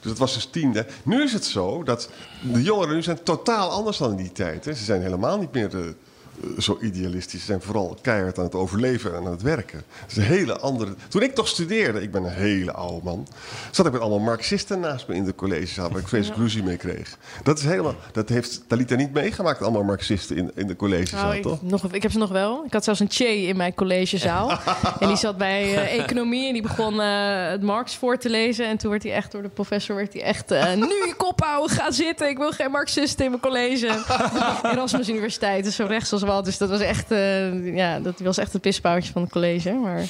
Dus 0.00 0.10
dat 0.10 0.18
was 0.18 0.34
dus 0.34 0.48
nu 1.02 1.22
is 1.22 1.32
het 1.32 1.44
zo 1.44 1.82
dat 1.82 2.10
de 2.52 2.62
jongeren 2.62 2.94
nu 2.94 3.02
zijn 3.02 3.22
totaal 3.22 3.70
anders 3.70 3.98
dan 3.98 4.10
in 4.10 4.16
die 4.16 4.32
tijd. 4.32 4.64
Hè. 4.64 4.74
Ze 4.74 4.84
zijn 4.84 5.02
helemaal 5.02 5.38
niet 5.38 5.52
meer 5.52 5.68
de, 5.68 5.94
zo 6.58 6.78
idealistisch. 6.80 7.40
Ze 7.40 7.46
zijn 7.46 7.62
vooral 7.62 7.98
keihard 8.02 8.38
aan 8.38 8.44
het 8.44 8.54
overleven 8.54 9.16
en 9.16 9.24
aan 9.24 9.30
het 9.30 9.42
werken. 9.42 9.82
Het 10.00 10.10
is 10.10 10.16
een 10.16 10.22
hele 10.22 10.58
andere... 10.58 10.94
Toen 11.08 11.22
ik 11.22 11.34
toch 11.34 11.48
studeerde, 11.48 12.02
ik 12.02 12.10
ben 12.10 12.24
een 12.24 12.32
hele 12.32 12.72
oude 12.72 13.04
man... 13.04 13.26
zat 13.70 13.86
ik 13.86 13.92
met 13.92 14.00
allemaal 14.00 14.18
marxisten 14.18 14.80
naast 14.80 15.08
me 15.08 15.14
in 15.14 15.24
de 15.24 15.34
collegezaal... 15.34 15.90
waar 15.90 16.00
ik 16.00 16.08
vreselijk 16.08 16.40
ruzie 16.40 16.62
mee 16.62 16.76
kreeg. 16.76 17.18
Dat, 17.42 17.58
is 17.58 17.64
helemaal, 17.64 17.94
dat 18.12 18.28
heeft 18.28 18.62
Talita 18.66 18.94
niet 18.94 19.12
meegemaakt, 19.12 19.62
allemaal 19.62 19.82
marxisten 19.82 20.36
in, 20.36 20.50
in 20.54 20.66
de 20.66 20.76
collegezaal, 20.76 21.22
nou, 21.22 21.36
ik, 21.36 21.42
toch? 21.42 21.62
Nog, 21.62 21.92
ik 21.92 22.02
heb 22.02 22.12
ze 22.12 22.18
nog 22.18 22.30
wel. 22.30 22.64
Ik 22.64 22.72
had 22.72 22.84
zelfs 22.84 23.00
een 23.00 23.10
Che 23.10 23.24
in 23.24 23.56
mijn 23.56 23.74
collegezaal. 23.74 24.50
en 25.00 25.08
die 25.08 25.16
zat 25.16 25.36
bij 25.36 25.72
uh, 25.72 25.98
economie 25.98 26.46
en 26.46 26.52
die 26.52 26.62
begon 26.62 26.94
uh, 26.94 27.48
het 27.48 27.62
Marx 27.62 27.96
voor 27.96 28.18
te 28.18 28.30
lezen. 28.30 28.66
En 28.66 28.76
toen 28.76 28.90
werd 28.90 29.02
hij 29.02 29.12
echt 29.12 29.32
door 29.32 29.42
de 29.42 29.48
professor... 29.48 29.96
werd 29.96 30.12
hij 30.12 30.22
echt, 30.22 30.52
uh, 30.52 30.74
nu 30.74 30.86
je 30.86 31.14
kop 31.16 31.40
houden, 31.40 31.76
ga 31.76 31.90
zitten. 31.90 32.28
Ik 32.28 32.38
wil 32.38 32.50
geen 32.50 32.70
marxisten 32.70 33.24
in 33.24 33.30
mijn 33.30 33.42
college. 33.42 34.04
Erasmus 34.72 35.08
Universiteit, 35.08 35.64
dus 35.64 35.74
zo 35.74 35.84
rechts 35.84 36.12
als 36.12 36.22
dus 36.44 36.58
dat 36.58 36.68
was 36.68 36.80
echt, 36.80 37.12
uh, 37.12 37.76
ja, 37.76 38.00
dat 38.00 38.20
was 38.20 38.38
echt 38.38 38.52
het 38.52 38.62
pispoutje 38.62 39.12
van 39.12 39.22
het 39.22 39.30
college. 39.30 39.72
Maar... 39.72 40.04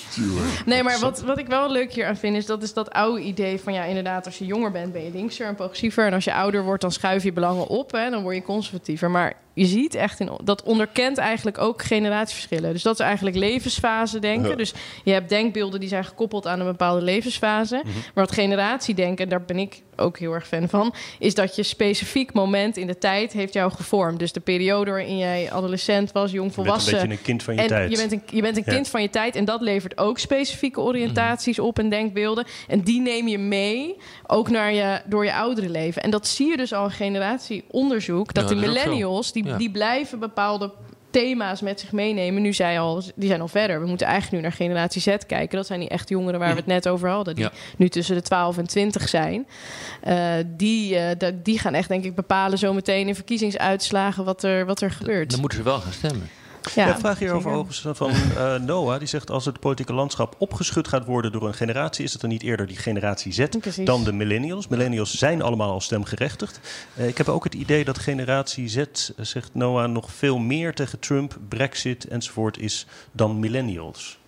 Nee, 0.67 0.83
maar 0.83 0.99
wat, 0.99 1.21
wat 1.21 1.39
ik 1.39 1.47
wel 1.47 1.71
leuk 1.73 1.93
hier 1.93 2.07
aan 2.07 2.17
vind, 2.17 2.37
is 2.37 2.47
dat 2.47 2.63
is 2.63 2.73
dat 2.73 2.91
oude 2.91 3.21
idee 3.21 3.61
van 3.61 3.73
ja, 3.73 3.85
inderdaad, 3.85 4.27
als 4.27 4.39
je 4.39 4.47
jonger 4.47 4.71
bent, 4.71 4.93
ben 4.93 5.05
je 5.05 5.11
linkser 5.11 5.47
en 5.47 5.55
progressiever. 5.55 6.07
En 6.07 6.13
als 6.13 6.25
je 6.25 6.35
ouder 6.35 6.65
wordt, 6.65 6.83
dan 6.83 6.93
schuif 6.93 7.23
je 7.23 7.33
belangen 7.33 7.67
op. 7.67 7.93
Hè, 7.93 8.11
dan 8.11 8.23
word 8.23 8.35
je 8.35 8.43
conservatiever. 8.43 9.11
Maar 9.11 9.35
je 9.55 9.65
ziet 9.65 9.95
echt, 9.95 10.21
in, 10.21 10.31
dat 10.45 10.63
onderkent 10.63 11.19
eigenlijk 11.19 11.59
ook 11.59 11.83
generatieverschillen. 11.83 12.73
Dus 12.73 12.83
dat 12.83 12.95
is 12.95 13.01
eigenlijk 13.01 13.37
levensfase 13.37 14.19
denken. 14.19 14.57
Dus 14.57 14.73
je 15.05 15.13
hebt 15.13 15.29
denkbeelden 15.29 15.81
die 15.81 15.89
zijn 15.89 16.05
gekoppeld 16.05 16.47
aan 16.47 16.61
een 16.61 16.67
bepaalde 16.67 17.03
levensfase. 17.03 17.77
Mhm. 17.77 17.95
Maar 17.95 18.25
wat 18.25 18.33
generatiedenken, 18.33 19.29
daar 19.29 19.43
ben 19.43 19.59
ik 19.59 19.83
ook 20.01 20.19
heel 20.19 20.33
erg 20.33 20.47
fan 20.47 20.69
van, 20.69 20.95
is 21.19 21.35
dat 21.35 21.57
je 21.57 21.63
specifiek 21.63 22.33
moment 22.33 22.77
in 22.77 22.87
de 22.87 22.99
tijd 22.99 23.33
heeft 23.33 23.53
jou 23.53 23.73
gevormd. 23.73 24.19
Dus 24.19 24.33
de 24.33 24.41
periode 24.41 24.91
waarin 24.91 25.19
jij 25.19 25.53
adolescent 25.53 26.13
was, 26.13 26.31
jong 26.31 26.55
volwassen. 26.55 26.95
Je 26.95 27.07
bent 27.07 27.19
een 27.19 27.23
kind 27.23 27.43
van 27.43 27.55
je 27.55 27.65
tijd. 27.65 27.91
Je 27.91 27.97
bent 27.97 28.13
een, 28.13 28.23
je 28.27 28.43
bent 28.43 28.57
een 28.57 28.65
kind 28.65 28.89
van 28.89 29.03
je 29.03 29.11
tijd 29.11 29.37
en 29.37 29.45
dat 29.45 29.61
levert 29.61 29.99
ook 29.99 30.19
specifieke 30.19 30.81
oriëntaties 30.81 31.57
mhm. 31.57 31.67
op 31.67 31.79
en 31.79 31.89
denkbeelden. 31.89 32.45
En 32.69 32.81
die 32.81 33.01
neem 33.01 33.29
je 33.29 33.39
mee, 33.39 33.97
ook 34.27 34.51
naar 34.51 34.73
je, 34.73 35.01
door 35.07 35.25
je 35.25 35.35
oudere 35.35 35.69
leven. 35.69 36.03
En 36.03 36.11
dat 36.11 36.27
zie 36.27 36.51
je 36.51 36.57
dus 36.57 36.73
al 36.73 36.85
in 36.85 36.91
generatieonderzoek, 36.91 38.35
dat 38.35 38.49
de 38.49 38.55
millennials, 38.55 39.33
die, 39.33 39.40
die 39.43 39.71
blijven 39.71 40.19
bepaalde 40.19 40.73
thema's 41.11 41.61
met 41.61 41.81
zich 41.81 41.93
meenemen. 41.93 42.43
Nu 42.43 42.53
zij 42.53 42.81
al, 42.81 43.03
die 43.15 43.29
zijn 43.29 43.41
al 43.41 43.49
verder. 43.49 43.81
We 43.81 43.87
moeten 43.87 44.07
eigenlijk 44.07 44.37
nu 44.37 44.49
naar 44.49 44.57
generatie 44.57 45.01
Z 45.01 45.17
kijken. 45.27 45.57
Dat 45.57 45.67
zijn 45.67 45.81
die 45.81 45.89
echt 45.89 46.09
jongeren 46.09 46.41
waar 46.41 46.51
we 46.51 46.57
het 46.57 46.67
net 46.67 46.89
over 46.89 47.09
hadden. 47.09 47.35
Die 47.35 47.49
nu 47.77 47.89
tussen 47.89 48.15
de 48.15 48.23
12 48.23 48.59
en 48.59 48.67
20 48.67 49.09
zijn. 49.09 49.47
Uh, 50.09 50.33
die, 50.47 50.95
uh, 50.95 51.31
die 51.43 51.59
gaan 51.59 51.75
echt, 51.75 51.89
denk 51.89 52.05
ik, 52.05 52.15
bepalen 52.15 52.59
zometeen 52.59 53.09
in 53.09 53.15
verkiezingsuitslagen 53.15 54.25
wat 54.25 54.43
er, 54.43 54.67
wat 54.67 54.81
er 54.81 54.91
gebeurt. 54.91 55.31
Dan 55.31 55.41
moeten 55.41 55.59
ze 55.59 55.65
wel 55.65 55.81
gaan 55.81 55.93
stemmen. 55.93 56.29
Ja, 56.75 56.87
ja 56.87 56.99
vraag 56.99 57.19
hierover 57.19 57.51
overigens 57.51 57.99
van 57.99 58.11
uh, 58.11 58.55
Noah. 58.55 58.99
Die 58.99 59.09
zegt 59.09 59.31
als 59.31 59.45
het 59.45 59.61
politieke 59.61 59.93
landschap 59.93 60.35
opgeschud 60.39 60.89
gaat 60.89 61.05
worden 61.05 61.33
door 61.33 61.47
een 61.47 61.55
generatie... 61.55 62.05
is 62.05 62.13
het 62.13 62.21
dan 62.21 62.31
niet 62.31 62.43
eerder 62.43 62.67
die 62.67 62.77
generatie 62.77 63.33
Z 63.33 63.47
dan 63.85 64.05
de 64.05 64.13
millennials? 64.13 64.69
Millennials 64.69 65.15
zijn 65.15 65.43
allemaal 65.43 65.71
al 65.71 65.81
stemgerechtigd. 65.81 66.61
Uh, 66.99 67.09
ik 67.09 67.19
heb 67.19 67.29
ook 67.29 67.45
het 67.45 67.55
idee 67.55 67.85
dat 67.85 67.99
generatie 67.99 68.69
Z, 68.69 68.85
zegt 69.17 69.55
Noah... 69.55 69.91
nog 69.91 70.13
veel 70.13 70.39
meer 70.39 70.75
tegen 70.75 70.99
Trump, 70.99 71.39
Brexit 71.49 72.09
enzovoort 72.09 72.59
is 72.59 72.87
dan 73.13 73.39
millennials. 73.39 74.20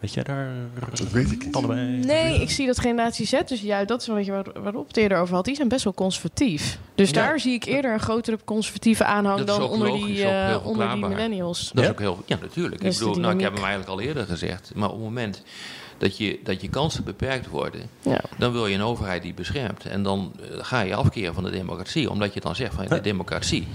Weet 0.00 0.14
jij 0.14 0.22
daar? 0.22 0.48
Dat 0.90 1.10
weet 1.10 1.30
ik 1.30 1.44
niet. 1.44 2.04
Nee, 2.04 2.40
ik 2.40 2.50
zie 2.50 2.66
dat 2.66 2.80
generatie 2.80 3.26
Z, 3.26 3.40
dus 3.46 3.60
juist 3.60 3.88
dat 3.88 4.00
is 4.00 4.06
een 4.06 4.24
je 4.24 4.32
waar, 4.32 4.62
waarop 4.62 4.86
het 4.86 4.96
eerder 4.96 5.18
over 5.18 5.34
had, 5.34 5.44
die 5.44 5.54
zijn 5.54 5.68
best 5.68 5.84
wel 5.84 5.94
conservatief. 5.94 6.78
Dus 6.94 7.12
daar 7.12 7.40
zie 7.40 7.52
ik 7.52 7.64
eerder 7.64 7.92
een 7.92 8.00
grotere 8.00 8.38
conservatieve 8.44 9.04
aanhang 9.04 9.44
dan 9.44 9.62
onder 9.62 9.92
die, 9.92 10.18
uh, 10.18 10.56
onder 10.64 10.90
die 10.90 11.06
millennials. 11.06 11.70
Dat 11.74 11.84
is 11.84 11.90
ook 11.90 11.98
heel, 11.98 12.22
ja 12.26 12.38
natuurlijk. 12.40 12.82
ik 12.82 12.92
bedoel, 12.92 13.14
nou, 13.14 13.34
ik 13.34 13.40
heb 13.40 13.54
hem 13.54 13.64
eigenlijk 13.64 13.90
al 13.90 14.00
eerder 14.00 14.26
gezegd, 14.26 14.72
maar 14.74 14.88
op 14.88 14.94
het 14.94 15.04
moment 15.04 15.42
dat 15.98 16.16
je, 16.16 16.40
dat 16.44 16.60
je 16.60 16.68
kansen 16.68 17.04
beperkt 17.04 17.48
worden, 17.48 17.80
ja. 18.02 18.20
dan 18.38 18.52
wil 18.52 18.66
je 18.66 18.74
een 18.74 18.82
overheid 18.82 19.22
die 19.22 19.34
beschermt. 19.34 19.84
En 19.84 20.02
dan 20.02 20.32
eh, 20.40 20.64
ga 20.64 20.80
je 20.80 20.94
afkeren 20.94 21.34
van 21.34 21.44
de 21.44 21.50
democratie, 21.50 22.10
omdat 22.10 22.34
je 22.34 22.40
dan 22.40 22.54
zegt 22.54 22.74
van 22.74 22.86
de 22.86 23.00
democratie 23.00 23.66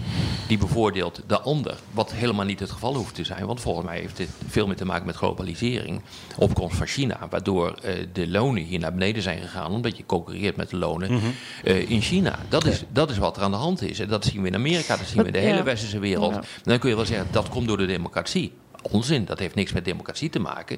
die 0.48 0.58
bevoordeelt 0.58 1.22
de 1.28 1.40
ander, 1.40 1.78
wat 1.92 2.14
helemaal 2.14 2.46
niet 2.46 2.60
het 2.60 2.72
geval 2.72 2.96
hoeft 2.96 3.16
te 3.16 3.24
zijn. 3.24 3.46
Want 3.46 3.62
volgens 3.62 3.86
mij 3.86 4.00
heeft 4.00 4.18
dit 4.18 4.30
veel 4.48 4.68
meer 4.68 4.76
te 4.76 4.86
maken 4.86 5.06
met 5.06 5.16
globalisering, 5.16 6.02
opkomst 6.38 6.78
van 6.78 6.88
China, 6.88 7.28
waardoor 7.30 7.80
uh, 7.86 7.92
de 8.14 8.28
lonen 8.28 8.64
hier 8.64 8.80
naar 8.80 8.94
beneden 8.94 9.24
zijn 9.24 9.42
gegaan, 9.42 9.72
omdat 9.72 9.98
je 9.98 10.06
concurreert 10.06 10.56
met 10.56 10.70
de 10.70 10.78
lonen 10.78 11.12
mm 11.12 11.22
uh, 11.64 11.90
in 11.90 12.02
China. 12.02 12.40
Dat 12.50 12.66
is, 12.66 12.84
dat 12.90 13.10
is 13.10 13.18
wat 13.18 13.38
er 13.38 13.44
aan 13.44 13.52
de 13.52 13.58
hand 13.58 13.82
is. 13.82 14.00
En 14.00 14.08
dat 14.08 14.26
zien 14.26 14.42
we 14.42 14.48
in 14.48 14.56
Amerika, 14.56 14.98
dat 14.98 15.08
zien 15.08 15.22
we 15.22 15.28
in 15.28 15.34
de 15.34 15.40
hele 15.40 15.64
westerse 15.64 16.00
wereld. 16.00 16.40
Dan 16.64 16.80
kun 16.80 16.90
je 16.90 16.96
wel 16.96 17.06
zeggen, 17.06 17.28
dat 17.32 17.50
komt 17.50 17.68
door 17.68 17.78
de 17.78 17.86
democratie 17.86 18.52
onzin. 18.92 19.26
Dat 19.26 19.40
heeft 19.40 19.56
niks 19.56 19.74
met 19.74 19.86
democratie 19.86 20.30
te 20.30 20.40
maken. 20.40 20.78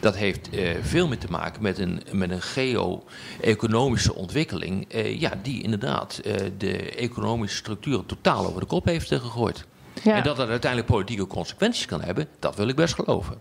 Dat 0.00 0.16
heeft 0.16 0.54
uh, 0.54 0.70
veel 0.82 1.08
meer 1.08 1.18
te 1.18 1.30
maken 1.30 1.62
met 1.62 1.78
een, 1.78 2.02
met 2.12 2.30
een 2.30 2.42
geo-economische 2.42 4.14
ontwikkeling. 4.14 4.94
Uh, 4.94 5.20
ja, 5.20 5.32
die 5.42 5.62
inderdaad 5.62 6.20
uh, 6.24 6.34
de 6.58 6.90
economische 6.90 7.56
structuren 7.56 8.06
totaal 8.06 8.46
over 8.46 8.60
de 8.60 8.66
kop 8.66 8.84
heeft 8.84 9.08
gegooid. 9.08 9.64
Ja. 10.02 10.16
En 10.16 10.22
dat 10.22 10.36
dat 10.36 10.48
uiteindelijk 10.48 10.90
politieke 10.90 11.26
consequenties 11.26 11.86
kan 11.86 12.02
hebben, 12.02 12.28
dat 12.38 12.56
wil 12.56 12.68
ik 12.68 12.76
best 12.76 12.94
geloven. 12.94 13.36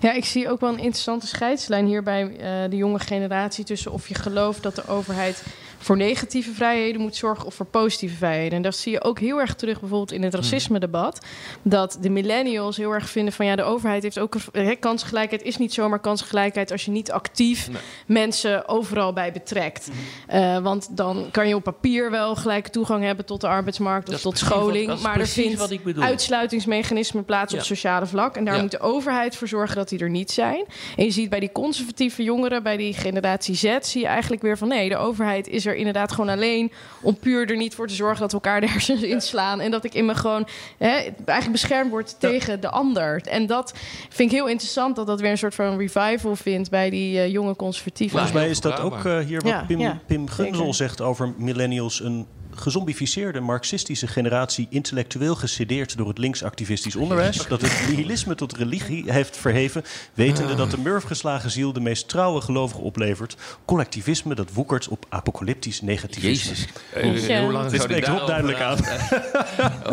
Ja, 0.00 0.12
ik 0.12 0.24
zie 0.24 0.50
ook 0.50 0.60
wel 0.60 0.70
een 0.70 0.78
interessante 0.78 1.26
scheidslijn 1.26 1.86
hier 1.86 2.02
bij 2.02 2.36
de 2.70 2.76
jonge 2.76 2.98
generatie 2.98 3.64
tussen 3.64 3.92
of 3.92 4.08
je 4.08 4.14
gelooft 4.14 4.62
dat 4.62 4.74
de 4.74 4.86
overheid 4.86 5.42
voor 5.82 5.96
negatieve 5.96 6.52
vrijheden 6.52 7.00
moet 7.00 7.16
zorgen 7.16 7.46
of 7.46 7.54
voor 7.54 7.66
positieve 7.66 8.16
vrijheden. 8.16 8.56
En 8.56 8.62
dat 8.62 8.76
zie 8.76 8.92
je 8.92 9.02
ook 9.02 9.18
heel 9.18 9.40
erg 9.40 9.54
terug 9.54 9.80
bijvoorbeeld 9.80 10.12
in 10.12 10.22
het 10.22 10.32
hmm. 10.32 10.42
racisme-debat. 10.42 11.26
Dat 11.62 11.98
de 12.00 12.10
millennials 12.10 12.76
heel 12.76 12.92
erg 12.92 13.08
vinden 13.08 13.32
van 13.32 13.46
ja, 13.46 13.56
de 13.56 13.62
overheid 13.62 14.02
heeft 14.02 14.18
ook 14.18 14.36
een 14.52 14.78
kansgelijkheid. 14.78 15.42
Is 15.42 15.56
niet 15.56 15.74
zomaar 15.74 15.98
kansgelijkheid 15.98 16.70
als 16.70 16.84
je 16.84 16.90
niet 16.90 17.10
actief 17.10 17.68
mensen 18.06 18.68
overal 18.68 19.12
bij 19.12 19.32
betrekt. 19.32 19.90
Hmm. 20.28 20.40
Uh, 20.40 20.58
want 20.58 20.96
dan 20.96 21.28
kan 21.30 21.48
je 21.48 21.54
op 21.54 21.62
papier 21.62 22.10
wel 22.10 22.36
gelijk 22.36 22.68
toegang 22.68 23.04
hebben 23.04 23.24
tot 23.24 23.40
de 23.40 23.48
arbeidsmarkt 23.48 24.08
of 24.08 24.20
tot 24.20 24.38
scholing. 24.38 25.00
maar 25.00 25.20
er 25.20 25.26
vindt 25.26 25.78
uitsluitingsmechanismen 25.98 27.24
plaats 27.24 27.54
op 27.54 27.60
sociale 27.60 28.06
vlak. 28.06 28.36
En 28.36 28.44
daar 28.44 28.60
moet 28.60 28.70
de 28.70 28.80
overheid 28.80 29.36
voor 29.36 29.48
zorgen 29.48 29.76
dat 29.76 29.88
die 29.88 29.98
er 29.98 30.10
niet 30.10 30.30
zijn. 30.30 30.64
En 30.96 31.04
je 31.04 31.10
ziet 31.10 31.30
bij 31.30 31.40
die 31.40 31.52
conservatieve 31.52 32.22
jongeren, 32.22 32.62
bij 32.62 32.76
die 32.76 32.94
generatie 32.94 33.54
Z, 33.54 33.76
zie 33.80 34.00
je 34.00 34.06
eigenlijk 34.06 34.42
weer 34.42 34.58
van 34.58 34.68
nee, 34.68 34.88
de 34.88 34.96
overheid 34.96 35.48
is 35.48 35.66
er 35.66 35.69
er 35.70 35.76
inderdaad 35.76 36.12
gewoon 36.12 36.28
alleen 36.28 36.72
om 37.00 37.18
puur 37.18 37.50
er 37.50 37.56
niet 37.56 37.74
voor 37.74 37.86
te 37.86 37.94
zorgen 37.94 38.20
dat 38.20 38.32
we 38.32 38.36
elkaar 38.36 38.60
de 38.66 38.68
hersens 38.68 39.02
inslaan. 39.02 39.60
En 39.60 39.70
dat 39.70 39.84
ik 39.84 39.94
in 39.94 40.06
me 40.06 40.14
gewoon 40.14 40.48
hè, 40.78 40.88
eigenlijk 40.88 41.52
beschermd 41.52 41.90
word 41.90 42.20
tegen 42.20 42.60
de 42.60 42.70
ander. 42.70 43.22
En 43.24 43.46
dat 43.46 43.74
vind 44.08 44.30
ik 44.30 44.36
heel 44.36 44.48
interessant 44.48 44.96
dat 44.96 45.06
dat 45.06 45.20
weer 45.20 45.30
een 45.30 45.38
soort 45.38 45.54
van 45.54 45.78
revival 45.78 46.36
vindt 46.36 46.70
bij 46.70 46.90
die 46.90 47.16
uh, 47.16 47.32
jonge 47.32 47.56
conservatieven. 47.56 48.18
Volgens 48.18 48.38
mij 48.40 48.50
is 48.50 48.60
dat 48.60 48.80
ook 48.80 49.04
uh, 49.04 49.18
hier 49.18 49.40
wat 49.40 49.66
Pim, 49.66 49.78
ja, 49.78 50.00
Pim 50.06 50.28
Gunzel 50.28 50.74
zegt 50.74 51.00
over 51.00 51.34
millennials 51.36 52.00
een 52.00 52.26
gezombificeerde 52.54 53.40
marxistische 53.40 54.06
generatie 54.06 54.66
intellectueel 54.70 55.34
gesedeerd 55.34 55.96
door 55.96 56.08
het 56.08 56.18
linksactivistisch 56.18 56.96
onderwijs. 56.96 57.46
Dat 57.46 57.60
het 57.60 57.88
nihilisme 57.88 58.34
tot 58.34 58.56
religie 58.56 59.12
heeft 59.12 59.36
verheven, 59.36 59.84
wetende 60.14 60.54
dat 60.54 60.70
de 60.70 60.78
murfgeslagen 60.78 61.50
ziel 61.50 61.72
de 61.72 61.80
meest 61.80 62.08
trouwe 62.08 62.40
gelovigen 62.40 62.82
oplevert. 62.82 63.36
Collectivisme 63.64 64.34
dat 64.34 64.52
woekert 64.52 64.88
op 64.88 65.06
apocalyptisch 65.08 65.80
negativisme. 65.80 66.50
Jezus, 66.50 67.28
uh, 67.28 67.40
hoe 67.40 67.52
lang 67.52 67.70
Dit 67.70 67.82
spreekt 67.82 68.06
Rob 68.06 68.26
duidelijk 68.26 68.60
aan. 68.60 68.78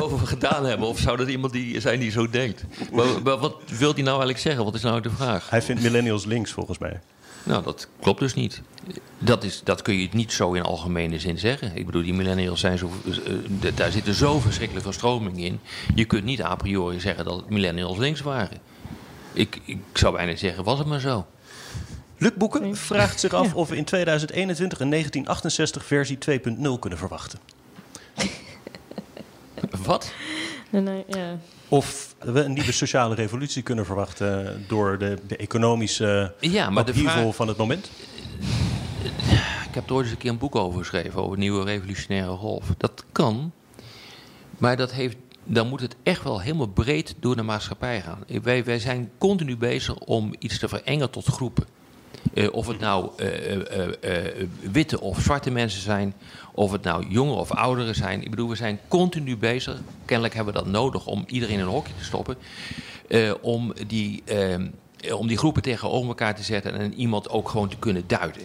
over 0.02 0.28
gedaan 0.28 0.66
hebben? 0.66 0.88
Of 0.88 1.00
zou 1.00 1.18
dat 1.18 1.28
iemand 1.28 1.54
die 1.54 1.80
zijn 1.80 2.00
die 2.00 2.12
zo 2.12 2.30
denkt? 2.30 2.64
Maar, 2.92 3.06
maar 3.24 3.38
wat 3.38 3.56
wil 3.66 3.94
hij 3.94 4.04
nou 4.04 4.08
eigenlijk 4.08 4.40
zeggen? 4.40 4.64
Wat 4.64 4.74
is 4.74 4.82
nou 4.82 5.02
de 5.02 5.10
vraag? 5.10 5.50
Hij 5.50 5.62
vindt 5.62 5.82
millennials 5.82 6.26
links 6.26 6.52
volgens 6.52 6.78
mij. 6.78 7.00
Nou, 7.48 7.64
dat 7.64 7.88
klopt 8.00 8.20
dus 8.20 8.34
niet. 8.34 8.62
Dat, 9.18 9.44
is, 9.44 9.62
dat 9.64 9.82
kun 9.82 9.96
je 10.00 10.08
niet 10.12 10.32
zo 10.34 10.54
in 10.54 10.62
algemene 10.62 11.20
zin 11.20 11.40
zeggen. 11.40 11.76
Ik 11.76 11.86
bedoel, 11.86 12.02
die 12.04 12.14
millennials 12.14 12.60
zijn 12.60 12.78
zo. 12.78 12.92
eh, 13.62 13.72
daar 13.76 13.92
zitten 13.92 14.14
zo 14.14 14.40
verschrikkelijke 14.40 14.92
stromingen 14.92 15.44
in. 15.44 15.60
Je 15.96 16.06
kunt 16.06 16.24
niet 16.24 16.42
a 16.42 16.56
priori 16.56 17.00
zeggen 17.00 17.26
dat 17.26 17.50
millennials 17.50 17.98
links 17.98 18.22
waren. 18.22 18.58
Ik, 19.34 19.62
ik 19.66 19.78
zou 19.94 20.16
bijna 20.16 20.36
zeggen, 20.36 20.64
was 20.64 20.78
het 20.80 20.88
maar 20.88 21.00
zo. 21.00 21.26
Luc 22.18 22.32
Boeken 22.36 22.76
vraagt 22.76 23.20
zich 23.20 23.34
af 23.34 23.54
of 23.54 23.70
we 23.70 23.76
in 23.78 23.86
2021 23.86 24.80
een 24.80 24.90
1968 24.90 25.86
versie 25.86 26.18
2.0 26.76 26.80
kunnen 26.80 27.00
verwachten. 27.00 27.40
Wat? 29.86 30.12
Nee, 30.70 31.06
ja. 31.08 31.38
Of 31.70 32.16
we 32.20 32.44
een 32.44 32.54
nieuwe 32.54 32.72
sociale 32.72 33.16
revolutie 33.16 33.62
kunnen 33.64 33.86
verwachten 33.86 34.66
door 34.68 34.98
de, 34.98 35.18
de 35.28 35.38
economische 35.38 36.34
Ja, 36.40 36.70
maar 36.70 36.86
de 36.86 36.94
vraag- 36.94 37.36
van 37.36 37.48
het 37.48 37.58
moment. 37.58 37.90
Ik 39.68 39.74
heb 39.84 39.88
er 39.90 39.94
ooit 39.96 40.04
eens 40.04 40.12
een 40.14 40.18
keer 40.22 40.32
een 40.32 40.38
boek 40.38 40.56
over 40.56 40.80
geschreven, 40.80 41.24
over 41.24 41.38
nieuwe 41.38 41.64
revolutionaire 41.64 42.36
golf. 42.36 42.66
Dat 42.78 43.06
kan, 43.12 43.52
maar 44.58 44.78
dat 44.78 44.92
heeft, 44.92 45.18
dan 45.44 45.68
moet 45.68 45.82
het 45.82 45.96
echt 46.04 46.24
wel 46.24 46.42
helemaal 46.42 46.68
breed 46.68 47.16
door 47.20 47.36
de 47.36 47.42
maatschappij 47.42 48.02
gaan. 48.02 48.24
Wij, 48.44 48.64
wij 48.64 48.80
zijn 48.80 49.12
continu 49.18 49.58
bezig 49.58 49.96
om 49.96 50.34
iets 50.40 50.60
te 50.60 50.68
verengen 50.68 51.10
tot 51.10 51.26
groepen. 51.26 51.66
Eh, 52.34 52.54
of 52.54 52.68
het 52.68 52.80
nou 52.80 53.10
eh, 53.18 53.92
eh, 54.02 54.48
witte 54.72 55.02
of 55.02 55.20
zwarte 55.22 55.52
mensen 55.52 55.82
zijn, 55.82 56.14
of 56.54 56.72
het 56.72 56.84
nou 56.84 57.08
jongeren 57.10 57.40
of 57.40 57.52
ouderen 57.52 57.96
zijn. 57.96 58.22
Ik 58.24 58.30
bedoel, 58.30 58.50
we 58.50 58.56
zijn 58.56 58.80
continu 58.88 59.38
bezig. 59.38 59.80
Kennelijk 60.06 60.36
hebben 60.36 60.54
we 60.54 60.60
dat 60.60 60.70
nodig 60.70 61.06
om 61.06 61.24
iedereen 61.28 61.56
in 61.56 61.62
een 61.62 61.68
hokje 61.68 61.94
te 61.98 62.04
stoppen. 62.04 62.38
om, 63.42 63.74
die, 63.88 64.24
om 65.14 65.28
die 65.28 65.38
groepen 65.38 65.62
tegenover 65.62 66.08
elkaar 66.08 66.36
te 66.36 66.44
zetten 66.44 66.74
en 66.74 66.94
iemand 66.94 67.30
ook 67.30 67.50
gewoon 67.50 67.70
te 67.70 67.78
kunnen 67.78 68.04
duiden. 68.08 68.44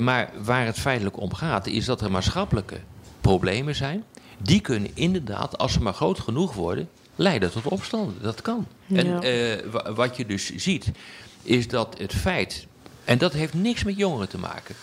Maar 0.00 0.30
waar 0.42 0.66
het 0.66 0.78
feitelijk 0.78 1.20
om 1.20 1.34
gaat, 1.34 1.66
is 1.66 1.84
dat 1.84 2.00
er 2.00 2.10
maatschappelijke 2.10 2.76
problemen 3.20 3.74
zijn. 3.74 4.04
Die 4.38 4.60
kunnen 4.60 4.90
inderdaad, 4.94 5.58
als 5.58 5.72
ze 5.72 5.82
maar 5.82 5.94
groot 5.94 6.18
genoeg 6.18 6.54
worden, 6.54 6.88
leiden 7.16 7.50
tot 7.50 7.66
opstanden. 7.66 8.14
Dat 8.22 8.42
kan. 8.42 8.66
En 8.88 9.06
Ja. 9.06 9.92
wat 9.94 10.16
je 10.16 10.26
dus 10.26 10.54
ziet, 10.56 10.90
is 11.42 11.68
dat 11.68 11.98
het 11.98 12.14
feit, 12.14 12.66
en 13.04 13.18
dat 13.18 13.32
heeft 13.32 13.54
niks 13.54 13.84
met 13.84 13.96
jongeren 13.96 14.28
te 14.28 14.38
maken. 14.38 14.74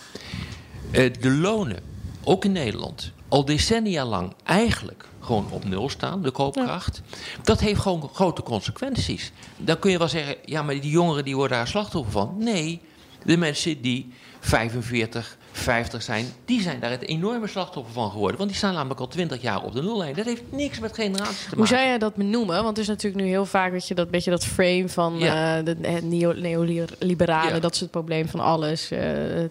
Eh, 0.90 1.12
de 1.20 1.30
lonen, 1.30 1.80
ook 2.24 2.44
in 2.44 2.52
Nederland, 2.52 3.12
al 3.28 3.44
decennia 3.44 4.04
lang 4.04 4.32
eigenlijk 4.44 5.08
gewoon 5.20 5.46
op 5.50 5.64
nul 5.64 5.88
staan, 5.88 6.22
de 6.22 6.30
koopkracht. 6.30 7.02
Dat 7.42 7.60
heeft 7.60 7.80
gewoon 7.80 8.10
grote 8.12 8.42
consequenties. 8.42 9.32
Dan 9.56 9.78
kun 9.78 9.90
je 9.90 9.98
wel 9.98 10.08
zeggen, 10.08 10.36
ja, 10.44 10.62
maar 10.62 10.80
die 10.80 10.90
jongeren 10.90 11.24
die 11.24 11.36
worden 11.36 11.56
daar 11.56 11.68
slachtoffer 11.68 12.12
van. 12.12 12.34
Nee, 12.38 12.80
de 13.24 13.36
mensen 13.36 13.80
die 13.80 14.12
45, 14.40 15.36
50 15.52 16.02
zijn, 16.02 16.26
die 16.44 16.60
zijn 16.60 16.80
daar 16.80 16.90
het 16.90 17.06
enorme 17.06 17.46
slachtoffer 17.46 17.92
van 17.92 18.10
geworden. 18.10 18.36
Want 18.36 18.48
die 18.48 18.58
staan 18.58 18.74
namelijk 18.74 19.00
al 19.00 19.08
20 19.08 19.42
jaar 19.42 19.62
op 19.62 19.72
de 19.74 19.82
nullijn. 19.82 20.14
Dat 20.14 20.24
heeft 20.24 20.42
niks 20.50 20.78
met 20.78 20.94
generaties 20.94 21.36
te 21.36 21.42
maken. 21.44 21.58
Hoe 21.58 21.66
zou 21.66 21.80
jij 21.80 21.98
dat 21.98 22.14
benoemen? 22.14 22.62
Want 22.62 22.76
er 22.76 22.82
is 22.82 22.88
natuurlijk 22.88 23.22
nu 23.24 23.28
heel 23.28 23.46
vaak 23.46 23.72
weet 23.72 23.88
je, 23.88 23.94
dat 23.94 24.10
beetje 24.10 24.30
dat 24.30 24.44
frame 24.44 24.88
van 24.88 25.18
Ja. 25.18 25.58
eh, 25.58 25.64
de, 25.64 25.76
het 25.82 26.04
neo- 26.04 26.32
neoliberalen, 26.32 27.54
Ja. 27.54 27.60
dat 27.60 27.74
is 27.74 27.80
het 27.80 27.90
probleem 27.90 28.28
van 28.28 28.40
alles 28.40 28.90
eh, 28.90 29.00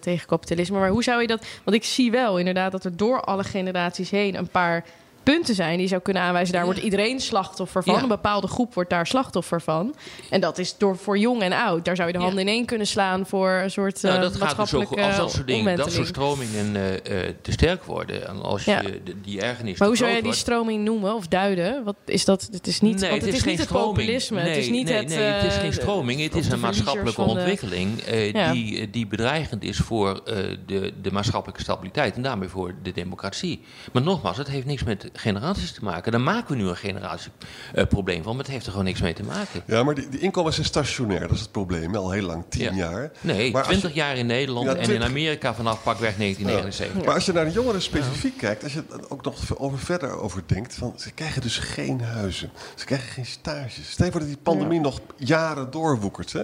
tegen 0.00 0.26
kapitalisme. 0.26 0.78
Maar 0.78 0.88
hoe 0.90 1.02
zou 1.02 1.20
je 1.20 1.26
dat? 1.26 1.44
Want 1.64 1.76
ik 1.76 1.84
zie 1.84 2.10
wel 2.10 2.38
inderdaad 2.38 2.72
dat 2.72 2.84
er 2.84 2.96
door 2.96 3.20
alle 3.20 3.44
generaties 3.44 4.10
heen 4.10 4.34
een 4.34 4.48
paar 4.48 4.84
punten 5.22 5.54
zijn 5.54 5.72
die 5.72 5.80
je 5.82 5.88
zou 5.88 6.00
kunnen 6.02 6.22
aanwijzen. 6.22 6.52
Daar 6.52 6.62
Ja. 6.62 6.68
wordt 6.68 6.82
iedereen 6.84 7.20
slachtoffer 7.20 7.82
van. 7.82 7.94
Ja. 7.94 8.02
Een 8.02 8.08
bepaalde 8.08 8.46
groep 8.46 8.74
wordt 8.74 8.90
daar 8.90 9.06
slachtoffer 9.06 9.60
van. 9.60 9.94
En 10.30 10.40
dat 10.40 10.58
is 10.58 10.76
door 10.78 10.96
voor 10.96 11.18
jong 11.18 11.42
en 11.42 11.52
oud. 11.52 11.84
Daar 11.84 11.96
zou 11.96 12.06
je 12.08 12.12
de 12.14 12.20
Ja. 12.20 12.24
handen 12.26 12.44
in 12.46 12.52
één 12.52 12.64
kunnen 12.66 12.86
slaan 12.86 13.26
voor 13.26 13.50
een 13.50 13.70
soort 13.70 14.02
Nou, 14.02 14.14
eh, 14.14 14.20
dat 14.20 14.36
gaat 14.36 14.56
dus 14.56 14.74
ook, 14.74 14.98
als 15.00 15.16
dat 15.16 15.32
soort 15.32 15.46
dingen, 15.46 15.76
dat 15.76 15.92
soort 15.92 16.18
omwenteling. 16.18 16.46
stromingen 16.46 16.76
eh, 17.04 17.26
eh, 17.28 17.34
te 17.42 17.52
sterk 17.52 17.84
worden. 17.84 18.28
En 18.28 18.42
als 18.42 18.64
Ja. 18.64 18.80
je 18.80 19.00
de- 19.04 19.20
die 19.20 19.40
ergernis 19.40 19.78
Maar 19.78 19.88
hoe 19.88 19.96
zou 19.96 20.10
jij 20.10 20.22
die 20.22 20.32
stroming 20.32 20.84
noemen 20.84 21.14
of 21.14 21.26
duiden? 21.28 21.84
Wat 21.84 21.96
is 22.04 22.24
dat? 22.24 22.48
Het 22.52 22.66
is 22.66 22.80
niet, 22.80 23.00
Nee, 23.00 23.10
want 23.10 23.22
het 23.22 23.28
is, 23.28 23.34
niet 23.34 23.42
geen 23.42 23.56
het 23.56 23.64
stroming. 23.64 23.94
populisme. 23.94 24.40
Nee, 24.42 24.48
het 24.48 24.58
is 24.58 24.68
niet 24.70 24.86
nee, 24.88 24.94
het. 24.96 25.08
nee, 25.08 25.18
het 25.18 25.52
is 25.52 25.56
geen 25.58 25.72
stroming. 25.72 26.20
Het 26.22 26.34
is 26.34 26.48
een 26.48 26.60
maatschappelijke 26.60 27.22
ontwikkeling 27.22 28.02
Ja. 28.32 28.52
die, 28.52 28.90
die 28.90 29.06
bedreigend 29.06 29.62
is 29.64 29.76
voor 29.78 30.20
de, 30.66 30.92
de 31.02 31.12
maatschappelijke 31.12 31.62
stabiliteit 31.62 32.14
en 32.16 32.22
daarmee 32.22 32.48
voor 32.48 32.74
de 32.82 32.92
democratie. 32.92 33.60
Maar 33.92 34.02
nogmaals, 34.02 34.36
het 34.36 34.48
heeft 34.48 34.66
niks 34.66 34.84
met 34.84 35.10
generaties 35.12 35.72
te 35.72 35.84
maken. 35.84 36.12
Daar 36.12 36.20
maken 36.20 36.56
we 36.56 36.62
nu 36.62 36.68
een 36.68 36.76
generatieprobleem 36.76 38.22
van, 38.22 38.32
maar 38.36 38.44
het 38.44 38.52
heeft 38.52 38.64
er 38.64 38.70
gewoon 38.70 38.86
niks 38.86 39.00
mee 39.00 39.14
te 39.14 39.22
maken. 39.22 39.62
Ja, 39.66 39.82
maar 39.82 39.94
die, 39.94 40.08
die 40.08 40.20
inkomens 40.20 40.54
zijn 40.54 40.66
stationair, 40.66 41.20
dat 41.20 41.30
is 41.30 41.40
het 41.40 41.50
probleem. 41.52 41.94
Al 41.96 42.10
heel 42.10 42.22
lang, 42.26 42.44
tien 42.48 42.62
Ja. 42.62 42.72
jaar. 42.90 43.10
Nee, 43.20 43.52
Maar 43.52 43.62
20 43.64 43.88
je- 43.90 43.96
jaar 43.96 44.16
in 44.16 44.26
Nederland 44.26 44.66
Ja, 44.66 44.72
en 44.72 44.78
in 44.78 44.84
20 44.84 45.08
Amerika 45.08 45.54
vanaf 45.54 45.82
pakweg 45.82 46.16
1979. 46.16 47.04
Maar 47.04 47.14
als 47.14 47.24
je 47.26 47.32
naar 47.32 47.44
de 47.44 47.50
jongeren 47.52 47.82
specifiek 47.82 48.38
kijkt, 48.38 48.62
als 48.62 48.72
je 48.72 48.82
er 48.92 49.10
ook 49.10 49.24
nog 49.24 49.58
over 49.58 49.78
verder 49.78 50.20
over 50.20 50.42
denkt, 50.46 50.74
van, 50.74 50.92
ze 50.96 51.10
krijgen 51.10 51.42
dus 51.42 51.58
geen 51.58 52.00
huizen, 52.00 52.50
ze 52.74 52.84
krijgen 52.84 53.08
geen 53.12 53.26
stages. 53.26 53.90
Stel 53.90 54.04
je 54.06 54.10
voor 54.12 54.20
dat 54.20 54.28
die 54.30 54.38
pandemie 54.42 54.80
nog 54.80 55.00
jaren 55.16 55.70
doorwoekert, 55.70 56.32
hè? 56.32 56.42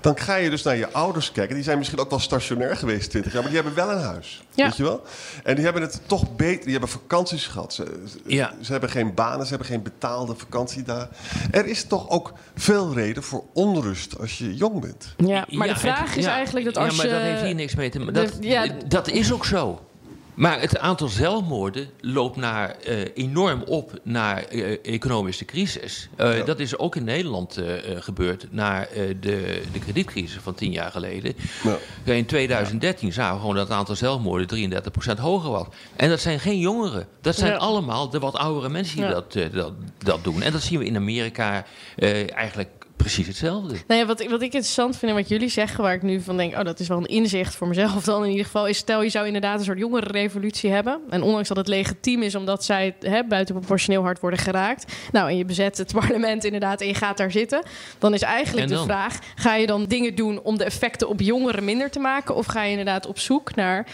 dan 0.00 0.18
ga 0.18 0.34
je 0.34 0.50
dus 0.50 0.62
naar 0.62 0.76
je 0.76 0.92
ouders 0.92 1.32
kijken. 1.32 1.54
Die 1.54 1.64
zijn 1.64 1.78
misschien 1.78 1.98
ook 1.98 2.10
wel 2.10 2.18
stationair 2.18 2.76
geweest 2.76 3.10
20 3.10 3.32
jaar, 3.32 3.42
maar 3.42 3.50
die 3.52 3.60
hebben 3.62 3.86
wel 3.86 3.90
een 3.96 4.02
huis, 4.04 4.42
Ja. 4.54 4.64
weet 4.66 4.76
je 4.76 4.82
wel? 4.82 5.02
En 5.44 5.54
die 5.54 5.64
hebben 5.64 5.82
het 5.82 6.00
toch 6.06 6.36
beter, 6.36 6.62
die 6.62 6.70
hebben 6.72 6.88
vakanties 6.90 7.46
gehad. 7.46 7.74
Ze, 7.74 8.02
ze- 8.08 8.09
Ja. 8.26 8.52
ze 8.60 8.72
hebben 8.72 8.90
geen 8.90 9.14
banen, 9.14 9.42
ze 9.44 9.48
hebben 9.50 9.68
geen 9.68 9.82
betaalde 9.82 10.34
vakantiedagen. 10.34 11.08
Er 11.50 11.66
is 11.66 11.84
toch 11.84 12.08
ook 12.08 12.32
veel 12.54 12.94
reden 12.94 13.22
voor 13.22 13.44
onrust 13.52 14.18
als 14.18 14.38
je 14.38 14.54
jong 14.56 14.80
bent. 14.80 15.14
Ja, 15.16 15.46
maar 15.50 15.66
Ja, 15.66 15.72
de 15.74 15.80
vraag 15.80 16.08
het- 16.08 16.16
is 16.18 16.24
ja, 16.24 16.32
eigenlijk 16.34 16.66
dat 16.66 16.76
als 16.76 16.90
Ja, 16.90 16.96
maar 16.96 17.06
je... 17.06 17.12
dat 17.12 17.22
heeft 17.22 17.42
hier 17.42 17.54
niks 17.54 17.74
mee 17.74 17.90
te 17.90 17.98
maken. 17.98 18.14
Dat, 18.14 18.32
ja, 18.40 18.66
dat 18.88 19.08
is 19.08 19.32
ook 19.32 19.44
zo. 19.44 19.80
Maar 20.40 20.60
het 20.60 20.78
aantal 20.78 21.08
zelfmoorden 21.08 21.88
loopt 22.00 22.36
naar, 22.36 22.70
eh, 22.70 22.98
enorm 23.14 23.62
op 23.62 23.92
naar 24.02 24.42
eh, 24.44 24.78
economische 24.82 25.44
crisis. 25.44 26.08
Eh, 26.16 26.38
Ja. 26.38 26.44
Dat 26.44 26.58
is 26.58 26.78
ook 26.78 26.96
in 26.96 27.04
Nederland 27.04 27.58
gebeurd 27.94 28.46
na 28.50 28.84
eh, 28.86 29.06
de, 29.20 29.62
de 29.72 29.78
kredietcrisis 29.78 30.38
van 30.42 30.54
tien 30.54 30.72
jaar 30.72 30.90
geleden. 30.90 31.34
Ja. 31.62 31.76
Ja, 32.04 32.12
In 32.12 32.26
2013 32.26 33.12
zagen 33.12 33.34
we 33.34 33.40
gewoon 33.40 33.54
dat 33.56 33.68
het 33.68 33.76
aantal 33.76 33.94
zelfmoorden 33.96 34.46
33% 35.16 35.18
hoger 35.20 35.50
was. 35.50 35.66
En 35.96 36.08
dat 36.08 36.20
zijn 36.20 36.40
geen 36.40 36.58
jongeren. 36.58 37.06
Dat 37.20 37.36
zijn 37.36 37.52
Ja. 37.52 37.56
allemaal 37.58 38.10
de 38.10 38.18
wat 38.18 38.34
oudere 38.36 38.68
mensen 38.68 38.96
die 38.96 39.04
Ja. 39.04 39.10
dat, 39.10 39.32
dat, 39.52 39.72
dat 39.98 40.24
doen. 40.24 40.42
En 40.42 40.52
dat 40.52 40.62
zien 40.62 40.78
we 40.78 40.84
in 40.84 40.96
Amerika 40.96 41.64
eh, 41.96 42.32
eigenlijk 42.36 42.68
precies 43.00 43.26
hetzelfde. 43.26 43.74
Nou 43.86 44.00
ja, 44.00 44.06
wat, 44.06 44.20
ik- 44.20 44.28
wat 44.30 44.42
ik 44.42 44.52
interessant 44.52 44.96
vind 44.96 45.10
en 45.10 45.16
wat 45.18 45.28
jullie 45.28 45.48
zeggen, 45.48 45.82
waar 45.84 45.94
ik 45.94 46.02
nu 46.02 46.20
van 46.20 46.36
denk, 46.36 46.56
oh, 46.58 46.64
dat 46.64 46.80
is 46.80 46.88
wel 46.88 46.98
een 46.98 47.04
inzicht 47.06 47.54
voor 47.54 47.68
mezelf 47.68 48.04
dan 48.04 48.24
in 48.24 48.30
ieder 48.30 48.44
geval, 48.44 48.66
is 48.66 48.76
stel 48.78 49.02
je 49.02 49.08
zou 49.10 49.26
inderdaad 49.26 49.58
een 49.58 49.64
soort 49.64 49.78
jongerenrevolutie 49.78 50.70
hebben. 50.70 51.00
En 51.10 51.22
ondanks 51.22 51.48
dat 51.48 51.56
het 51.56 51.68
legitiem 51.68 52.22
is 52.22 52.34
omdat 52.34 52.64
zij 52.64 52.96
hè, 53.00 53.24
buitenproportioneel 53.24 54.02
hard 54.02 54.20
worden 54.20 54.38
geraakt. 54.40 54.92
Nou, 55.12 55.28
en 55.30 55.36
je 55.36 55.44
bezet 55.44 55.78
het 55.78 55.92
parlement 56.00 56.44
inderdaad 56.44 56.80
en 56.80 56.86
je 56.86 56.94
gaat 56.94 57.16
daar 57.16 57.30
zitten. 57.30 57.62
Dan 57.98 58.14
is 58.14 58.22
eigenlijk 58.22 58.70
En 58.70 58.76
de 58.76 58.82
vraag, 58.82 59.18
ga 59.34 59.54
je 59.54 59.66
dan 59.66 59.84
dingen 59.84 60.14
doen 60.14 60.40
om 60.42 60.58
de 60.58 60.64
effecten 60.64 61.08
op 61.08 61.20
jongeren 61.20 61.64
minder 61.64 61.90
te 61.90 61.98
maken? 61.98 62.34
Of 62.34 62.46
ga 62.46 62.62
je 62.62 62.70
inderdaad 62.70 63.06
op 63.06 63.18
zoek 63.18 63.54
naar, 63.54 63.86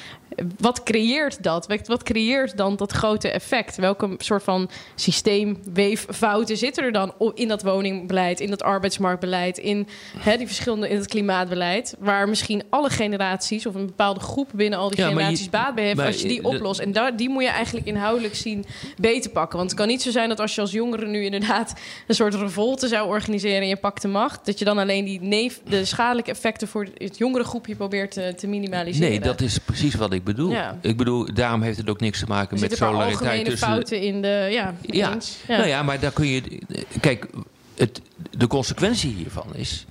wat 0.58 0.82
creëert 0.82 1.42
dat? 1.42 1.66
Wat- 1.86 2.02
creëert 2.02 2.56
dan 2.56 2.76
dat 2.76 2.92
grote 2.92 3.30
effect? 3.30 3.76
Welke 3.76 4.14
soort 4.18 4.42
van 4.42 4.70
systeemweeffouten 4.94 6.56
zitten 6.56 6.84
er 6.84 6.92
dan 6.92 7.14
in 7.34 7.48
dat 7.48 7.62
woningbeleid, 7.62 8.40
in 8.40 8.50
dat 8.50 8.62
arbeidsmarktbeleid, 8.62 9.58
in 9.58 9.86
hè, 10.18 10.36
die 10.36 10.46
verschillende 10.46 10.88
in 10.88 10.96
het 10.96 11.06
klimaatbeleid, 11.06 11.94
waar 11.98 12.28
misschien 12.28 12.62
alle 12.70 12.90
generaties 12.90 13.66
of 13.66 13.74
een 13.74 13.86
bepaalde 13.86 14.20
groep 14.20 14.50
binnen 14.54 14.78
al 14.78 14.90
die 14.90 14.98
Ja, 14.98 15.04
maar 15.04 15.12
je- 15.12 15.18
generaties 15.20 15.50
baat 15.50 15.74
bij 15.74 15.84
heeft 15.84 16.00
als 16.00 16.22
je 16.22 16.28
die 16.28 16.44
oplost. 16.44 16.80
En 16.80 16.92
daar, 16.92 17.16
die 17.16 17.28
moet 17.28 17.42
je 17.42 17.48
eigenlijk 17.48 17.86
inhoudelijk 17.86 18.34
zien 18.34 18.64
beter 19.00 19.30
pakken. 19.30 19.58
Want 19.58 19.70
het 19.70 19.78
kan 19.80 19.88
niet 19.88 20.02
zo 20.02 20.10
zijn 20.10 20.28
dat 20.28 20.40
als 20.40 20.54
je 20.54 20.60
als 20.60 20.70
jongere 20.72 21.06
nu 21.06 21.24
inderdaad 21.24 21.74
een 22.06 22.14
soort 22.14 22.34
revolte 22.34 22.88
zou 22.88 23.08
organiseren 23.08 23.60
en 23.60 23.68
je 23.68 23.76
pakt 23.76 24.02
de 24.02 24.08
macht, 24.08 24.46
dat 24.46 24.58
je 24.58 24.64
dan 24.64 24.78
alleen 24.78 25.04
die 25.04 25.20
neef, 25.22 25.60
de 25.68 25.84
schadelijke 25.84 26.30
effecten 26.30 26.68
voor 26.68 26.86
het 26.94 27.18
jongere 27.18 27.44
groepje 27.44 27.74
probeert 27.76 28.10
te, 28.10 28.34
te 28.36 28.46
minimaliseren. 28.46 29.08
Nee, 29.10 29.20
dat 29.20 29.40
is 29.40 29.58
precies 29.58 29.94
wat 29.94 30.12
ik 30.12 30.15
bedoel. 30.24 30.50
Ja. 30.50 30.78
Ik 30.82 30.96
bedoel, 30.96 31.34
daarom 31.34 31.62
heeft 31.62 31.78
het 31.78 31.90
ook 31.90 32.00
niks 32.00 32.18
te 32.18 32.26
maken 32.28 32.60
met 32.60 32.76
solidariteit 32.76 33.44
tussen. 33.44 33.68
fouten 33.68 34.00
in 34.00 34.22
de. 34.22 34.48
Ja, 34.50 34.74
Ja. 34.82 35.12
eens. 35.14 35.36
nou 35.48 35.66
ja, 35.66 35.82
maar 35.82 36.00
daar 36.00 36.12
kun 36.12 36.26
je. 36.26 36.60
Kijk, 37.00 37.26
het, 37.74 38.00
de 38.30 38.46
consequentie 38.46 39.14
hiervan 39.14 39.54
is 39.54 39.86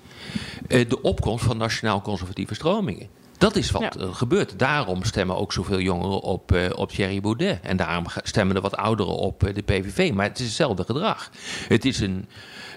eh, 0.68 0.90
de 0.90 1.02
opkomst 1.02 1.46
van 1.46 1.58
nationaal-conservatieve 1.58 2.54
stromingen. 2.54 3.08
Dat 3.46 3.56
is 3.56 3.72
wat 3.72 3.82
Ja. 3.82 3.92
er 4.00 4.14
gebeurt. 4.14 4.60
Daarom 4.60 5.04
stemmen 5.04 5.38
ook 5.38 5.54
zoveel 5.54 5.80
jongeren 5.80 6.22
op, 6.22 6.52
eh, 6.52 6.70
op 6.76 6.90
Thierry 6.90 7.22
Baudet. 7.22 7.60
En 7.62 7.78
daarom 7.78 8.06
stemmen 8.24 8.56
er 8.56 8.62
wat 8.62 8.78
ouderen 8.78 9.16
op 9.16 9.44
eh, 9.44 9.54
de 9.56 9.62
PVV. 9.62 10.14
Maar 10.14 10.26
het 10.28 10.40
is 10.40 10.46
hetzelfde 10.46 10.84
gedrag. 10.84 11.30
Het 11.68 11.86
is, 11.86 12.00
een, 12.00 12.28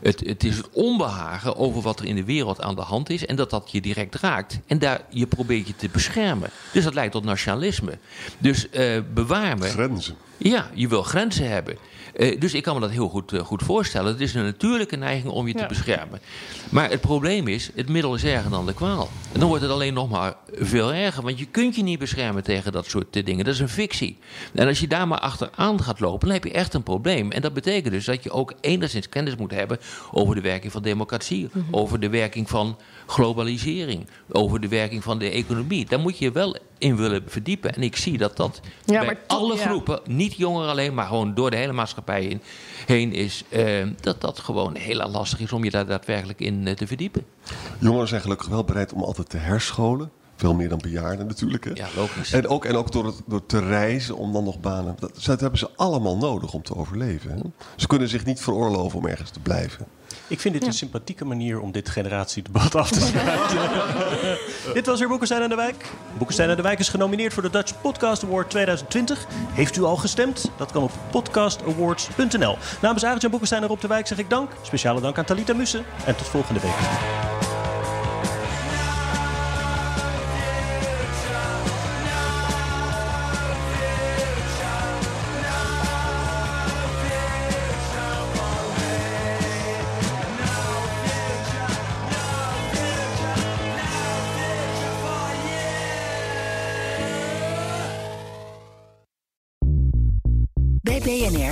het, 0.02 0.20
het 0.20 0.44
is 0.44 0.56
het 0.56 0.68
onbehagen 0.72 1.56
over 1.56 1.82
wat 1.82 2.00
er 2.00 2.06
in 2.06 2.14
de 2.14 2.24
wereld 2.24 2.62
aan 2.62 2.74
de 2.74 2.80
hand 2.80 3.10
is. 3.10 3.26
En 3.26 3.36
dat 3.36 3.50
dat 3.50 3.68
je 3.72 3.80
direct 3.80 4.14
raakt. 4.14 4.60
En 4.66 4.78
daar, 4.78 5.00
je 5.10 5.26
probeert 5.26 5.66
je 5.66 5.76
te 5.76 5.88
beschermen. 5.88 6.50
Dus 6.72 6.84
dat 6.84 6.94
leidt 6.94 7.12
tot 7.12 7.24
nationalisme. 7.24 7.98
Dus 8.38 8.70
eh 8.70 8.98
bewaar 9.14 9.58
me. 9.58 9.66
Grenzen. 9.68 10.16
Ja, 10.38 10.70
je 10.74 10.88
wil 10.88 11.02
grenzen 11.02 11.50
hebben. 11.50 11.76
Uh, 12.16 12.40
dus 12.40 12.54
ik 12.54 12.62
kan 12.62 12.74
me 12.74 12.80
dat 12.80 12.90
heel 12.90 13.08
goed, 13.08 13.32
uh, 13.32 13.40
goed 13.40 13.62
voorstellen. 13.62 14.12
Het 14.12 14.20
is 14.20 14.34
een 14.34 14.44
natuurlijke 14.44 14.96
neiging 14.96 15.32
om 15.32 15.46
je 15.46 15.54
te 15.54 15.66
beschermen. 15.68 16.20
Maar 16.70 16.90
het 16.90 17.00
probleem 17.00 17.48
is, 17.48 17.70
het 17.74 17.88
middel 17.88 18.14
is 18.14 18.24
erger 18.24 18.50
dan 18.50 18.66
de 18.66 18.74
kwaal. 18.74 19.08
En 19.32 19.40
dan 19.40 19.48
wordt 19.48 19.62
het 19.62 19.72
alleen 19.72 19.94
nog 19.94 20.10
maar 20.10 20.34
veel 20.52 20.92
erger. 20.92 21.22
Want 21.22 21.38
je 21.38 21.44
kunt 21.44 21.76
je 21.76 21.82
niet 21.82 21.98
beschermen 21.98 22.42
tegen 22.42 22.72
dat 22.72 22.86
soort 22.86 23.16
eh, 23.16 23.24
dingen. 23.24 23.44
Dat 23.44 23.54
is 23.54 23.60
een 23.60 23.68
fictie. 23.68 24.18
En 24.54 24.66
als 24.66 24.80
je 24.80 24.88
daar 24.88 25.08
maar 25.08 25.18
achteraan 25.18 25.82
gaat 25.82 26.00
lopen, 26.00 26.26
dan 26.26 26.36
heb 26.36 26.44
je 26.44 26.52
echt 26.52 26.74
een 26.74 26.82
probleem. 26.82 27.30
En 27.30 27.42
dat 27.42 27.52
betekent 27.52 27.92
dus 27.92 28.04
dat 28.04 28.22
je 28.22 28.30
ook 28.30 28.52
enigszins 28.60 29.08
kennis 29.08 29.36
moet 29.36 29.50
hebben 29.50 29.78
over 30.10 30.34
de 30.34 30.40
werking 30.40 30.72
van 30.72 30.82
democratie. 30.82 31.48
Over 31.70 32.00
de 32.00 32.08
werking 32.08 32.48
van 32.48 32.76
globalisering. 33.08 34.06
Over 34.28 34.60
de 34.60 34.68
werking 34.68 35.02
van 35.02 35.18
de 35.18 35.30
economie. 35.30 35.86
Daar 35.86 36.00
moet 36.00 36.18
je 36.18 36.24
je 36.24 36.32
wel 36.32 36.56
in 36.78 36.96
willen 36.96 37.22
verdiepen. 37.26 37.74
En 37.74 37.82
ik 37.82 37.96
zie 37.96 38.18
dat 38.18 38.36
dat 38.36 38.60
Ja, 38.84 39.04
bij 39.04 39.18
alle 39.26 39.56
ja. 39.56 39.66
groepen, 39.66 40.00
niet 40.06 40.34
jongeren 40.34 40.70
alleen, 40.70 40.94
maar 40.94 41.06
gewoon 41.06 41.34
door 41.34 41.50
de 41.50 41.56
hele 41.56 41.72
maatschappij 41.72 42.24
in, 42.24 42.42
heen 42.86 43.12
is, 43.12 43.44
eh, 43.48 43.86
dat 44.00 44.20
dat 44.20 44.38
gewoon 44.38 44.76
heel 44.76 45.10
lastig 45.10 45.40
is 45.40 45.52
om 45.52 45.64
je 45.64 45.70
daar 45.70 45.86
daadwerkelijk 45.86 46.40
in 46.40 46.66
eh, 46.66 46.74
te 46.74 46.86
verdiepen. 46.86 47.24
Jongeren 47.78 48.08
zijn 48.08 48.20
gelukkig 48.20 48.48
wel 48.48 48.64
bereid 48.64 48.92
om 48.92 49.02
altijd 49.02 49.28
te 49.28 49.36
herscholen. 49.36 50.10
Veel 50.36 50.54
meer 50.54 50.68
dan 50.68 50.78
bejaarden 50.82 51.26
natuurlijk. 51.26 51.64
Hè? 51.64 51.70
Ja, 51.74 51.86
logisch. 51.96 52.32
En 52.32 52.48
ook, 52.48 52.64
en 52.64 52.76
ook 52.76 52.92
door, 52.92 53.06
het, 53.06 53.20
door 53.26 53.46
te 53.46 53.58
reizen 53.58 54.16
om 54.16 54.32
dan 54.32 54.44
nog 54.44 54.60
banen. 54.60 54.96
Dat, 54.98 55.24
dat 55.24 55.40
hebben 55.40 55.58
ze 55.58 55.70
allemaal 55.76 56.16
nodig 56.16 56.52
om 56.52 56.62
te 56.62 56.76
overleven. 56.76 57.30
Hè? 57.30 57.38
Ze 57.76 57.86
kunnen 57.86 58.08
zich 58.08 58.24
niet 58.24 58.40
veroorloven 58.40 58.98
om 58.98 59.06
ergens 59.06 59.30
te 59.30 59.40
blijven. 59.40 59.86
Ik 60.26 60.40
vind 60.40 60.54
dit 60.54 60.66
een 60.66 60.72
sympathieke 60.72 61.24
manier 61.24 61.60
om 61.60 61.72
dit 61.72 61.88
generatiedebat 61.88 62.74
af 62.74 62.90
te 62.90 63.00
sluiten. 63.00 63.58
dit 64.74 64.86
was 64.86 64.98
weer 64.98 65.08
Boekenstein 65.08 65.42
en 65.42 65.48
de 65.48 65.54
Wijk. 65.54 65.90
Boekenstein 66.16 66.50
en 66.50 66.56
de 66.56 66.62
Wijk 66.62 66.78
is 66.78 66.88
genomineerd 66.88 67.32
voor 67.32 67.42
de 67.42 67.50
Dutch 67.50 67.80
Podcast 67.80 68.24
Award 68.24 68.50
2020. 68.50 69.26
Heeft 69.50 69.76
u 69.76 69.82
al 69.82 69.96
gestemd? 69.96 70.50
Dat 70.56 70.72
kan 70.72 70.82
op 70.82 70.92
podcastawards.nl. 71.10 72.56
Namens 72.82 73.04
Arend-Jan 73.04 73.30
Boekenstein 73.30 73.62
en 73.62 73.68
Rob 73.68 73.80
de 73.80 73.88
Wijk 73.88 74.06
zeg 74.06 74.18
ik 74.18 74.30
dank. 74.30 74.50
Speciale 74.62 75.00
dank 75.00 75.18
aan 75.18 75.24
Talita 75.24 75.54
Mussen. 75.54 75.84
En 76.04 76.16
tot 76.16 76.26
volgende 76.26 76.60
week. 76.60 77.37